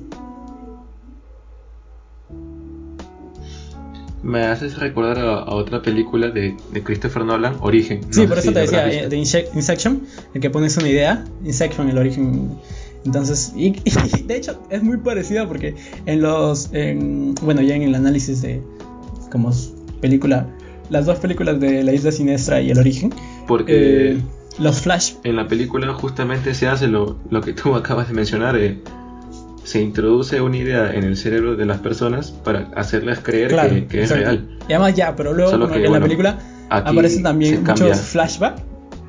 me 4.24 4.44
haces 4.44 4.78
recordar 4.78 5.20
a, 5.20 5.46
otra 5.56 5.82
película 5.82 6.30
de, 6.30 6.56
Christopher 6.84 7.26
Nolan, 7.26 7.58
Origen. 7.62 8.02
sí, 8.12 8.28
por 8.28 8.38
eso 8.38 8.52
te 8.52 8.60
decía, 8.62 8.92
eh, 8.92 9.10
de 9.10 9.18
Insection, 9.18 10.04
el 10.34 10.42
que 10.42 10.50
pones 10.50 10.78
una 10.78 10.90
idea, 10.90 11.26
Insection, 11.44 11.90
el 11.90 11.98
origen. 11.98 12.52
Entonces, 13.06 13.54
y, 13.56 13.72
de 13.72 14.36
hecho 14.36 14.62
es 14.70 14.84
muy 14.84 14.98
parecida 14.98 15.48
porque 15.48 15.76
en 16.06 16.22
los, 16.22 16.70
bueno, 17.42 17.62
ya 17.62 17.76
en 17.76 17.84
el 17.84 17.96
análisis 17.96 18.42
de 18.42 18.62
como 19.32 19.52
película, 20.02 20.48
las 20.90 21.06
dos 21.06 21.20
películas 21.20 21.60
de 21.60 21.84
La 21.84 21.94
Isla 21.94 22.12
Siniestra 22.12 22.62
y 22.62 22.72
El 22.72 22.80
Origen, 22.80 23.14
porque 23.48 24.12
eh, 24.12 24.22
los 24.60 24.82
flash. 24.82 25.14
En 25.24 25.38
la 25.38 25.48
película 25.48 25.94
justamente 25.94 26.54
se 26.54 26.68
hace 26.68 26.88
lo, 26.88 27.18
lo 27.30 27.42
que 27.42 27.54
tú 27.54 27.76
acabas 27.76 28.08
de 28.08 28.14
mencionar. 28.14 28.58
Eh, 28.58 28.80
se 29.64 29.80
introduce 29.80 30.42
una 30.42 30.58
idea 30.58 30.92
en 30.92 31.04
el 31.04 31.16
cerebro 31.16 31.56
de 31.56 31.66
las 31.66 31.80
personas 31.80 32.32
para 32.32 32.72
hacerles 32.76 33.20
creer 33.20 33.88
que, 33.88 34.02
es 34.02 34.10
real. 34.10 34.58
Y 34.68 34.74
además 34.74 34.96
ya, 34.96 35.16
pero 35.16 35.34
luego 35.34 35.54
en 35.72 35.94
la 35.94 36.02
película 36.02 36.40
aparecen 36.70 37.24
también 37.24 37.64
muchos 37.64 38.00
flashbacks 38.00 38.64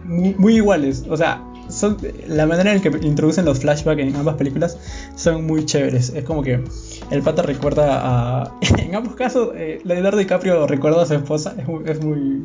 muy, 0.05 0.57
iguales. 0.57 1.05
O 1.09 1.17
sea, 1.17 1.43
son, 1.73 1.97
la 2.27 2.47
manera 2.47 2.73
en 2.75 2.81
que 2.81 2.89
introducen 3.03 3.45
los 3.45 3.61
flashbacks 3.61 4.01
en 4.01 4.15
ambas 4.17 4.37
películas 4.37 4.79
son 5.17 5.47
muy 5.47 5.65
chéveres. 5.65 6.11
Es 6.11 6.25
como 6.25 6.43
que 6.43 6.63
el 7.11 7.23
pata 7.23 7.43
recuerda 7.43 8.01
a... 8.03 8.59
en 8.79 8.95
ambos 8.95 9.15
casos, 9.15 9.51
eh, 9.55 9.81
Leonardo 9.85 10.19
DiCaprio 10.19 10.67
recuerda 10.67 11.03
a 11.03 11.07
su 11.07 11.15
esposa. 11.15 11.55
Es 11.59 11.67
muy, 11.67 11.83
es 11.87 12.05
muy 12.05 12.43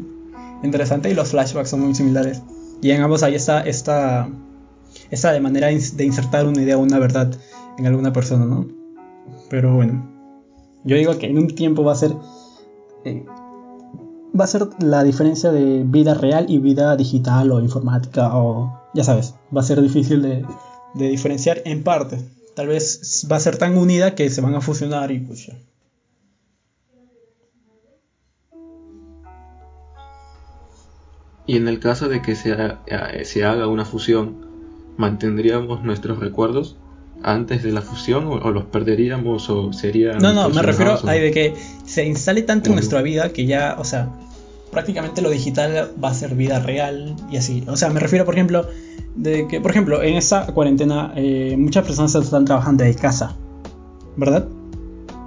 interesante 0.63 1.09
y 1.09 1.13
los 1.13 1.29
flashbacks 1.29 1.69
son 1.69 1.81
muy 1.81 1.95
similares. 1.95 2.41
Y 2.81 2.91
en 2.91 3.01
ambos 3.01 3.23
hay 3.23 3.35
esta, 3.35 3.61
esta, 3.61 4.29
esta 5.11 5.31
de 5.31 5.39
manera 5.39 5.67
de 5.67 6.05
insertar 6.05 6.45
una 6.47 6.61
idea, 6.61 6.77
una 6.77 6.99
verdad 6.99 7.31
en 7.77 7.85
alguna 7.85 8.13
persona, 8.13 8.45
¿no? 8.45 8.67
Pero 9.49 9.75
bueno, 9.75 10.09
yo 10.83 10.95
digo 10.95 11.17
que 11.17 11.27
en 11.27 11.37
un 11.37 11.47
tiempo 11.47 11.83
va 11.83 11.93
a 11.93 11.95
ser 11.95 12.13
eh, 13.03 13.25
va 14.39 14.43
a 14.43 14.47
ser 14.47 14.67
la 14.79 15.03
diferencia 15.03 15.51
de 15.51 15.83
vida 15.83 16.13
real 16.13 16.45
y 16.47 16.59
vida 16.59 16.95
digital 16.95 17.51
o 17.51 17.59
informática 17.59 18.35
o 18.37 18.71
ya 18.97 19.03
sabes, 19.03 19.35
va 19.55 19.61
a 19.61 19.63
ser 19.63 19.79
difícil 19.79 20.23
de, 20.23 20.43
de 20.95 21.07
diferenciar 21.07 21.61
en 21.65 21.83
parte. 21.83 22.17
Tal 22.55 22.65
vez 22.65 23.27
va 23.31 23.35
a 23.35 23.39
ser 23.39 23.57
tan 23.57 23.77
unida 23.77 24.15
que 24.15 24.27
se 24.31 24.41
van 24.41 24.55
a 24.55 24.61
fusionar 24.61 25.11
y 25.11 25.19
pues 25.19 25.45
ya. 25.45 25.53
Y 31.45 31.55
en 31.57 31.67
el 31.67 31.79
caso 31.79 32.09
de 32.09 32.23
que 32.23 32.35
se, 32.35 32.57
eh, 32.87 33.23
se 33.23 33.45
haga 33.45 33.67
una 33.67 33.85
fusión, 33.85 34.47
¿mantendríamos 34.97 35.83
nuestros 35.83 36.19
recuerdos? 36.19 36.75
antes 37.23 37.63
de 37.63 37.71
la 37.71 37.81
fusión 37.81 38.27
o, 38.27 38.51
los 38.51 38.65
perderíamos 38.65 39.49
o 39.49 39.73
sería 39.73 40.13
no 40.19 40.33
no 40.33 40.49
me 40.49 40.61
refiero 40.61 40.99
a 41.03 41.11
de 41.11 41.31
que 41.31 41.55
se 41.83 42.05
instale 42.05 42.43
tanto 42.43 42.69
en 42.69 42.75
nuestra 42.75 43.01
vida 43.01 43.33
que 43.33 43.47
ya 43.47 43.75
o 43.79 43.83
sea 43.83 44.11
prácticamente 44.71 45.21
lo 45.21 45.29
digital 45.29 45.91
va 46.03 46.09
a 46.09 46.13
ser 46.13 46.35
vida 46.35 46.59
real 46.59 47.15
y 47.31 47.37
así. 47.37 47.63
O 47.67 47.77
sea 47.77 47.89
me 47.89 47.99
refiero 47.99 48.25
por 48.25 48.35
ejemplo 48.35 48.65
de 49.15 49.47
que 49.47 49.59
por 49.59 49.71
ejemplo 49.71 50.01
en 50.01 50.15
esta 50.15 50.45
cuarentena 50.47 51.13
eh, 51.15 51.55
muchas 51.57 51.85
personas 51.85 52.13
están 52.15 52.45
trabajando 52.45 52.83
de 52.83 52.95
casa 52.95 53.35
verdad 54.15 54.47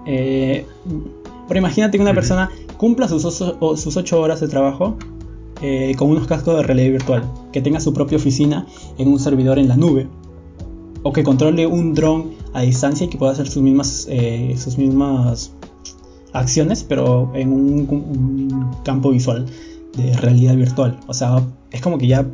eh, 0.06 0.64
pero 1.48 1.58
imagínate 1.58 1.98
que 1.98 2.02
una 2.02 2.14
persona 2.14 2.50
cumpla 2.76 3.08
sus, 3.08 3.22
sus 3.22 3.96
8 3.96 4.20
horas 4.20 4.40
de 4.40 4.48
trabajo 4.48 4.96
eh, 5.62 5.94
con 5.98 6.08
unos 6.08 6.26
cascos 6.26 6.56
de 6.56 6.62
realidad 6.62 6.92
virtual 6.92 7.30
que 7.52 7.60
tenga 7.60 7.80
su 7.80 7.92
propia 7.92 8.16
oficina 8.16 8.66
en 8.96 9.08
un 9.08 9.18
servidor 9.18 9.58
en 9.58 9.68
la 9.68 9.76
nube 9.76 10.08
o 11.02 11.12
que 11.12 11.22
controle 11.22 11.66
un 11.66 11.94
dron 11.94 12.30
a 12.52 12.62
distancia 12.62 13.06
y 13.06 13.08
que 13.08 13.18
pueda 13.18 13.32
hacer 13.32 13.48
sus 13.48 13.62
mismas, 13.62 14.06
eh, 14.08 14.54
sus 14.56 14.78
mismas 14.78 15.52
acciones, 16.32 16.84
pero 16.84 17.30
en 17.34 17.52
un, 17.52 18.70
campo 18.84 19.10
visual 19.10 19.46
de 19.96 20.16
realidad 20.16 20.54
virtual. 20.54 20.98
O 21.06 21.14
sea, 21.14 21.42
es 21.70 21.80
como 21.80 21.98
que 21.98 22.06
ya 22.06 22.26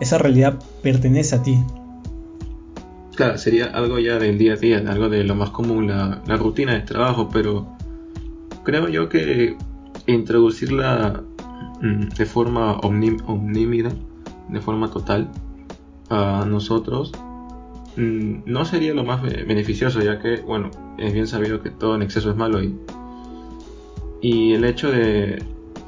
esa 0.00 0.18
realidad 0.18 0.58
pertenece 0.82 1.36
a 1.36 1.42
ti. 1.42 1.58
Claro, 3.14 3.38
sería 3.38 3.66
algo 3.66 3.98
ya 3.98 4.18
del 4.18 4.38
día 4.38 4.54
a 4.54 4.56
día, 4.56 4.78
algo 4.78 5.08
de 5.08 5.24
lo 5.24 5.34
más 5.34 5.50
común, 5.50 5.88
la, 5.88 6.36
rutina 6.36 6.74
de 6.74 6.80
trabajo, 6.82 7.28
pero 7.32 7.66
creo 8.64 8.88
yo 8.88 9.08
que 9.08 9.56
introducirla 10.06 11.24
mm, 11.82 12.08
de 12.16 12.26
forma 12.26 12.78
omnímida, 12.78 13.90
de 14.48 14.60
forma 14.60 14.90
total, 14.90 15.28
a 16.10 16.44
nosotros, 16.48 17.12
mm, 17.96 18.42
no 18.46 18.64
sería 18.64 18.94
lo 18.94 19.04
más 19.04 19.20
beneficioso, 19.22 20.00
ya 20.00 20.20
que, 20.20 20.36
bueno, 20.36 20.70
es 20.96 21.12
bien 21.12 21.26
sabido 21.26 21.60
que 21.60 21.70
todo 21.70 21.96
en 21.96 22.02
exceso 22.02 22.30
es 22.30 22.36
malo 22.36 22.62
y 22.62 22.78
y 24.20 24.54
el 24.54 24.64
hecho 24.64 24.90
de, 24.90 25.42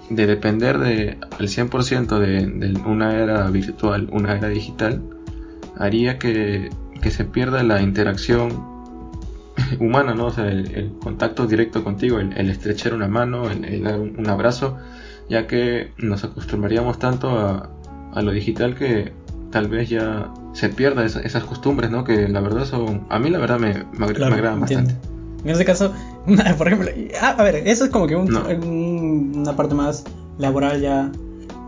depender 0.08 0.78
de, 0.78 1.18
al 1.38 1.48
100% 1.48 2.18
de, 2.18 2.46
de, 2.46 2.80
una 2.80 3.16
era 3.16 3.48
virtual, 3.50 4.08
una 4.12 4.36
era 4.36 4.48
digital, 4.48 5.02
haría 5.78 6.18
que, 6.18 6.70
se 7.10 7.24
pierda 7.24 7.62
la 7.62 7.80
interacción 7.80 8.62
humana, 9.80 10.14
¿no? 10.14 10.26
O 10.26 10.30
sea, 10.30 10.48
el, 10.48 10.92
contacto 11.02 11.46
directo 11.46 11.82
contigo, 11.82 12.18
el, 12.20 12.50
estrechar 12.50 12.94
una 12.94 13.08
mano, 13.08 13.50
el, 13.50 13.82
dar 13.82 13.98
un, 13.98 14.28
abrazo, 14.28 14.76
ya 15.28 15.46
que 15.46 15.92
nos 15.98 16.22
acostumbraríamos 16.24 16.98
tanto 16.98 17.30
a, 17.30 17.70
lo 18.22 18.32
digital 18.32 18.74
que 18.74 19.12
tal 19.50 19.68
vez 19.68 19.88
ya 19.88 20.32
se 20.52 20.68
pierda 20.68 21.04
esas 21.04 21.44
costumbres, 21.44 21.90
¿no? 21.90 22.04
Que 22.04 22.28
la 22.28 22.40
verdad 22.40 22.64
son, 22.64 23.06
a 23.08 23.18
mí 23.18 23.30
la 23.30 23.38
verdad 23.38 23.58
me, 23.58 23.84
me, 23.96 24.06
agradan 24.06 24.60
bastante. 24.60 24.94
En 25.44 25.50
este 25.50 25.64
caso, 25.64 25.94
por 26.58 26.66
ejemplo, 26.66 26.90
ah, 27.20 27.36
a, 27.38 27.42
ver, 27.42 27.56
eso 27.66 27.84
es 27.84 27.90
como 27.90 28.06
que 28.06 28.16
una 28.16 29.56
parte 29.56 29.74
más 29.74 30.04
laboral 30.38 30.80
ya, 30.80 31.10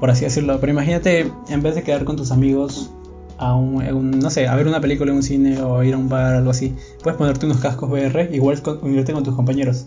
por 0.01 0.11
así 0.11 0.25
decirlo. 0.25 0.59
Pero 0.61 0.73
imagínate, 0.73 1.31
en 1.49 1.63
vez 1.63 1.75
de 1.75 1.83
quedar 1.83 2.05
con 2.05 2.17
tus 2.17 2.31
amigos 2.31 2.91
a 3.39 3.55
un, 3.57 4.19
no 4.19 4.31
sé, 4.31 4.47
a 4.47 4.55
ver 4.55 4.69
una 4.69 4.81
película 4.81 5.11
en 5.11 5.17
un 5.17 5.23
cine 5.23 5.61
o 5.61 5.83
ir 5.83 5.95
a 5.95 5.99
un 5.99 6.09
bar 6.09 6.35
o 6.35 6.39
algo 6.39 6.51
así, 6.51 6.75
puedes 7.03 7.19
ponerte 7.19 7.47
unos 7.47 7.59
cascos 7.59 7.91
VR, 7.91 8.31
igual 8.33 8.61
unirte 8.83 9.13
con 9.13 9.25
tus 9.25 9.35
compañeros. 9.35 9.85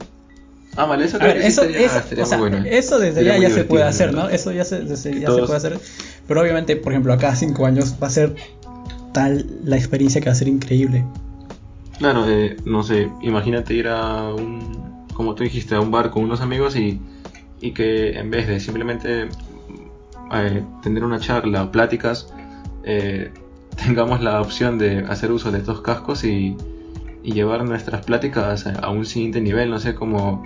Ah, 0.78 0.86
vale, 0.86 1.06
eso, 1.06 1.18
eso, 1.22 1.64
eso 1.64 3.00
desde 3.00 3.24
ya, 3.24 3.38
ya 3.38 3.50
se 3.50 3.64
puede 3.64 3.84
hacer, 3.84 4.14
¿no? 4.14 4.28
Eso 4.28 4.52
ya 4.52 4.66
se, 4.66 4.86
ya 4.86 4.98
se 4.98 5.12
puede 5.24 5.56
hacer. 5.56 5.80
Pero 6.28 6.42
obviamente, 6.42 6.76
por 6.76 6.92
ejemplo, 6.92 7.14
a 7.14 7.18
cada 7.18 7.36
cinco 7.36 7.66
años 7.66 7.96
va 8.02 8.08
a 8.08 8.10
ser 8.10 8.36
tal 9.14 9.46
la 9.64 9.78
experiencia 9.78 10.20
que 10.20 10.26
va 10.26 10.34
a 10.34 10.36
ser 10.36 10.50
increíble. 10.50 11.06
Claro, 11.98 12.28
eh, 12.28 12.58
no 12.66 12.84
sé, 12.84 13.10
imagínate 13.22 13.74
ir 13.74 13.88
a 13.88 14.34
un, 14.34 15.06
como 15.14 15.34
tú 15.34 15.44
dijiste, 15.44 15.76
a 15.76 15.80
un 15.80 15.92
bar 15.92 16.12
con 16.12 16.24
unos 16.24 16.42
amigos 16.42 16.76
y, 16.76 17.00
y 17.62 17.72
que 17.72 18.20
en 18.20 18.30
vez 18.30 18.48
de 18.48 18.60
simplemente 18.60 19.30
eh, 20.34 20.64
tener 20.84 21.04
una 21.04 21.20
charla 21.20 21.64
o 21.64 21.72
pláticas, 21.72 22.34
eh, 22.84 23.32
tengamos 23.86 24.22
la 24.22 24.42
opción 24.42 24.78
de 24.78 25.00
hacer 25.08 25.32
uso 25.32 25.52
de 25.52 25.60
estos 25.60 25.82
cascos 25.82 26.24
y, 26.24 26.56
llevar 27.24 27.66
nuestras 27.66 28.06
pláticas 28.06 28.68
a, 28.68 28.90
un 28.92 29.04
siguiente 29.04 29.42
nivel, 29.42 29.72
no 29.72 29.80
sé, 29.80 29.96
como 29.96 30.44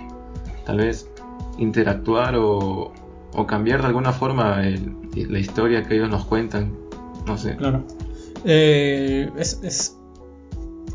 tal 0.64 0.78
vez 0.78 1.10
interactuar 1.58 2.36
o, 2.36 2.94
o 3.34 3.46
cambiar 3.46 3.82
de 3.82 3.88
alguna 3.88 4.12
forma 4.12 4.62
la 4.62 5.38
historia 5.38 5.86
que 5.86 5.96
ellos 5.96 6.08
nos 6.08 6.24
cuentan, 6.24 6.72
no 7.26 7.36
sé. 7.36 7.56
Claro. 7.56 7.84
es, 8.44 9.60
es 9.62 9.99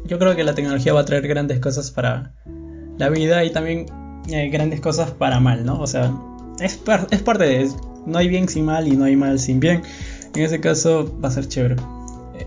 yo 0.07 0.19
creo 0.19 0.35
que 0.35 0.43
la 0.43 0.53
tecnología 0.53 0.93
va 0.93 1.01
a 1.01 1.05
traer 1.05 1.27
grandes 1.27 1.59
cosas 1.59 1.91
para 1.91 2.31
la 2.97 3.09
vida 3.09 3.43
y 3.43 3.51
también 3.51 3.85
eh, 4.29 4.49
grandes 4.49 4.79
cosas 4.79 5.11
para 5.11 5.39
mal, 5.39 5.65
¿no? 5.65 5.79
O 5.79 5.87
sea, 5.87 6.13
es, 6.59 6.79
es 7.11 7.21
parte 7.21 7.43
de... 7.43 7.69
No 8.05 8.19
hay 8.19 8.27
bien 8.27 8.47
sin 8.47 8.65
mal 8.65 8.87
y 8.87 8.95
no 8.95 9.05
hay 9.05 9.15
mal 9.15 9.39
sin 9.39 9.59
bien. 9.59 9.81
En 10.35 10.43
ese 10.43 10.59
caso 10.59 11.19
va 11.23 11.29
a 11.29 11.31
ser 11.31 11.47
chévere. 11.47 11.75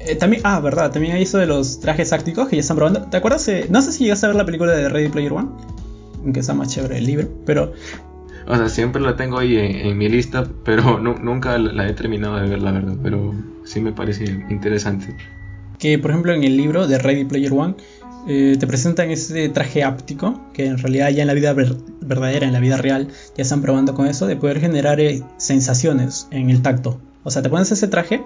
Eh, 0.00 0.14
también, 0.14 0.42
ah, 0.44 0.60
verdad, 0.60 0.92
también 0.92 1.16
hay 1.16 1.22
eso 1.22 1.38
de 1.38 1.46
los 1.46 1.80
trajes 1.80 2.10
tácticos 2.10 2.48
que 2.48 2.56
ya 2.56 2.60
están 2.60 2.76
probando. 2.76 3.02
¿Te 3.02 3.16
acuerdas? 3.16 3.50
no 3.68 3.82
sé 3.82 3.92
si 3.92 4.04
llegaste 4.04 4.26
a 4.26 4.28
ver 4.28 4.36
la 4.36 4.44
película 4.44 4.72
de 4.72 4.88
Ready 4.88 5.08
Player 5.08 5.32
One, 5.32 5.48
aunque 6.22 6.42
sea 6.42 6.54
más 6.54 6.68
chévere 6.68 6.98
el 6.98 7.06
libro, 7.06 7.28
pero... 7.44 7.72
O 8.46 8.56
sea, 8.56 8.68
siempre 8.68 9.02
la 9.02 9.16
tengo 9.16 9.38
ahí 9.38 9.58
en, 9.58 9.98
mi 9.98 10.08
lista, 10.08 10.46
pero 10.64 10.98
nunca 11.00 11.58
la 11.58 11.86
he 11.88 11.92
terminado 11.92 12.36
de 12.36 12.48
ver, 12.48 12.62
la 12.62 12.72
verdad. 12.72 12.96
Pero 13.02 13.34
sí 13.64 13.80
me 13.80 13.92
parece 13.92 14.24
interesante 14.48 15.14
que 15.78 15.98
por 15.98 16.10
ejemplo 16.10 16.32
en 16.32 16.44
el 16.44 16.56
libro 16.56 16.86
de 16.86 16.98
Ready 16.98 17.24
Player 17.24 17.52
One 17.52 17.74
eh, 18.26 18.56
te 18.58 18.66
presentan 18.66 19.10
ese 19.10 19.48
traje 19.48 19.84
áptico, 19.84 20.40
que 20.52 20.66
en 20.66 20.78
realidad 20.78 21.10
ya 21.10 21.22
en 21.22 21.28
la 21.28 21.34
vida 21.34 21.54
verdadera, 21.54 22.46
en 22.46 22.52
la 22.52 22.60
vida 22.60 22.76
real, 22.76 23.08
ya 23.36 23.42
están 23.42 23.62
probando 23.62 23.94
con 23.94 24.06
eso, 24.06 24.26
de 24.26 24.36
poder 24.36 24.60
generar 24.60 25.00
eh, 25.00 25.22
sensaciones 25.38 26.28
en 26.30 26.50
el 26.50 26.60
tacto. 26.60 27.00
O 27.24 27.30
sea, 27.30 27.42
te 27.42 27.48
pones 27.48 27.70
ese 27.70 27.88
traje 27.88 28.22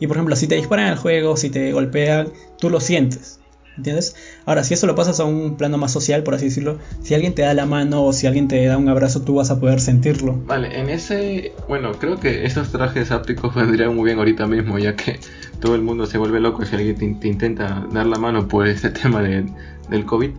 y 0.00 0.06
por 0.06 0.16
ejemplo 0.16 0.36
si 0.36 0.48
te 0.48 0.56
disparan 0.56 0.86
en 0.86 0.92
el 0.92 0.98
juego, 0.98 1.36
si 1.36 1.50
te 1.50 1.72
golpean, 1.72 2.28
tú 2.58 2.68
lo 2.68 2.80
sientes. 2.80 3.38
¿Entiendes? 3.76 4.14
Ahora, 4.44 4.64
si 4.64 4.74
eso 4.74 4.86
lo 4.86 4.94
pasas 4.94 5.18
a 5.18 5.24
un 5.24 5.56
plano 5.56 5.78
más 5.78 5.92
social, 5.92 6.22
por 6.24 6.34
así 6.34 6.46
decirlo, 6.46 6.78
si 7.02 7.14
alguien 7.14 7.34
te 7.34 7.40
da 7.40 7.54
la 7.54 7.64
mano 7.64 8.04
o 8.04 8.12
si 8.12 8.26
alguien 8.26 8.46
te 8.46 8.62
da 8.66 8.76
un 8.76 8.88
abrazo, 8.90 9.22
tú 9.22 9.36
vas 9.36 9.50
a 9.50 9.60
poder 9.60 9.80
sentirlo. 9.80 10.38
Vale, 10.44 10.78
en 10.78 10.90
ese. 10.90 11.52
Bueno, 11.68 11.92
creo 11.92 12.20
que 12.20 12.44
esos 12.44 12.70
trajes 12.70 13.10
ápticos 13.10 13.54
vendrían 13.54 13.96
muy 13.96 14.04
bien 14.04 14.18
ahorita 14.18 14.46
mismo, 14.46 14.78
ya 14.78 14.94
que 14.94 15.18
todo 15.62 15.74
el 15.74 15.82
mundo 15.82 16.04
se 16.04 16.18
vuelve 16.18 16.40
loco 16.40 16.66
si 16.66 16.76
alguien 16.76 17.18
te, 17.18 17.26
intenta 17.26 17.86
dar 17.90 18.04
la 18.04 18.18
mano 18.18 18.46
por 18.46 18.66
este 18.66 18.90
tema 19.02 19.22
de, 19.22 19.46
del 19.88 20.04
COVID. 20.04 20.30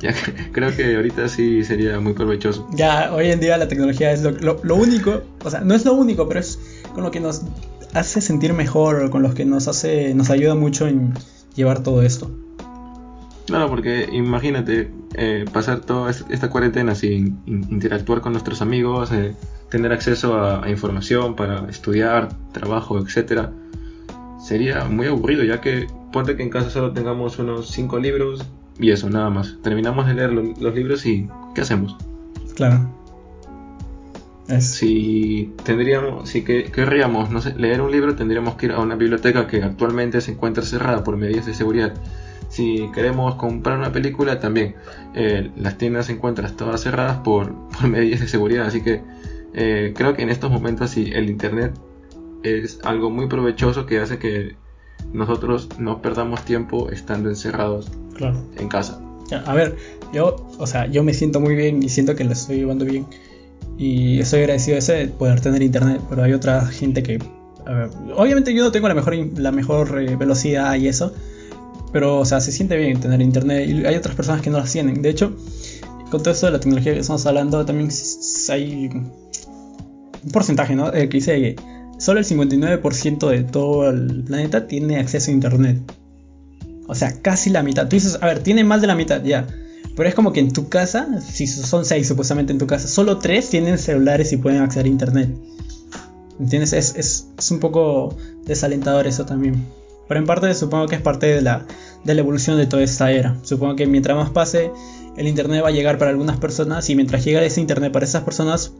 Ya 0.00 0.12
creo 0.52 0.74
que 0.74 0.96
ahorita 0.96 1.28
sí 1.28 1.62
sería 1.62 2.00
muy 2.00 2.14
provechoso. 2.14 2.68
Ya, 2.72 3.12
hoy 3.12 3.30
en 3.30 3.38
día 3.38 3.56
la 3.56 3.68
tecnología 3.68 4.10
es 4.10 4.22
lo, 4.22 4.32
lo, 4.62 4.74
único, 4.74 5.22
o 5.44 5.50
sea, 5.50 5.60
no 5.60 5.74
es 5.74 5.84
lo 5.84 5.92
único, 5.92 6.26
pero 6.26 6.40
es 6.40 6.58
con 6.94 7.04
lo 7.04 7.10
que 7.10 7.20
nos 7.20 7.42
hace 7.94 8.20
sentir 8.20 8.52
mejor, 8.54 9.10
con 9.10 9.22
lo 9.22 9.34
que 9.34 9.44
nos 9.44 9.68
hace, 9.68 10.14
nos 10.14 10.30
ayuda 10.30 10.54
mucho 10.54 10.88
en 10.88 11.12
llevar 11.54 11.82
todo 11.82 12.02
esto. 12.02 12.30
Claro, 13.46 13.68
porque 13.68 14.08
imagínate 14.12 14.90
eh, 15.14 15.44
pasar 15.52 15.80
toda 15.80 16.10
esta 16.10 16.48
cuarentena 16.48 16.94
sin 16.94 17.42
interactuar 17.46 18.20
con 18.20 18.32
nuestros 18.32 18.62
amigos, 18.62 19.12
eh, 19.12 19.34
tener 19.68 19.92
acceso 19.92 20.38
a, 20.38 20.68
información 20.70 21.34
para 21.34 21.68
estudiar, 21.68 22.30
trabajo, 22.52 22.98
etcétera. 22.98 23.52
Sería 24.42 24.84
muy 24.84 25.06
aburrido, 25.06 25.44
ya 25.44 25.60
que 25.60 25.86
ponte 26.12 26.36
que 26.36 26.42
en 26.42 26.50
casa 26.50 26.70
solo 26.70 26.92
tengamos 26.92 27.38
unos 27.38 27.70
5 27.70 27.98
libros 27.98 28.44
y 28.78 28.90
eso, 28.90 29.08
nada 29.08 29.30
más. 29.30 29.58
Terminamos 29.62 30.06
de 30.06 30.14
leer 30.14 30.32
los 30.32 30.74
libros 30.74 31.06
y 31.06 31.28
¿qué 31.54 31.60
hacemos? 31.60 31.96
Claro. 32.54 32.90
Si 34.58 35.54
tendríamos, 35.64 36.28
si 36.28 36.42
que, 36.42 36.64
querríamos 36.64 37.30
no 37.30 37.40
sé, 37.40 37.54
leer 37.56 37.80
un 37.80 37.90
libro, 37.90 38.16
tendríamos 38.16 38.56
que 38.56 38.66
ir 38.66 38.72
a 38.72 38.80
una 38.80 38.96
biblioteca 38.96 39.46
que 39.46 39.62
actualmente 39.62 40.20
se 40.20 40.32
encuentra 40.32 40.62
cerrada 40.62 41.04
por 41.04 41.16
medidas 41.16 41.46
de 41.46 41.54
seguridad 41.54 41.94
si 42.52 42.90
queremos 42.92 43.36
comprar 43.36 43.78
una 43.78 43.92
película, 43.92 44.38
también 44.38 44.74
eh, 45.14 45.50
las 45.56 45.78
tiendas 45.78 46.06
se 46.06 46.12
encuentran 46.12 46.54
todas 46.54 46.82
cerradas 46.82 47.16
por, 47.18 47.54
medidas 47.88 48.20
de 48.20 48.28
seguridad. 48.28 48.66
Así 48.66 48.82
que 48.82 49.00
eh, 49.54 49.94
creo 49.96 50.12
que 50.12 50.20
en 50.20 50.28
estos 50.28 50.50
momentos 50.50 50.90
sí, 50.90 51.10
el 51.14 51.30
Internet 51.30 51.72
es 52.42 52.80
algo 52.84 53.10
muy 53.10 53.28
provechoso 53.28 53.86
que 53.86 53.98
hace 53.98 54.18
que 54.18 54.56
nosotros 55.12 55.68
no 55.78 56.00
perdamos 56.02 56.44
tiempo 56.44 56.90
estando 56.90 57.28
encerrados 57.28 57.90
en 58.56 58.68
casa. 58.68 59.00
A 59.46 59.54
ver, 59.54 59.76
yo, 60.12 60.36
o 60.58 60.66
sea, 60.66 60.86
yo 60.86 61.02
me 61.02 61.14
siento 61.14 61.40
muy 61.40 61.54
bien 61.54 61.82
y 61.82 61.88
siento 61.88 62.14
que 62.14 62.24
lo 62.24 62.32
estoy 62.32 62.56
llevando 62.56 62.84
bien. 62.84 63.06
Y 63.78 64.20
estoy 64.20 64.40
agradecido 64.40 64.74
de 64.74 64.78
ese 64.80 65.06
poder 65.08 65.40
tener 65.40 65.62
internet, 65.62 66.00
pero 66.08 66.22
hay 66.22 66.32
otra 66.32 66.66
gente 66.66 67.02
que... 67.02 67.18
obviamente 68.16 68.54
yo 68.54 68.62
no 68.62 68.72
tengo 68.72 68.88
la 68.88 68.94
mejor, 68.94 69.16
la 69.38 69.50
mejor 69.50 70.02
eh, 70.02 70.16
velocidad 70.16 70.74
y 70.76 70.88
eso, 70.88 71.14
pero, 71.92 72.20
o 72.20 72.24
sea, 72.24 72.40
se 72.40 72.52
siente 72.52 72.76
bien 72.76 73.00
tener 73.00 73.20
internet 73.22 73.68
y 73.68 73.86
hay 73.86 73.96
otras 73.96 74.14
personas 74.14 74.42
que 74.42 74.50
no 74.50 74.58
las 74.58 74.70
tienen. 74.70 75.02
De 75.02 75.08
hecho, 75.08 75.34
con 76.10 76.22
todo 76.22 76.32
esto 76.32 76.46
de 76.46 76.52
la 76.52 76.60
tecnología 76.60 76.92
que 76.94 77.00
estamos 77.00 77.24
hablando, 77.26 77.64
también 77.64 77.88
hay 78.50 78.90
un 78.92 80.30
porcentaje, 80.32 80.76
¿no? 80.76 80.92
Eh, 80.92 81.08
que 81.08 81.18
dice 81.18 81.40
que 81.40 81.56
solo 82.02 82.18
el 82.18 82.26
59% 82.26 83.28
de 83.28 83.44
todo 83.44 83.88
el 83.88 84.24
planeta 84.24 84.66
tiene 84.66 84.98
acceso 84.98 85.30
a 85.30 85.34
internet. 85.34 85.78
O 86.88 86.96
sea, 86.96 87.22
casi 87.22 87.48
la 87.48 87.62
mitad. 87.62 87.88
Tú 87.88 87.94
dices, 87.94 88.18
a 88.20 88.26
ver, 88.26 88.40
tiene 88.40 88.64
más 88.64 88.80
de 88.80 88.88
la 88.88 88.96
mitad, 88.96 89.22
ya. 89.22 89.46
Pero 89.94 90.08
es 90.08 90.14
como 90.14 90.32
que 90.32 90.40
en 90.40 90.52
tu 90.52 90.68
casa, 90.68 91.20
si 91.20 91.46
son 91.46 91.84
6 91.84 92.08
supuestamente 92.08 92.52
en 92.52 92.58
tu 92.58 92.66
casa, 92.66 92.88
solo 92.88 93.18
3 93.18 93.48
tienen 93.48 93.78
celulares 93.78 94.32
y 94.32 94.36
pueden 94.36 94.62
acceder 94.62 94.86
a 94.86 94.88
internet. 94.88 95.30
¿Entiendes? 96.40 96.72
Es, 96.72 96.96
es, 96.96 97.28
es 97.38 97.50
un 97.52 97.60
poco 97.60 98.16
desalentador 98.46 99.06
eso 99.06 99.24
también. 99.24 99.64
Pero 100.08 100.18
en 100.18 100.26
parte 100.26 100.52
supongo 100.54 100.88
que 100.88 100.96
es 100.96 101.02
parte 101.02 101.26
de 101.26 101.40
la, 101.40 101.66
de 102.02 102.14
la 102.14 102.20
evolución 102.20 102.58
de 102.58 102.66
toda 102.66 102.82
esta 102.82 103.12
era. 103.12 103.38
Supongo 103.42 103.76
que 103.76 103.86
mientras 103.86 104.16
más 104.16 104.30
pase, 104.30 104.72
el 105.16 105.28
Internet 105.28 105.62
va 105.62 105.68
a 105.68 105.72
llegar 105.72 105.98
para 105.98 106.10
algunas 106.10 106.38
personas 106.38 106.90
y 106.90 106.96
mientras 106.96 107.24
llega 107.24 107.44
ese 107.44 107.60
Internet 107.60 107.92
para 107.92 108.06
esas 108.06 108.24
personas, 108.24 108.72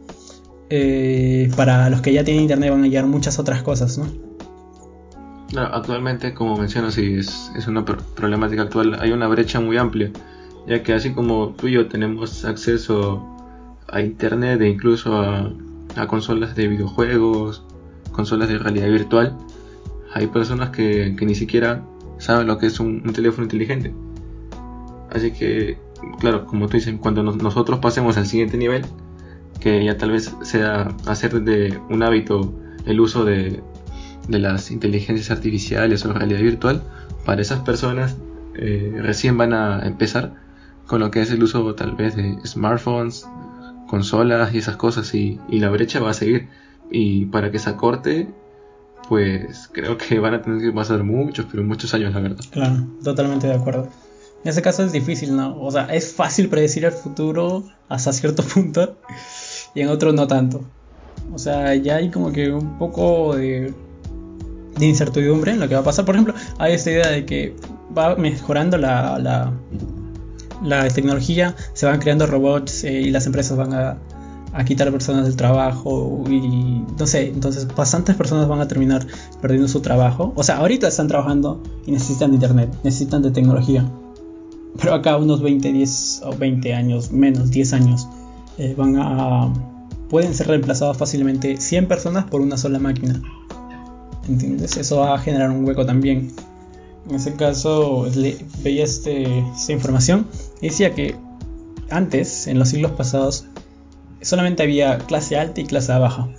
eh, 0.75 1.51
para 1.55 1.89
los 1.89 2.01
que 2.01 2.13
ya 2.13 2.23
tienen 2.23 2.43
Internet 2.43 2.71
van 2.71 2.83
a 2.83 2.87
llegar 2.87 3.05
muchas 3.05 3.37
otras 3.39 3.61
cosas, 3.61 3.97
¿no? 3.97 4.07
actualmente, 5.55 6.33
como 6.33 6.57
mencionas, 6.57 6.95
sí, 6.95 7.15
es, 7.15 7.67
una 7.67 7.85
problemática 7.85 8.63
actual. 8.63 8.97
Hay 8.99 9.11
una 9.11 9.27
brecha 9.27 9.59
muy 9.59 9.77
amplia, 9.77 10.09
ya 10.67 10.81
que 10.81 10.93
así 10.93 11.13
como 11.13 11.49
tú 11.49 11.67
y 11.67 11.73
yo 11.73 11.87
tenemos 11.87 12.43
acceso 12.43 13.23
a 13.87 14.01
internet 14.01 14.59
e 14.61 14.69
incluso 14.69 15.15
a, 15.15 15.51
consolas 16.07 16.55
de 16.55 16.67
videojuegos, 16.67 17.63
consolas 18.11 18.49
de 18.49 18.57
realidad 18.57 18.87
virtual, 18.87 19.37
hay 20.15 20.25
personas 20.25 20.71
que 20.71 21.15
ni 21.21 21.35
siquiera 21.35 21.83
saben 22.23 22.47
lo 22.47 22.57
que 22.57 22.67
es 22.67 22.79
un, 22.79 23.03
teléfono 23.13 23.43
inteligente. 23.43 23.93
Así 25.11 25.31
que, 25.31 25.77
claro, 26.19 26.45
como 26.45 26.67
tú 26.67 26.77
dices, 26.77 26.95
cuando 26.99 27.21
nosotros 27.23 27.79
pasemos 27.79 28.17
al 28.17 28.25
siguiente 28.25 28.57
nivel, 28.57 28.85
que 29.63 29.83
ya 29.83 29.97
tal 29.97 30.11
vez 30.11 30.35
sea 30.41 30.89
hacer 31.05 31.41
de 31.41 31.79
un 31.89 32.03
hábito 32.03 32.53
el 32.85 32.99
uso 32.99 33.23
de, 33.23 33.63
de 34.27 34.39
las 34.39 34.71
inteligencias 34.71 35.31
artificiales 35.31 36.03
o 36.05 36.11
realidad 36.11 36.41
virtual, 36.41 36.83
para 37.25 37.41
esas 37.41 37.61
personas 37.61 38.17
eh, 38.55 38.93
recién 39.01 39.37
van 39.37 39.53
a 39.53 39.87
empezar 39.87 40.33
con 40.85 40.99
lo 40.99 41.11
que 41.11 41.21
es 41.21 41.31
el 41.31 41.41
uso 41.41 41.73
tal 41.75 41.95
vez 41.95 42.17
de 42.17 42.37
smartphones, 42.45 43.25
consolas 43.87 44.53
y 44.53 44.57
esas 44.57 44.75
cosas 44.75 45.15
y, 45.15 45.39
la 45.47 45.69
brecha 45.69 46.01
va 46.01 46.09
a 46.09 46.13
seguir 46.13 46.49
y 46.91 47.25
para 47.27 47.49
que 47.49 47.57
se 47.57 47.69
acorte 47.69 48.27
pues 49.07 49.69
creo 49.71 49.97
que 49.97 50.19
van 50.19 50.33
a 50.33 50.41
tener 50.41 50.61
que 50.61 50.71
pasar 50.73 51.03
muchos, 51.03 51.45
pero 51.49 51.63
muchos 51.63 51.93
años, 51.93 52.13
la 52.13 52.21
verdad. 52.21 52.43
Claro, 52.51 52.87
totalmente 53.03 53.47
de 53.47 53.53
acuerdo. 53.53 53.89
En 54.43 54.49
ese 54.49 54.61
caso 54.61 54.83
es 54.83 54.91
difícil, 54.91 55.35
¿no? 55.35 55.57
O 55.59 55.71
sea, 55.71 55.85
es 55.93 56.13
fácil 56.13 56.49
predecir 56.49 56.83
el 56.83 56.91
futuro 56.91 57.63
hasta 57.87 58.11
cierto 58.11 58.43
punto 58.53 58.97
y 59.75 59.81
en 59.81 59.89
otros 59.89 60.13
no 60.13 60.27
tanto. 60.27 60.61
O 61.33 61.39
sea, 61.39 61.75
ya 61.75 61.97
hay 61.97 62.09
como 62.09 62.31
que 62.31 62.51
un 62.51 62.77
poco 62.77 63.35
de, 63.35 63.73
incertidumbre 64.79 65.51
en 65.51 65.59
lo 65.59 65.67
que 65.67 65.75
va 65.75 65.81
a 65.81 65.83
pasar. 65.83 66.05
Por 66.05 66.15
ejemplo, 66.15 66.33
hay 66.57 66.73
esta 66.73 66.91
idea 66.91 67.09
de 67.09 67.25
que 67.25 67.55
va 67.95 68.15
mejorando 68.15 68.77
la, 68.77 69.17
la, 69.19 69.53
la 70.63 70.87
tecnología, 70.89 71.55
se 71.73 71.85
van 71.85 71.99
creando 71.99 72.25
robots 72.27 72.83
eh, 72.83 73.01
y 73.01 73.11
las 73.11 73.25
empresas 73.25 73.57
van 73.57 73.73
a, 73.73 73.97
a 74.53 74.65
quitar 74.65 74.91
personas 74.91 75.25
del 75.25 75.35
trabajo 75.35 76.23
y 76.29 76.83
no 76.97 77.07
sé, 77.07 77.27
entonces 77.27 77.67
bastantes 77.75 78.15
personas 78.15 78.47
van 78.47 78.61
a 78.61 78.67
terminar 78.67 79.05
perdiendo 79.41 79.67
su 79.67 79.81
trabajo. 79.81 80.31
O 80.35 80.43
sea, 80.43 80.57
ahorita 80.57 80.87
están 80.87 81.07
trabajando 81.07 81.61
y 81.85 81.91
necesitan 81.91 82.31
de 82.31 82.35
internet, 82.35 82.69
necesitan 82.83 83.21
de 83.21 83.31
tecnología. 83.31 83.89
Pero 84.79 84.93
acá 84.95 85.17
unos 85.17 85.41
20, 85.41 85.71
10 85.71 86.21
o 86.25 86.35
20 86.35 86.73
años, 86.73 87.11
menos 87.11 87.51
10 87.51 87.73
años, 87.73 88.07
eh, 88.57 88.75
van 88.77 88.95
a 88.97 89.51
pueden 90.09 90.35
ser 90.35 90.47
reemplazados 90.47 90.97
fácilmente 90.97 91.57
100 91.57 91.87
personas 91.87 92.25
por 92.25 92.41
una 92.41 92.57
sola 92.57 92.77
máquina. 92.77 93.19
¿Entiendes? 94.27 94.77
Eso 94.77 94.97
va 94.97 95.15
a 95.15 95.17
generar 95.17 95.49
un 95.49 95.65
hueco 95.65 95.85
también. 95.85 96.31
En 97.09 97.15
ese 97.15 97.33
caso, 97.33 98.07
veía 98.63 98.83
este, 98.83 99.39
esta 99.39 99.73
información 99.73 100.27
decía 100.61 100.93
que 100.93 101.15
antes, 101.89 102.47
en 102.47 102.59
los 102.59 102.69
siglos 102.69 102.91
pasados, 102.91 103.47
solamente 104.21 104.63
había 104.63 104.97
clase 104.99 105.37
alta 105.37 105.61
y 105.61 105.65
clase 105.65 105.91
baja. 105.93 106.29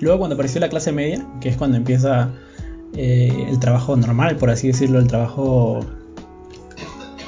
Luego 0.00 0.18
cuando 0.18 0.34
apareció 0.34 0.60
la 0.60 0.68
clase 0.68 0.92
media, 0.92 1.26
que 1.40 1.48
es 1.48 1.56
cuando 1.56 1.76
empieza 1.76 2.30
eh, 2.94 3.46
el 3.48 3.58
trabajo 3.58 3.96
normal, 3.96 4.36
por 4.36 4.50
así 4.50 4.68
decirlo, 4.68 4.98
el 4.98 5.06
trabajo 5.06 5.80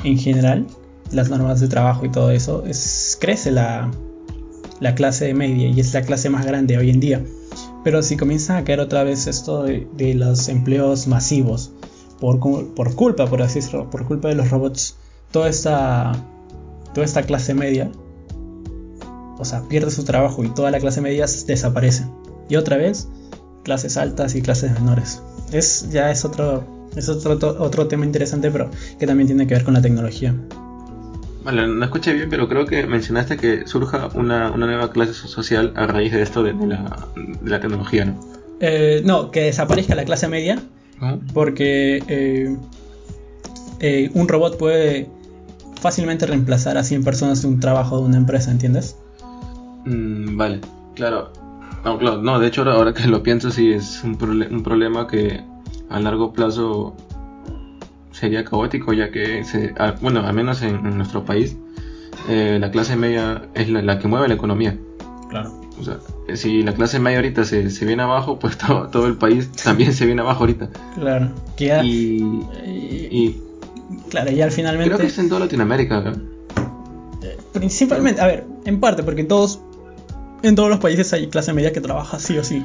en 0.04 0.18
general, 0.18 0.66
las 1.10 1.30
normas 1.30 1.60
de 1.60 1.68
trabajo 1.68 2.04
y 2.04 2.10
todo 2.10 2.30
eso, 2.30 2.64
es, 2.66 3.16
crece 3.20 3.50
la, 3.50 3.90
la 4.80 4.94
clase 4.94 5.32
media 5.34 5.68
y 5.68 5.80
es 5.80 5.92
la 5.94 6.02
clase 6.02 6.30
más 6.30 6.46
grande 6.46 6.78
hoy 6.78 6.90
en 6.90 7.00
día. 7.00 7.24
Pero 7.84 8.02
si 8.02 8.16
comienza 8.16 8.56
a 8.56 8.64
caer 8.64 8.80
otra 8.80 9.04
vez 9.04 9.26
esto 9.26 9.64
de, 9.64 10.14
los 10.14 10.48
empleos 10.48 11.06
masivos, 11.06 11.72
por, 12.20 12.38
por, 12.74 12.94
culpa, 12.94 13.26
por 13.26 13.42
así 13.42 13.60
decirlo, 13.60 13.88
por 13.88 14.06
culpa 14.06 14.28
de 14.28 14.34
los 14.34 14.50
robots, 14.50 14.96
toda 15.30 15.48
esta, 15.48 16.12
toda 16.92 17.06
esta 17.06 17.22
clase 17.22 17.54
media 17.54 17.90
o 19.40 19.44
sea, 19.46 19.62
pierde 19.62 19.90
su 19.90 20.04
trabajo 20.04 20.44
y 20.44 20.50
toda 20.50 20.70
la 20.70 20.78
clase 20.78 21.00
media 21.00 21.24
desaparece. 21.46 22.04
Y 22.50 22.56
otra 22.56 22.76
vez, 22.76 23.08
clases 23.64 23.96
altas 23.96 24.34
y 24.34 24.42
clases 24.42 24.72
menores. 24.72 25.22
Es, 25.50 25.88
ya 25.90 26.10
es 26.10 26.26
otro, 26.26 26.62
es 26.94 27.08
otro, 27.08 27.38
otro 27.58 27.88
tema 27.88 28.04
interesante, 28.04 28.50
pero 28.50 28.70
que 28.98 29.06
también 29.06 29.28
tiene 29.28 29.46
que 29.46 29.54
ver 29.54 29.64
con 29.64 29.72
la 29.72 29.80
tecnología. 29.80 30.34
Vale, 31.42 31.66
no 31.66 31.84
escuché 31.84 32.12
bien, 32.12 32.28
pero 32.28 32.48
creo 32.48 32.66
que 32.66 32.86
mencionaste 32.86 33.36
que 33.36 33.66
surja 33.66 34.08
una, 34.14 34.50
nueva 34.50 34.90
clase 34.90 35.14
social 35.14 35.72
a 35.74 35.86
raíz 35.86 36.12
de 36.12 36.22
esto 36.22 36.42
de, 36.42 36.52
la, 36.52 37.60
tecnología, 37.60 38.04
¿no? 38.04 38.20
Eh, 38.60 39.00
no, 39.04 39.30
que 39.30 39.42
desaparezca 39.42 39.94
la 39.94 40.04
clase 40.04 40.28
media, 40.28 40.58
porque 41.32 42.02
eh, 42.08 42.56
eh, 43.80 44.10
un 44.12 44.28
robot 44.28 44.58
puede 44.58 45.08
fácilmente 45.80 46.26
reemplazar 46.26 46.76
a 46.76 46.84
100 46.84 47.04
personas 47.04 47.40
de 47.40 47.48
un 47.48 47.58
trabajo 47.58 47.98
de 47.98 48.04
una 48.04 48.18
empresa, 48.18 48.50
¿entiendes? 48.50 48.96
Mm, 49.86 50.36
vale, 50.36 50.60
claro. 50.94 51.32
No, 51.84 51.98
claro, 51.98 52.20
no, 52.20 52.38
de 52.38 52.48
hecho 52.48 52.62
ahora, 52.70 52.92
que 52.92 53.06
lo 53.06 53.22
pienso 53.22 53.50
sí 53.50 53.72
es 53.72 54.02
un, 54.04 54.18
un, 54.50 54.62
problema 54.62 55.06
que 55.06 55.42
a 55.88 55.98
largo 55.98 56.34
plazo 56.34 56.94
sería 58.20 58.44
caótico 58.44 58.92
ya 58.92 59.10
que, 59.10 59.44
se, 59.44 59.74
bueno, 60.00 60.20
al 60.20 60.34
menos 60.34 60.60
en, 60.62 60.82
nuestro 60.96 61.24
país, 61.24 61.56
eh, 62.28 62.58
la 62.60 62.70
clase 62.70 62.96
media 62.96 63.48
es 63.54 63.68
la, 63.70 63.98
que 63.98 64.08
mueve 64.08 64.28
la 64.28 64.34
economía. 64.34 64.76
Claro. 65.30 65.58
O 65.80 65.82
sea, 65.82 65.98
si 66.34 66.62
la 66.62 66.74
clase 66.74 67.00
media 67.00 67.18
ahorita 67.18 67.44
se, 67.44 67.70
se 67.70 67.86
viene 67.86 68.02
abajo, 68.02 68.38
pues 68.38 68.58
todo, 68.66 68.88
todo, 68.88 69.06
el 69.06 69.16
país 69.16 69.50
también 69.52 69.94
se 69.94 70.04
viene 70.04 70.20
abajo 70.20 70.40
ahorita. 70.40 70.68
Claro. 70.96 71.30
y, 71.58 72.42
y, 72.62 73.42
claro, 74.10 74.30
ya 74.30 74.44
al 74.44 74.52
finalmente... 74.52 74.90
Creo 74.90 75.00
que 75.00 75.06
es 75.06 75.18
en 75.18 75.28
toda 75.28 75.40
Latinoamérica. 75.40 76.00
¿no? 76.02 76.10
Eh, 77.22 77.38
principalmente, 77.52 78.20
a 78.20 78.26
ver, 78.26 78.44
en 78.66 78.80
parte, 78.80 79.02
porque 79.02 79.24
todos 79.24 79.60
en 80.42 80.54
todos 80.54 80.70
los 80.70 80.78
países 80.78 81.12
hay 81.12 81.28
clase 81.28 81.52
media 81.52 81.72
que 81.72 81.80
trabaja 81.80 82.18
sí 82.18 82.38
o 82.38 82.44
sí. 82.44 82.64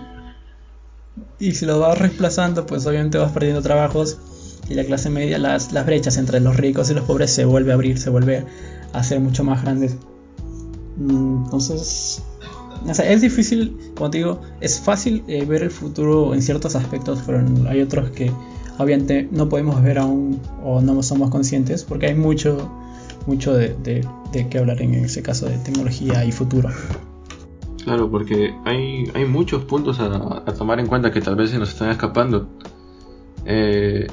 Y 1.40 1.54
si 1.54 1.66
lo 1.66 1.80
vas 1.80 1.98
reemplazando, 1.98 2.66
pues 2.66 2.86
obviamente 2.86 3.18
vas 3.18 3.32
perdiendo 3.32 3.62
trabajos 3.62 4.18
y 4.70 4.74
la 4.74 4.84
clase 4.84 5.10
media, 5.10 5.38
las, 5.38 5.72
las 5.72 5.86
brechas 5.86 6.18
entre 6.18 6.40
los 6.40 6.58
ricos 6.58 6.90
y 6.90 6.94
los 6.94 7.04
pobres 7.06 7.32
se 7.32 7.46
vuelve 7.46 7.72
a 7.72 7.76
abrir, 7.76 7.98
se 7.98 8.10
vuelve 8.10 8.46
a 8.94 9.04
ser 9.04 9.20
mucho 9.20 9.44
más 9.44 9.62
grandes. 9.62 9.96
Mm, 10.98 11.46
entonces, 11.46 12.24
es 13.04 13.22
difícil, 13.22 13.78
como 13.96 14.10
te 14.10 14.20
digo, 14.20 14.42
es 14.62 14.80
fácil 14.80 15.24
eh, 15.28 15.46
ver 15.46 15.64
el 15.64 15.72
futuro 15.72 16.34
en 16.34 16.42
ciertos 16.42 16.76
aspectos, 16.76 17.22
pero 17.26 17.44
hay 17.70 17.82
otros 17.82 18.10
que 18.12 18.32
obviamente 18.78 19.28
no 19.32 19.50
podemos 19.50 19.82
ver 19.82 20.00
aún 20.00 20.40
o 20.64 20.82
no 20.82 21.02
somos 21.02 21.30
conscientes 21.30 21.84
porque 21.84 22.08
hay 22.08 22.16
mucho, 22.16 22.70
mucho 23.28 23.54
de, 23.54 23.76
de, 23.84 24.08
de 24.32 24.50
qué 24.50 24.58
hablar 24.60 24.82
en 24.82 24.94
ese 24.96 25.22
caso 25.22 25.48
de 25.48 25.58
tecnología 25.60 26.26
y 26.26 26.32
futuro. 26.32 26.70
Claro, 27.86 28.10
porque 28.10 28.52
hay, 28.66 29.06
hay 29.14 29.26
muchos 29.26 29.64
puntos 29.66 30.00
a, 30.00 30.44
tomar 30.58 30.80
en 30.80 30.88
cuenta 30.88 31.12
que 31.12 31.22
tal 31.22 31.36
vez 31.36 31.52
se 31.52 31.60
nos 31.60 31.70
están 31.70 31.92
escapando. 31.92 32.48
Eh, 33.46 34.08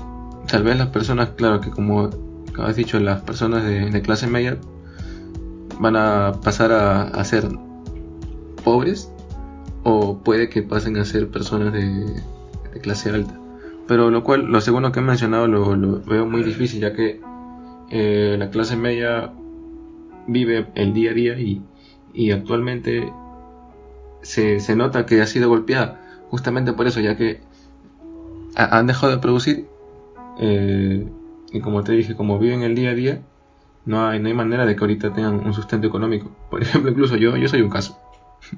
tal 0.48 0.62
vez 0.62 0.76
las 0.76 0.88
personas, 0.88 1.30
claro 1.30 1.60
que 1.60 1.70
como 1.70 2.10
has 2.58 2.76
dicho, 2.76 2.98
las 3.00 3.22
personas 3.22 3.64
de, 3.64 4.02
clase 4.02 4.26
media 4.26 4.58
van 5.78 5.96
a 5.96 6.32
pasar 6.42 6.72
a, 6.72 7.24
ser 7.24 7.48
pobres 8.64 9.10
o 9.82 10.18
puede 10.18 10.48
que 10.48 10.62
pasen 10.62 10.96
a 10.96 11.04
ser 11.04 11.28
personas 11.28 11.72
de, 11.72 12.22
clase 12.82 13.10
alta. 13.10 13.38
Pero 13.86 14.10
lo 14.10 14.24
cual, 14.24 14.46
lo 14.46 14.60
segundo 14.60 14.92
que 14.92 15.00
he 15.00 15.02
mencionado 15.02 15.46
lo, 15.46 16.00
veo 16.02 16.26
muy 16.26 16.42
difícil 16.42 16.80
ya 16.80 16.94
que 16.94 17.20
eh, 17.90 18.36
la 18.38 18.50
clase 18.50 18.76
media 18.76 19.32
vive 20.26 20.66
el 20.74 20.94
día 20.94 21.10
a 21.10 21.14
día 21.14 21.38
y, 21.38 21.60
y 22.14 22.30
actualmente 22.30 23.12
se, 24.22 24.76
nota 24.76 25.04
que 25.06 25.20
ha 25.20 25.26
sido 25.26 25.48
golpeada 25.48 26.00
justamente 26.30 26.72
por 26.72 26.86
eso, 26.86 27.00
ya 27.00 27.16
que 27.16 27.40
han 28.54 28.86
dejado 28.86 29.12
de 29.12 29.18
producir 29.18 29.66
eh, 30.38 31.06
y 31.52 31.60
como 31.60 31.82
te 31.84 31.92
dije, 31.92 32.14
como 32.14 32.38
viven 32.38 32.62
el 32.62 32.74
día 32.74 32.90
a 32.90 32.94
día, 32.94 33.22
no 33.84 34.06
hay, 34.06 34.20
no 34.20 34.28
hay 34.28 34.34
manera 34.34 34.66
de 34.66 34.74
que 34.76 34.80
ahorita 34.80 35.12
tengan 35.12 35.44
un 35.44 35.52
sustento 35.52 35.86
económico. 35.86 36.30
Por 36.50 36.62
ejemplo, 36.62 36.90
incluso 36.90 37.16
yo, 37.16 37.36
yo 37.36 37.48
soy 37.48 37.62
un 37.62 37.70
caso. 37.70 37.98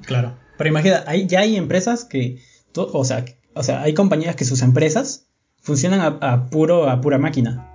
Claro, 0.05 0.35
pero 0.57 0.69
imagina, 0.69 1.03
hay, 1.07 1.27
ya 1.27 1.41
hay 1.41 1.55
empresas 1.55 2.05
que, 2.05 2.39
o 2.75 3.05
sea, 3.05 3.25
o 3.53 3.63
sea, 3.63 3.81
hay 3.81 3.93
compañías 3.93 4.35
que 4.35 4.45
sus 4.45 4.61
empresas 4.61 5.27
funcionan 5.61 6.17
a, 6.21 6.49
puro, 6.49 6.89
a 6.89 7.01
pura 7.01 7.17
máquina. 7.17 7.71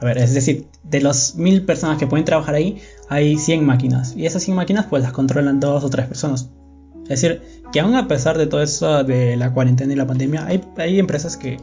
A 0.00 0.04
ver, 0.04 0.18
es 0.18 0.34
decir, 0.34 0.66
de 0.82 1.00
las 1.00 1.36
mil 1.36 1.64
personas 1.64 1.98
que 1.98 2.06
pueden 2.06 2.24
trabajar 2.24 2.54
ahí, 2.54 2.80
hay 3.08 3.36
100 3.36 3.64
máquinas. 3.64 4.16
Y 4.16 4.26
esas 4.26 4.42
100 4.42 4.56
máquinas 4.56 4.86
pues 4.86 5.02
las 5.02 5.12
controlan 5.12 5.60
dos 5.60 5.84
o 5.84 5.90
tres 5.90 6.06
personas. 6.06 6.50
Es 7.04 7.20
decir, 7.20 7.42
que 7.72 7.80
aún 7.80 7.94
a 7.94 8.08
pesar 8.08 8.38
de 8.38 8.46
todo 8.46 8.62
eso 8.62 9.04
de 9.04 9.36
la 9.36 9.52
cuarentena 9.52 9.92
y 9.92 9.96
la 9.96 10.06
pandemia, 10.06 10.46
hay, 10.46 10.98
empresas 10.98 11.36
que 11.36 11.58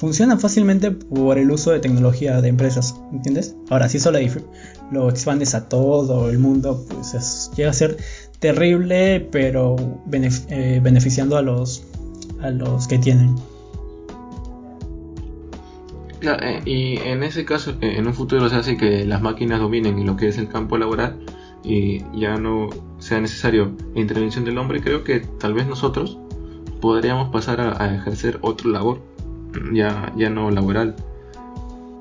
funcionan 0.00 0.40
fácilmente 0.40 0.92
por 0.92 1.36
el 1.36 1.50
uso 1.50 1.72
de 1.72 1.78
tecnología 1.78 2.40
de 2.40 2.48
empresas, 2.48 2.98
¿entiendes? 3.12 3.54
Ahora, 3.68 3.86
si 3.90 3.98
eso 3.98 4.10
lo, 4.90 5.10
expandes 5.10 5.54
a 5.54 5.68
todo 5.68 6.30
el 6.30 6.38
mundo, 6.38 6.82
pues 6.88 7.50
llega 7.54 7.68
a 7.68 7.74
ser 7.74 7.98
terrible, 8.38 9.28
pero 9.30 9.76
eh, 10.48 10.80
beneficiando 10.82 11.36
a 11.36 11.42
los, 11.42 11.84
a 12.40 12.48
los 12.48 12.88
que 12.88 12.98
tienen. 12.98 13.36
Claro, 16.20 16.46
eh, 16.46 16.62
y 16.64 16.96
en 16.96 17.22
ese 17.22 17.44
caso, 17.44 17.72
eh, 17.82 17.96
en 17.98 18.06
un 18.06 18.14
futuro 18.14 18.48
se 18.48 18.56
hace 18.56 18.78
que 18.78 19.04
las 19.04 19.20
máquinas 19.20 19.60
dominen 19.60 20.06
lo 20.06 20.16
que 20.16 20.28
es 20.28 20.38
el 20.38 20.48
campo 20.48 20.78
laboral 20.78 21.20
y 21.62 22.02
ya 22.18 22.38
no 22.38 22.70
sea 23.00 23.20
necesario 23.20 23.76
la 23.94 24.00
intervención 24.00 24.46
del 24.46 24.56
hombre, 24.56 24.80
creo 24.80 25.04
que 25.04 25.20
tal 25.20 25.52
vez 25.52 25.66
nosotros 25.66 26.18
podríamos 26.80 27.30
pasar 27.30 27.60
a, 27.60 27.94
ejercer 27.94 28.38
otra 28.42 28.68
labor, 28.70 29.02
ya, 29.72 30.12
ya 30.16 30.30
no 30.30 30.50
laboral. 30.50 30.96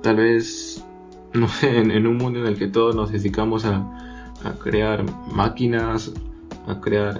Tal 0.01 0.17
vez, 0.17 0.83
no 1.33 1.47
sé, 1.47 1.79
en, 1.79 2.07
un 2.07 2.17
mundo 2.17 2.39
en 2.39 2.47
el 2.47 2.57
que 2.57 2.67
todos 2.67 2.95
nos 2.95 3.11
dedicamos 3.11 3.65
a, 3.65 3.77
a 4.43 4.53
crear 4.63 5.03
máquinas, 5.31 6.13
a 6.67 6.79
crear, 6.79 7.19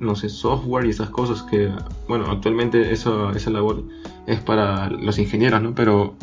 no 0.00 0.14
sé, 0.14 0.28
software 0.28 0.86
y 0.86 0.90
esas 0.90 1.10
cosas 1.10 1.42
que, 1.42 1.72
bueno, 2.08 2.26
actualmente 2.30 2.92
eso, 2.92 3.30
esa 3.30 3.50
labor 3.50 3.84
es 4.26 4.40
para 4.40 4.90
los 4.90 5.18
ingenieros, 5.18 5.62
¿no? 5.62 5.74
Pero, 5.74 6.14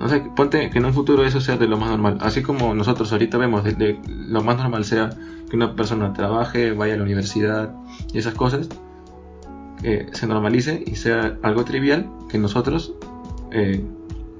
no 0.00 0.08
sé, 0.08 0.22
ponte 0.34 0.70
que 0.70 0.78
en 0.78 0.84
un 0.84 0.94
futuro 0.94 1.24
eso 1.24 1.40
sea 1.40 1.56
de 1.56 1.68
lo 1.68 1.76
más 1.76 1.90
normal. 1.90 2.18
Así 2.20 2.42
como 2.42 2.74
nosotros 2.74 3.12
ahorita 3.12 3.38
vemos, 3.38 3.64
de, 3.64 3.98
lo 4.06 4.42
más 4.42 4.56
normal 4.56 4.84
sea 4.84 5.10
que 5.48 5.56
una 5.56 5.74
persona 5.74 6.12
trabaje, 6.12 6.72
vaya 6.72 6.94
a 6.94 6.96
la 6.96 7.02
universidad 7.02 7.74
y 8.12 8.18
esas 8.18 8.34
cosas, 8.34 8.68
que 9.84 10.08
se 10.12 10.26
normalice 10.26 10.82
y 10.84 10.96
sea 10.96 11.38
algo 11.42 11.64
trivial 11.64 12.10
que 12.28 12.38
nosotros 12.38 12.94
eh, 13.52 13.84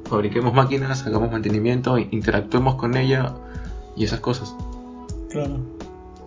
fabriquemos 0.04 0.52
máquinas, 0.52 1.06
hagamos 1.06 1.30
mantenimiento, 1.30 1.98
interactuemos 1.98 2.74
con 2.74 2.96
ella 2.96 3.34
y 3.96 4.04
esas 4.04 4.20
cosas. 4.20 4.54
Claro. 5.30 5.60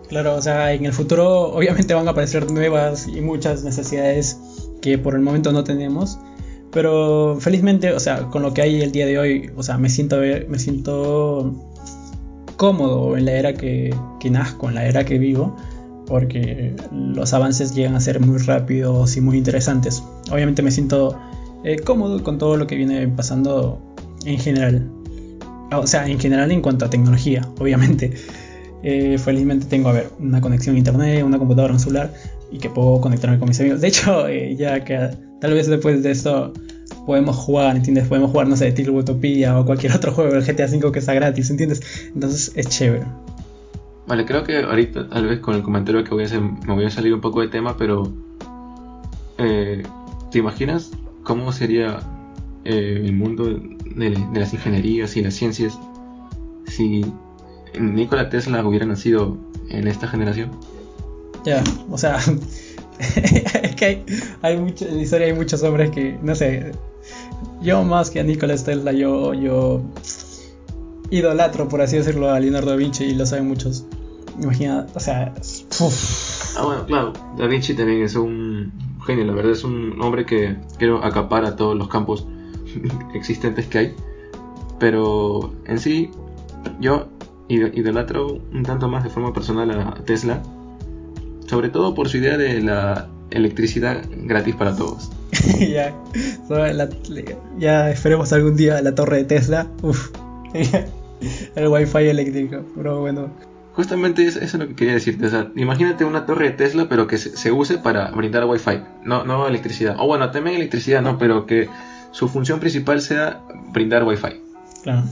Claro, 0.08 0.36
o 0.36 0.40
sea, 0.40 0.72
en 0.72 0.86
el 0.86 0.94
futuro 0.94 1.52
obviamente 1.52 1.92
van 1.92 2.08
a 2.08 2.12
aparecer 2.12 2.50
nuevas 2.50 3.06
y 3.06 3.20
muchas 3.20 3.62
necesidades 3.62 4.38
que 4.80 4.96
por 4.96 5.14
el 5.14 5.20
momento 5.20 5.52
no 5.52 5.64
tenemos 5.64 6.18
pero 6.70 7.38
felizmente, 7.40 7.92
o 7.92 8.00
sea, 8.00 8.24
con 8.24 8.42
lo 8.42 8.52
que 8.52 8.62
hay 8.62 8.82
el 8.82 8.92
día 8.92 9.06
de 9.06 9.18
hoy, 9.18 9.50
o 9.56 9.62
sea, 9.62 9.78
me 9.78 9.88
siento, 9.88 10.18
me 10.48 10.58
siento 10.58 11.54
cómodo 12.56 13.16
en 13.16 13.24
la 13.24 13.32
era 13.32 13.54
que, 13.54 13.94
que 14.20 14.30
nazco, 14.30 14.68
en 14.68 14.74
la 14.74 14.86
era 14.86 15.04
que 15.04 15.18
vivo, 15.18 15.56
porque 16.08 16.74
los 16.92 17.34
avances 17.34 17.74
llegan 17.74 17.94
a 17.94 18.00
ser 18.00 18.20
muy 18.20 18.38
rápidos 18.38 19.16
y 19.16 19.20
muy 19.20 19.36
interesantes. 19.36 20.02
Obviamente 20.30 20.62
me 20.62 20.70
siento 20.70 21.18
eh, 21.64 21.78
cómodo 21.78 22.22
con 22.24 22.38
todo 22.38 22.56
lo 22.56 22.66
que 22.66 22.76
viene 22.76 23.06
pasando 23.08 23.80
en 24.24 24.38
general. 24.38 24.90
O 25.70 25.86
sea, 25.86 26.08
en 26.08 26.18
general 26.18 26.50
en 26.50 26.62
cuanto 26.62 26.86
a 26.86 26.90
tecnología, 26.90 27.46
obviamente. 27.58 28.14
Eh, 28.82 29.18
felizmente 29.18 29.66
tengo, 29.66 29.88
a 29.88 29.92
ver, 29.92 30.08
una 30.20 30.40
conexión 30.40 30.76
a 30.76 30.78
internet, 30.78 31.24
una 31.24 31.36
computadora, 31.36 31.72
un 31.74 31.80
celular 31.80 32.14
y 32.50 32.58
que 32.58 32.70
puedo 32.70 33.00
conectarme 33.00 33.38
con 33.38 33.48
mis 33.48 33.58
amigos. 33.60 33.80
De 33.80 33.88
hecho, 33.88 34.28
eh, 34.28 34.56
ya 34.56 34.84
que 34.84 35.10
tal 35.40 35.52
vez 35.52 35.66
después 35.66 36.02
de 36.02 36.12
esto 36.12 36.52
podemos 37.04 37.36
jugar, 37.36 37.76
¿entiendes? 37.76 38.06
Podemos 38.06 38.30
jugar, 38.30 38.48
no 38.48 38.56
sé, 38.56 38.70
Title 38.72 38.92
Utopia 38.92 39.58
o 39.58 39.66
cualquier 39.66 39.92
otro 39.96 40.12
juego 40.12 40.32
del 40.32 40.44
GTA 40.44 40.66
V 40.66 40.92
que 40.92 41.00
está 41.00 41.12
gratis, 41.12 41.50
¿entiendes? 41.50 41.82
Entonces 42.14 42.52
es 42.54 42.68
chévere. 42.68 43.04
Vale, 44.08 44.24
creo 44.24 44.42
que 44.42 44.56
ahorita 44.56 45.06
tal 45.10 45.26
vez 45.26 45.40
con 45.40 45.54
el 45.54 45.62
comentario 45.62 46.02
que 46.02 46.14
voy 46.14 46.22
a 46.22 46.26
hacer 46.26 46.40
me 46.40 46.72
voy 46.72 46.86
a 46.86 46.90
salir 46.90 47.12
un 47.12 47.20
poco 47.20 47.42
de 47.42 47.48
tema, 47.48 47.76
pero 47.76 48.10
eh, 49.36 49.82
¿te 50.30 50.38
imaginas 50.38 50.90
cómo 51.24 51.52
sería 51.52 52.00
eh, 52.64 53.02
el 53.04 53.12
mundo 53.12 53.44
de, 53.44 54.18
las 54.32 54.54
ingenierías 54.54 55.14
y 55.18 55.22
las 55.22 55.34
ciencias 55.34 55.78
si 56.66 57.04
Nikola 57.78 58.30
Tesla 58.30 58.66
hubiera 58.66 58.86
nacido 58.86 59.36
en 59.68 59.86
esta 59.86 60.08
generación? 60.08 60.52
Ya, 61.44 61.62
o 61.90 61.98
sea, 61.98 62.18
es 63.62 63.76
que 63.76 63.84
hay, 63.84 64.04
hay 64.40 64.54
en 64.56 64.74
la 64.96 65.02
historia 65.02 65.26
hay 65.26 65.34
muchos 65.34 65.62
hombres 65.62 65.90
que, 65.90 66.18
no 66.22 66.34
sé, 66.34 66.72
yo 67.60 67.84
más 67.84 68.10
que 68.10 68.20
a 68.20 68.22
Nikola 68.22 68.56
Tesla, 68.56 68.90
yo, 68.92 69.34
yo 69.34 69.82
idolatro, 71.10 71.68
por 71.68 71.82
así 71.82 71.98
decirlo, 71.98 72.30
a 72.30 72.40
Leonardo 72.40 72.70
da 72.70 72.76
Vinci 72.76 73.04
y 73.04 73.14
lo 73.14 73.26
saben 73.26 73.48
muchos. 73.48 73.84
Imagina, 74.40 74.86
o 74.94 75.00
sea, 75.00 75.34
Ah, 76.56 76.64
bueno, 76.64 76.86
claro, 76.86 77.12
Da 77.36 77.46
Vinci 77.46 77.74
también 77.74 78.02
es 78.02 78.14
un 78.14 78.72
genio, 79.04 79.24
la 79.24 79.32
verdad 79.32 79.52
es 79.52 79.64
un 79.64 80.00
hombre 80.00 80.24
que 80.24 80.56
quiero 80.78 81.04
acapar 81.04 81.56
todos 81.56 81.76
los 81.76 81.88
campos 81.88 82.26
existentes 83.14 83.66
que 83.66 83.78
hay. 83.78 83.94
Pero 84.78 85.52
en 85.66 85.78
sí, 85.78 86.10
yo 86.80 87.08
idolatro 87.48 88.40
un 88.52 88.62
tanto 88.62 88.88
más 88.88 89.02
de 89.02 89.10
forma 89.10 89.32
personal 89.32 89.70
a 89.70 89.94
Tesla 90.04 90.42
sobre 91.48 91.70
todo 91.70 91.94
por 91.94 92.08
su 92.08 92.18
idea 92.18 92.36
de 92.36 92.60
la 92.60 93.08
electricidad 93.30 94.02
gratis 94.24 94.54
para 94.54 94.76
todos. 94.76 95.10
ya, 95.58 95.94
ya 97.58 97.90
esperemos 97.90 98.32
algún 98.32 98.56
día 98.56 98.80
la 98.82 98.94
torre 98.94 99.18
de 99.18 99.24
Tesla. 99.24 99.66
Uf, 99.82 100.10
el 101.56 101.68
wifi 101.68 101.98
eléctrico, 101.98 102.62
pero 102.76 103.00
bueno. 103.00 103.30
Justamente 103.78 104.26
eso, 104.26 104.40
es 104.40 104.54
lo 104.54 104.66
que 104.66 104.74
quería 104.74 104.94
decirte. 104.94 105.26
O 105.26 105.30
sea, 105.30 105.52
imagínate 105.54 106.04
una 106.04 106.26
torre 106.26 106.46
de 106.46 106.56
Tesla, 106.56 106.88
pero 106.88 107.06
que 107.06 107.16
se, 107.16 107.52
use 107.52 107.78
para 107.78 108.10
brindar 108.10 108.44
wifi, 108.44 108.80
no, 109.04 109.22
no 109.22 109.46
electricidad. 109.46 109.94
O 110.00 110.06
bueno, 110.08 110.32
también 110.32 110.56
electricidad, 110.56 111.00
no, 111.00 111.16
pero 111.16 111.46
que 111.46 111.68
su 112.10 112.28
función 112.28 112.58
principal 112.58 113.00
sea 113.00 113.40
brindar 113.72 114.02
wifi. 114.02 114.42
Claro. 114.82 115.04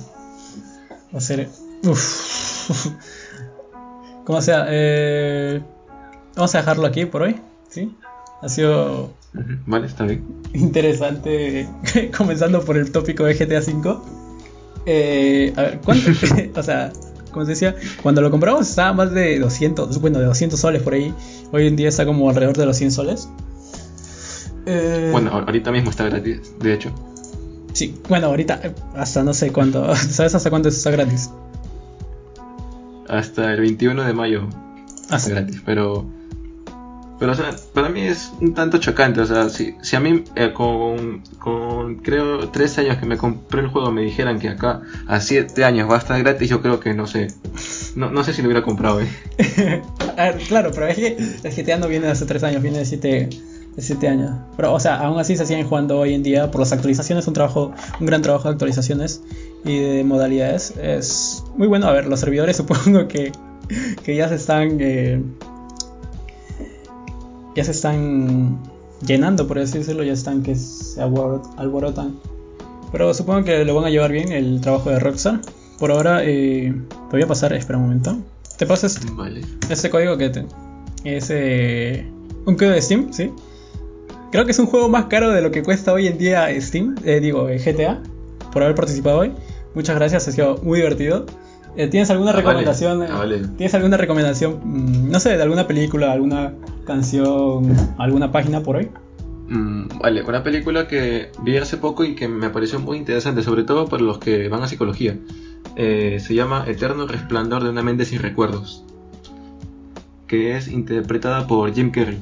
Va 1.15 1.19
a 1.19 1.21
ser. 1.21 1.49
Uf. 1.85 2.91
Como 4.25 4.43
sea, 4.43 4.67
eh 4.69 5.63
Vamos 6.35 6.53
a 6.57 6.59
dejarlo 6.59 6.87
aquí 6.87 7.07
por 7.07 7.23
hoy, 7.23 7.37
¿sí? 7.71 7.97
Ha 8.43 8.49
sido... 8.49 9.15
Vale, 9.65 9.87
está 9.87 10.05
bien. 10.07 10.25
Interesante, 10.55 11.69
comenzando 12.19 12.65
por 12.65 12.77
el 12.77 12.91
tópico 12.91 13.23
de 13.23 13.35
GTA 13.35 13.61
V. 13.61 13.97
Eh, 14.87 15.53
a 15.57 15.63
ver, 15.63 15.81
¿cuánto? 15.85 16.11
o 16.61 16.63
sea, 16.65 16.93
como 17.37 17.45
se 17.45 17.51
decía, 17.51 17.77
cuando 18.03 18.23
lo 18.23 18.31
compramos 18.31 18.67
estaba 18.67 18.95
más 18.95 19.13
de 19.13 19.39
200, 19.39 20.01
bueno, 20.01 20.19
de 20.19 20.25
200 20.25 20.59
soles 20.59 20.81
por 20.81 20.95
ahí. 20.95 21.13
Hoy 21.53 21.67
en 21.67 21.77
día 21.77 21.91
está 21.91 22.07
como 22.07 22.31
alrededor 22.31 22.57
de 22.57 22.65
los 22.65 22.79
100 22.79 22.93
soles. 22.93 23.29
Eh, 24.65 25.11
bueno, 25.13 25.33
ahorita 25.33 25.71
mismo 25.71 25.91
está 25.91 26.05
gratis, 26.05 26.55
de 26.59 26.73
hecho. 26.73 26.91
Sí, 27.75 27.95
bueno, 28.09 28.29
ahorita 28.29 28.73
hasta 28.95 29.23
no 29.23 29.35
sé 29.35 29.53
cuánto. 29.53 29.95
¿Sabes 29.97 30.35
hasta 30.35 30.49
cuánto 30.49 30.71
está 30.71 30.91
gratis? 30.91 31.31
Hasta 33.07 33.53
el 33.53 33.61
21 33.61 34.03
de 34.03 34.15
mayo. 34.15 34.49
Hasta 35.11 35.29
gratis, 35.29 35.63
pero 35.63 36.07
pero, 37.19 37.33
o 37.33 37.35
sea, 37.35 37.57
para 37.73 37.89
mí 37.89 38.03
es 38.03 38.31
un 38.41 38.53
tanto 38.53 38.79
chocante. 38.79 39.21
O 39.21 39.27
sea, 39.27 39.49
si, 39.49 39.75
si 39.81 39.97
a 39.97 40.01
mí 40.01 40.23
eh, 40.35 40.53
con, 40.53 41.23
con, 41.39 41.97
creo, 41.97 42.51
tres 42.51 42.77
años 42.79 42.99
que 42.99 43.07
me 43.07 43.17
compré 43.17 43.63
el 43.63 43.69
juego 43.69 43.91
me 43.91 44.03
dijeran 44.03 44.39
que 44.39 44.51
acá 44.51 44.83
a 45.07 45.21
siete 45.21 45.65
años 45.65 45.91
va 45.91 45.95
a 45.95 45.99
estar 45.99 46.19
gratis, 46.23 46.51
yo 46.51 46.61
creo 46.61 46.79
que 46.79 46.93
no 46.93 47.07
sé. 47.07 47.29
No, 47.95 48.11
no 48.11 48.23
sé 48.23 48.35
si 48.35 48.43
lo 48.43 48.49
hubiera 48.49 48.63
comprado, 48.63 49.01
¿eh? 49.01 49.09
claro, 50.49 50.71
pero 50.75 50.89
es 50.89 50.97
que 50.97 51.17
el 51.43 51.55
GTA 51.55 51.79
no 51.79 51.89
viene 51.89 52.07
de 52.07 52.13
hace 52.13 52.27
tres 52.27 52.43
años, 52.43 52.61
viene 52.61 52.79
de 52.79 52.85
siete, 52.85 53.31
de 53.75 53.83
siete 53.83 54.09
años. 54.09 54.33
Pero, 54.57 54.75
o 54.75 54.81
sea, 54.81 54.97
aún 54.97 55.19
así 55.19 55.37
se 55.37 55.47
siguen 55.47 55.67
jugando 55.67 55.99
hoy 55.99 56.13
en 56.13 56.23
día 56.23 56.51
por 56.51 56.61
las 56.61 56.73
actualizaciones, 56.73 57.27
un 57.27 57.33
trabajo, 57.33 57.73
un 57.99 58.07
gran 58.07 58.21
trabajo 58.21 58.49
de 58.49 58.53
actualizaciones 58.53 59.23
y 59.65 59.79
de 59.79 60.05
modalidades. 60.05 60.75
Es 60.77 61.43
muy 61.57 61.67
bueno. 61.67 61.87
A 61.87 61.93
ver, 61.93 62.07
los 62.09 62.21
servidores 62.21 62.57
supongo 62.59 63.09
que, 63.09 63.33
que 64.05 64.17
ya 64.17 64.29
se 64.29 64.35
están. 64.35 64.77
Eh, 64.81 65.23
ya 67.57 67.65
se 67.65 67.73
están 67.73 68.61
llenando, 69.05 69.49
por 69.49 69.59
así 69.59 69.79
decirlo, 69.79 70.05
ya 70.05 70.13
están 70.13 70.43
que 70.43 70.55
se 70.55 71.01
alborotan. 71.01 72.21
Pero 72.93 73.13
supongo 73.15 73.45
que 73.45 73.65
lo 73.65 73.75
van 73.75 73.87
a 73.87 73.91
llevar 73.91 74.13
bien 74.13 74.31
el 74.31 74.61
trabajo 74.61 74.91
de 74.91 75.01
Rockstar. 75.01 75.41
Por 75.81 75.91
ahora, 75.91 76.21
eh, 76.23 76.73
te 76.89 77.11
voy 77.11 77.23
a 77.23 77.27
pasar, 77.27 77.53
espera 77.53 77.79
un 77.79 77.87
momento. 77.87 78.17
Te 78.57 78.67
pasas 78.67 79.01
vale. 79.15 79.43
ese 79.69 79.91
código 79.91 80.17
que 80.17 80.31
te. 80.31 80.47
Es 81.05 81.31
un 82.47 82.55
código 82.55 82.73
de 82.73 82.81
Steam, 82.81 83.13
¿sí? 83.13 83.33
Creo 84.31 84.45
que 84.45 84.53
es 84.53 84.59
un 84.59 84.67
juego 84.67 84.89
más 84.89 85.07
caro 85.07 85.31
de 85.31 85.41
lo 85.41 85.51
que 85.51 85.63
cuesta 85.63 85.93
hoy 85.93 86.09
en 86.09 86.19
día 86.19 86.49
Steam, 86.61 86.97
eh, 87.05 87.21
digo, 87.21 87.49
eh, 87.49 87.59
GTA, 87.59 88.03
por 88.53 88.63
haber 88.63 88.75
participado 88.75 89.21
hoy. 89.21 89.33
Muchas 89.75 89.97
gracias, 89.97 90.27
ha 90.29 90.33
sido 90.33 90.59
muy 90.63 90.79
divertido. 90.79 91.27
Eh, 91.77 91.89
¿Tienes 91.89 92.11
alguna 92.11 92.31
ah, 92.31 92.35
recomendación? 92.35 93.03
Ah, 93.03 93.25
¿Tienes 93.57 93.75
alguna 93.75 93.97
recomendación, 93.97 94.61
mm, 94.63 95.11
no 95.11 95.21
sé, 95.21 95.37
de 95.37 95.43
alguna 95.43 95.67
película, 95.67 96.13
alguna 96.13 96.55
canción, 96.87 97.77
alguna 97.99 98.33
página 98.33 98.63
por 98.63 98.77
hoy? 98.77 98.89
Mm, 99.49 99.99
vale, 100.01 100.23
una 100.23 100.43
película 100.43 100.89
que 100.89 101.31
vi 101.43 101.57
hace 101.59 101.77
poco 101.77 102.05
y 102.05 102.15
que 102.15 102.29
me 102.29 102.49
pareció 102.51 102.81
muy 102.81 102.97
interesante, 102.97 103.43
sobre 103.43 103.65
todo 103.65 103.87
para 103.87 104.03
los 104.03 104.19
que 104.19 104.49
van 104.49 104.63
a 104.63 104.69
psicología. 104.69 105.19
Eh, 105.77 106.19
se 106.21 106.35
llama 106.35 106.65
Eterno 106.67 107.07
Resplandor 107.07 107.63
de 107.63 107.71
una 107.71 107.83
mente 107.83 108.05
sin 108.05 108.21
recuerdos, 108.21 108.85
que 110.27 110.57
es 110.57 110.69
interpretada 110.69 111.47
por 111.47 111.73
Jim 111.75 111.91
Carrey. 111.91 112.19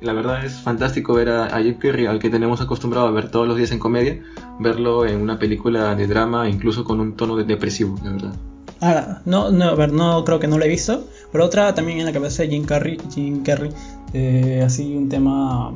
La 0.00 0.12
verdad 0.12 0.44
es 0.44 0.60
fantástico 0.60 1.14
ver 1.14 1.28
a, 1.28 1.46
a 1.46 1.62
Jim 1.62 1.74
Carrey, 1.78 2.06
al 2.06 2.18
que 2.18 2.30
tenemos 2.30 2.60
acostumbrado 2.60 3.06
a 3.06 3.10
ver 3.10 3.30
todos 3.30 3.48
los 3.48 3.56
días 3.56 3.72
en 3.72 3.78
comedia, 3.78 4.22
verlo 4.58 5.06
en 5.06 5.20
una 5.20 5.38
película 5.38 5.94
de 5.94 6.06
drama, 6.06 6.48
incluso 6.48 6.84
con 6.84 7.00
un 7.00 7.16
tono 7.16 7.36
de 7.36 7.44
depresivo, 7.44 7.98
la 8.04 8.12
verdad. 8.12 8.34
Ah, 8.80 9.22
no, 9.24 9.50
no, 9.50 9.64
a 9.64 9.74
ver, 9.74 9.92
no 9.92 10.24
creo 10.24 10.38
que 10.38 10.46
no 10.46 10.58
lo 10.58 10.64
he 10.64 10.68
visto. 10.68 11.04
Pero 11.32 11.44
otra 11.44 11.74
también 11.74 11.98
en 11.98 12.06
la 12.06 12.12
cabeza 12.12 12.42
de 12.42 12.50
Jim 12.50 12.64
Carrey, 12.64 12.98
Jim 13.12 13.42
Carrey 13.42 13.70
eh, 14.12 14.62
así 14.64 14.96
un 14.96 15.08
tema 15.08 15.74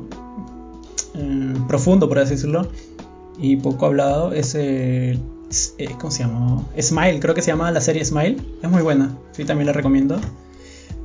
eh, 1.15 1.53
profundo, 1.67 2.07
por 2.07 2.19
así 2.19 2.31
decirlo. 2.31 2.67
y 3.39 3.57
poco 3.57 3.85
hablado 3.85 4.33
es 4.33 4.55
eh, 4.55 5.19
¿Cómo 5.99 6.09
se 6.09 6.23
llama? 6.23 6.63
Smile, 6.79 7.19
creo 7.19 7.35
que 7.35 7.41
se 7.41 7.51
llama 7.51 7.69
la 7.71 7.81
serie 7.81 8.03
Smile. 8.03 8.37
Es 8.61 8.69
muy 8.69 8.81
buena, 8.81 9.15
sí, 9.33 9.45
también 9.45 9.67
la 9.67 9.73
recomiendo. 9.73 10.19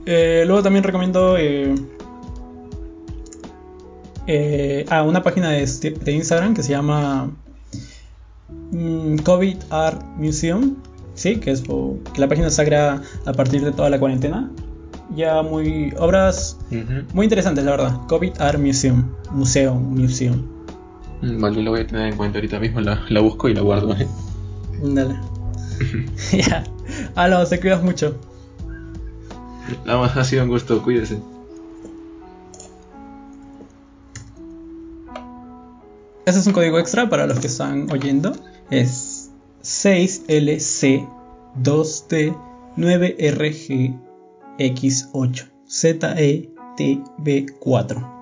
Eh, 0.07 0.45
luego 0.47 0.63
también 0.63 0.85
recomiendo. 0.85 1.37
ah, 4.91 5.03
una 5.03 5.23
página 5.23 5.51
de, 5.51 6.13
Instagram 6.13 6.55
que 6.55 6.63
se 6.63 6.71
llama 6.71 7.31
mm, 8.73 9.17
COVID 9.19 9.57
Art 9.71 10.03
Museum. 10.17 10.77
Sí, 11.15 11.37
que 11.37 11.51
es 11.51 11.63
que 11.63 12.21
la 12.21 12.29
página 12.29 12.49
se 12.49 12.65
crea 12.65 13.03
a 13.27 13.33
partir 13.33 13.63
de 13.65 13.73
toda 13.73 13.91
la 13.91 13.99
cuarentena. 13.99 14.51
Ya 15.15 15.43
muy. 15.43 15.95
obras 15.99 16.59
muy 17.13 17.25
interesantes, 17.25 17.65
la 17.65 17.71
verdad. 17.73 18.07
COVID 18.09 18.41
Art 18.41 18.59
Museum. 18.59 19.11
Museo, 19.31 19.75
museum. 19.75 20.43
Mm, 21.23 21.41
Vale, 21.41 21.63
lo 21.63 21.71
voy 21.71 21.81
a 21.81 21.87
tener 21.87 22.09
en 22.09 22.17
cuenta 22.17 22.39
ahorita 22.39 22.59
mismo, 22.61 22.81
la, 22.81 23.05
la 23.09 23.21
busco 23.21 23.49
y 23.49 23.55
la 23.55 23.63
guardo. 23.63 23.95
¿eh? 23.97 24.07
Dale. 24.83 25.17
ya. 26.33 26.65
Aló, 27.15 27.47
te 27.47 27.61
cuidas 27.61 27.83
mucho. 27.83 28.17
Nada 29.85 30.01
más, 30.01 30.17
ha 30.17 30.25
sido 30.25 30.45
un 30.45 30.49
gusto, 30.49 30.83
cuídese. 30.83 31.19
Ese 36.25 36.39
es 36.41 36.47
un 36.47 36.53
código 36.53 36.79
extra 36.79 37.09
para 37.09 37.27
los 37.27 37.39
que 37.39 37.47
están 37.47 37.91
oyendo. 37.91 38.33
Es 38.71 39.31
6LC2D9RGX8 44.59 45.47
ZETB4. 45.69 48.18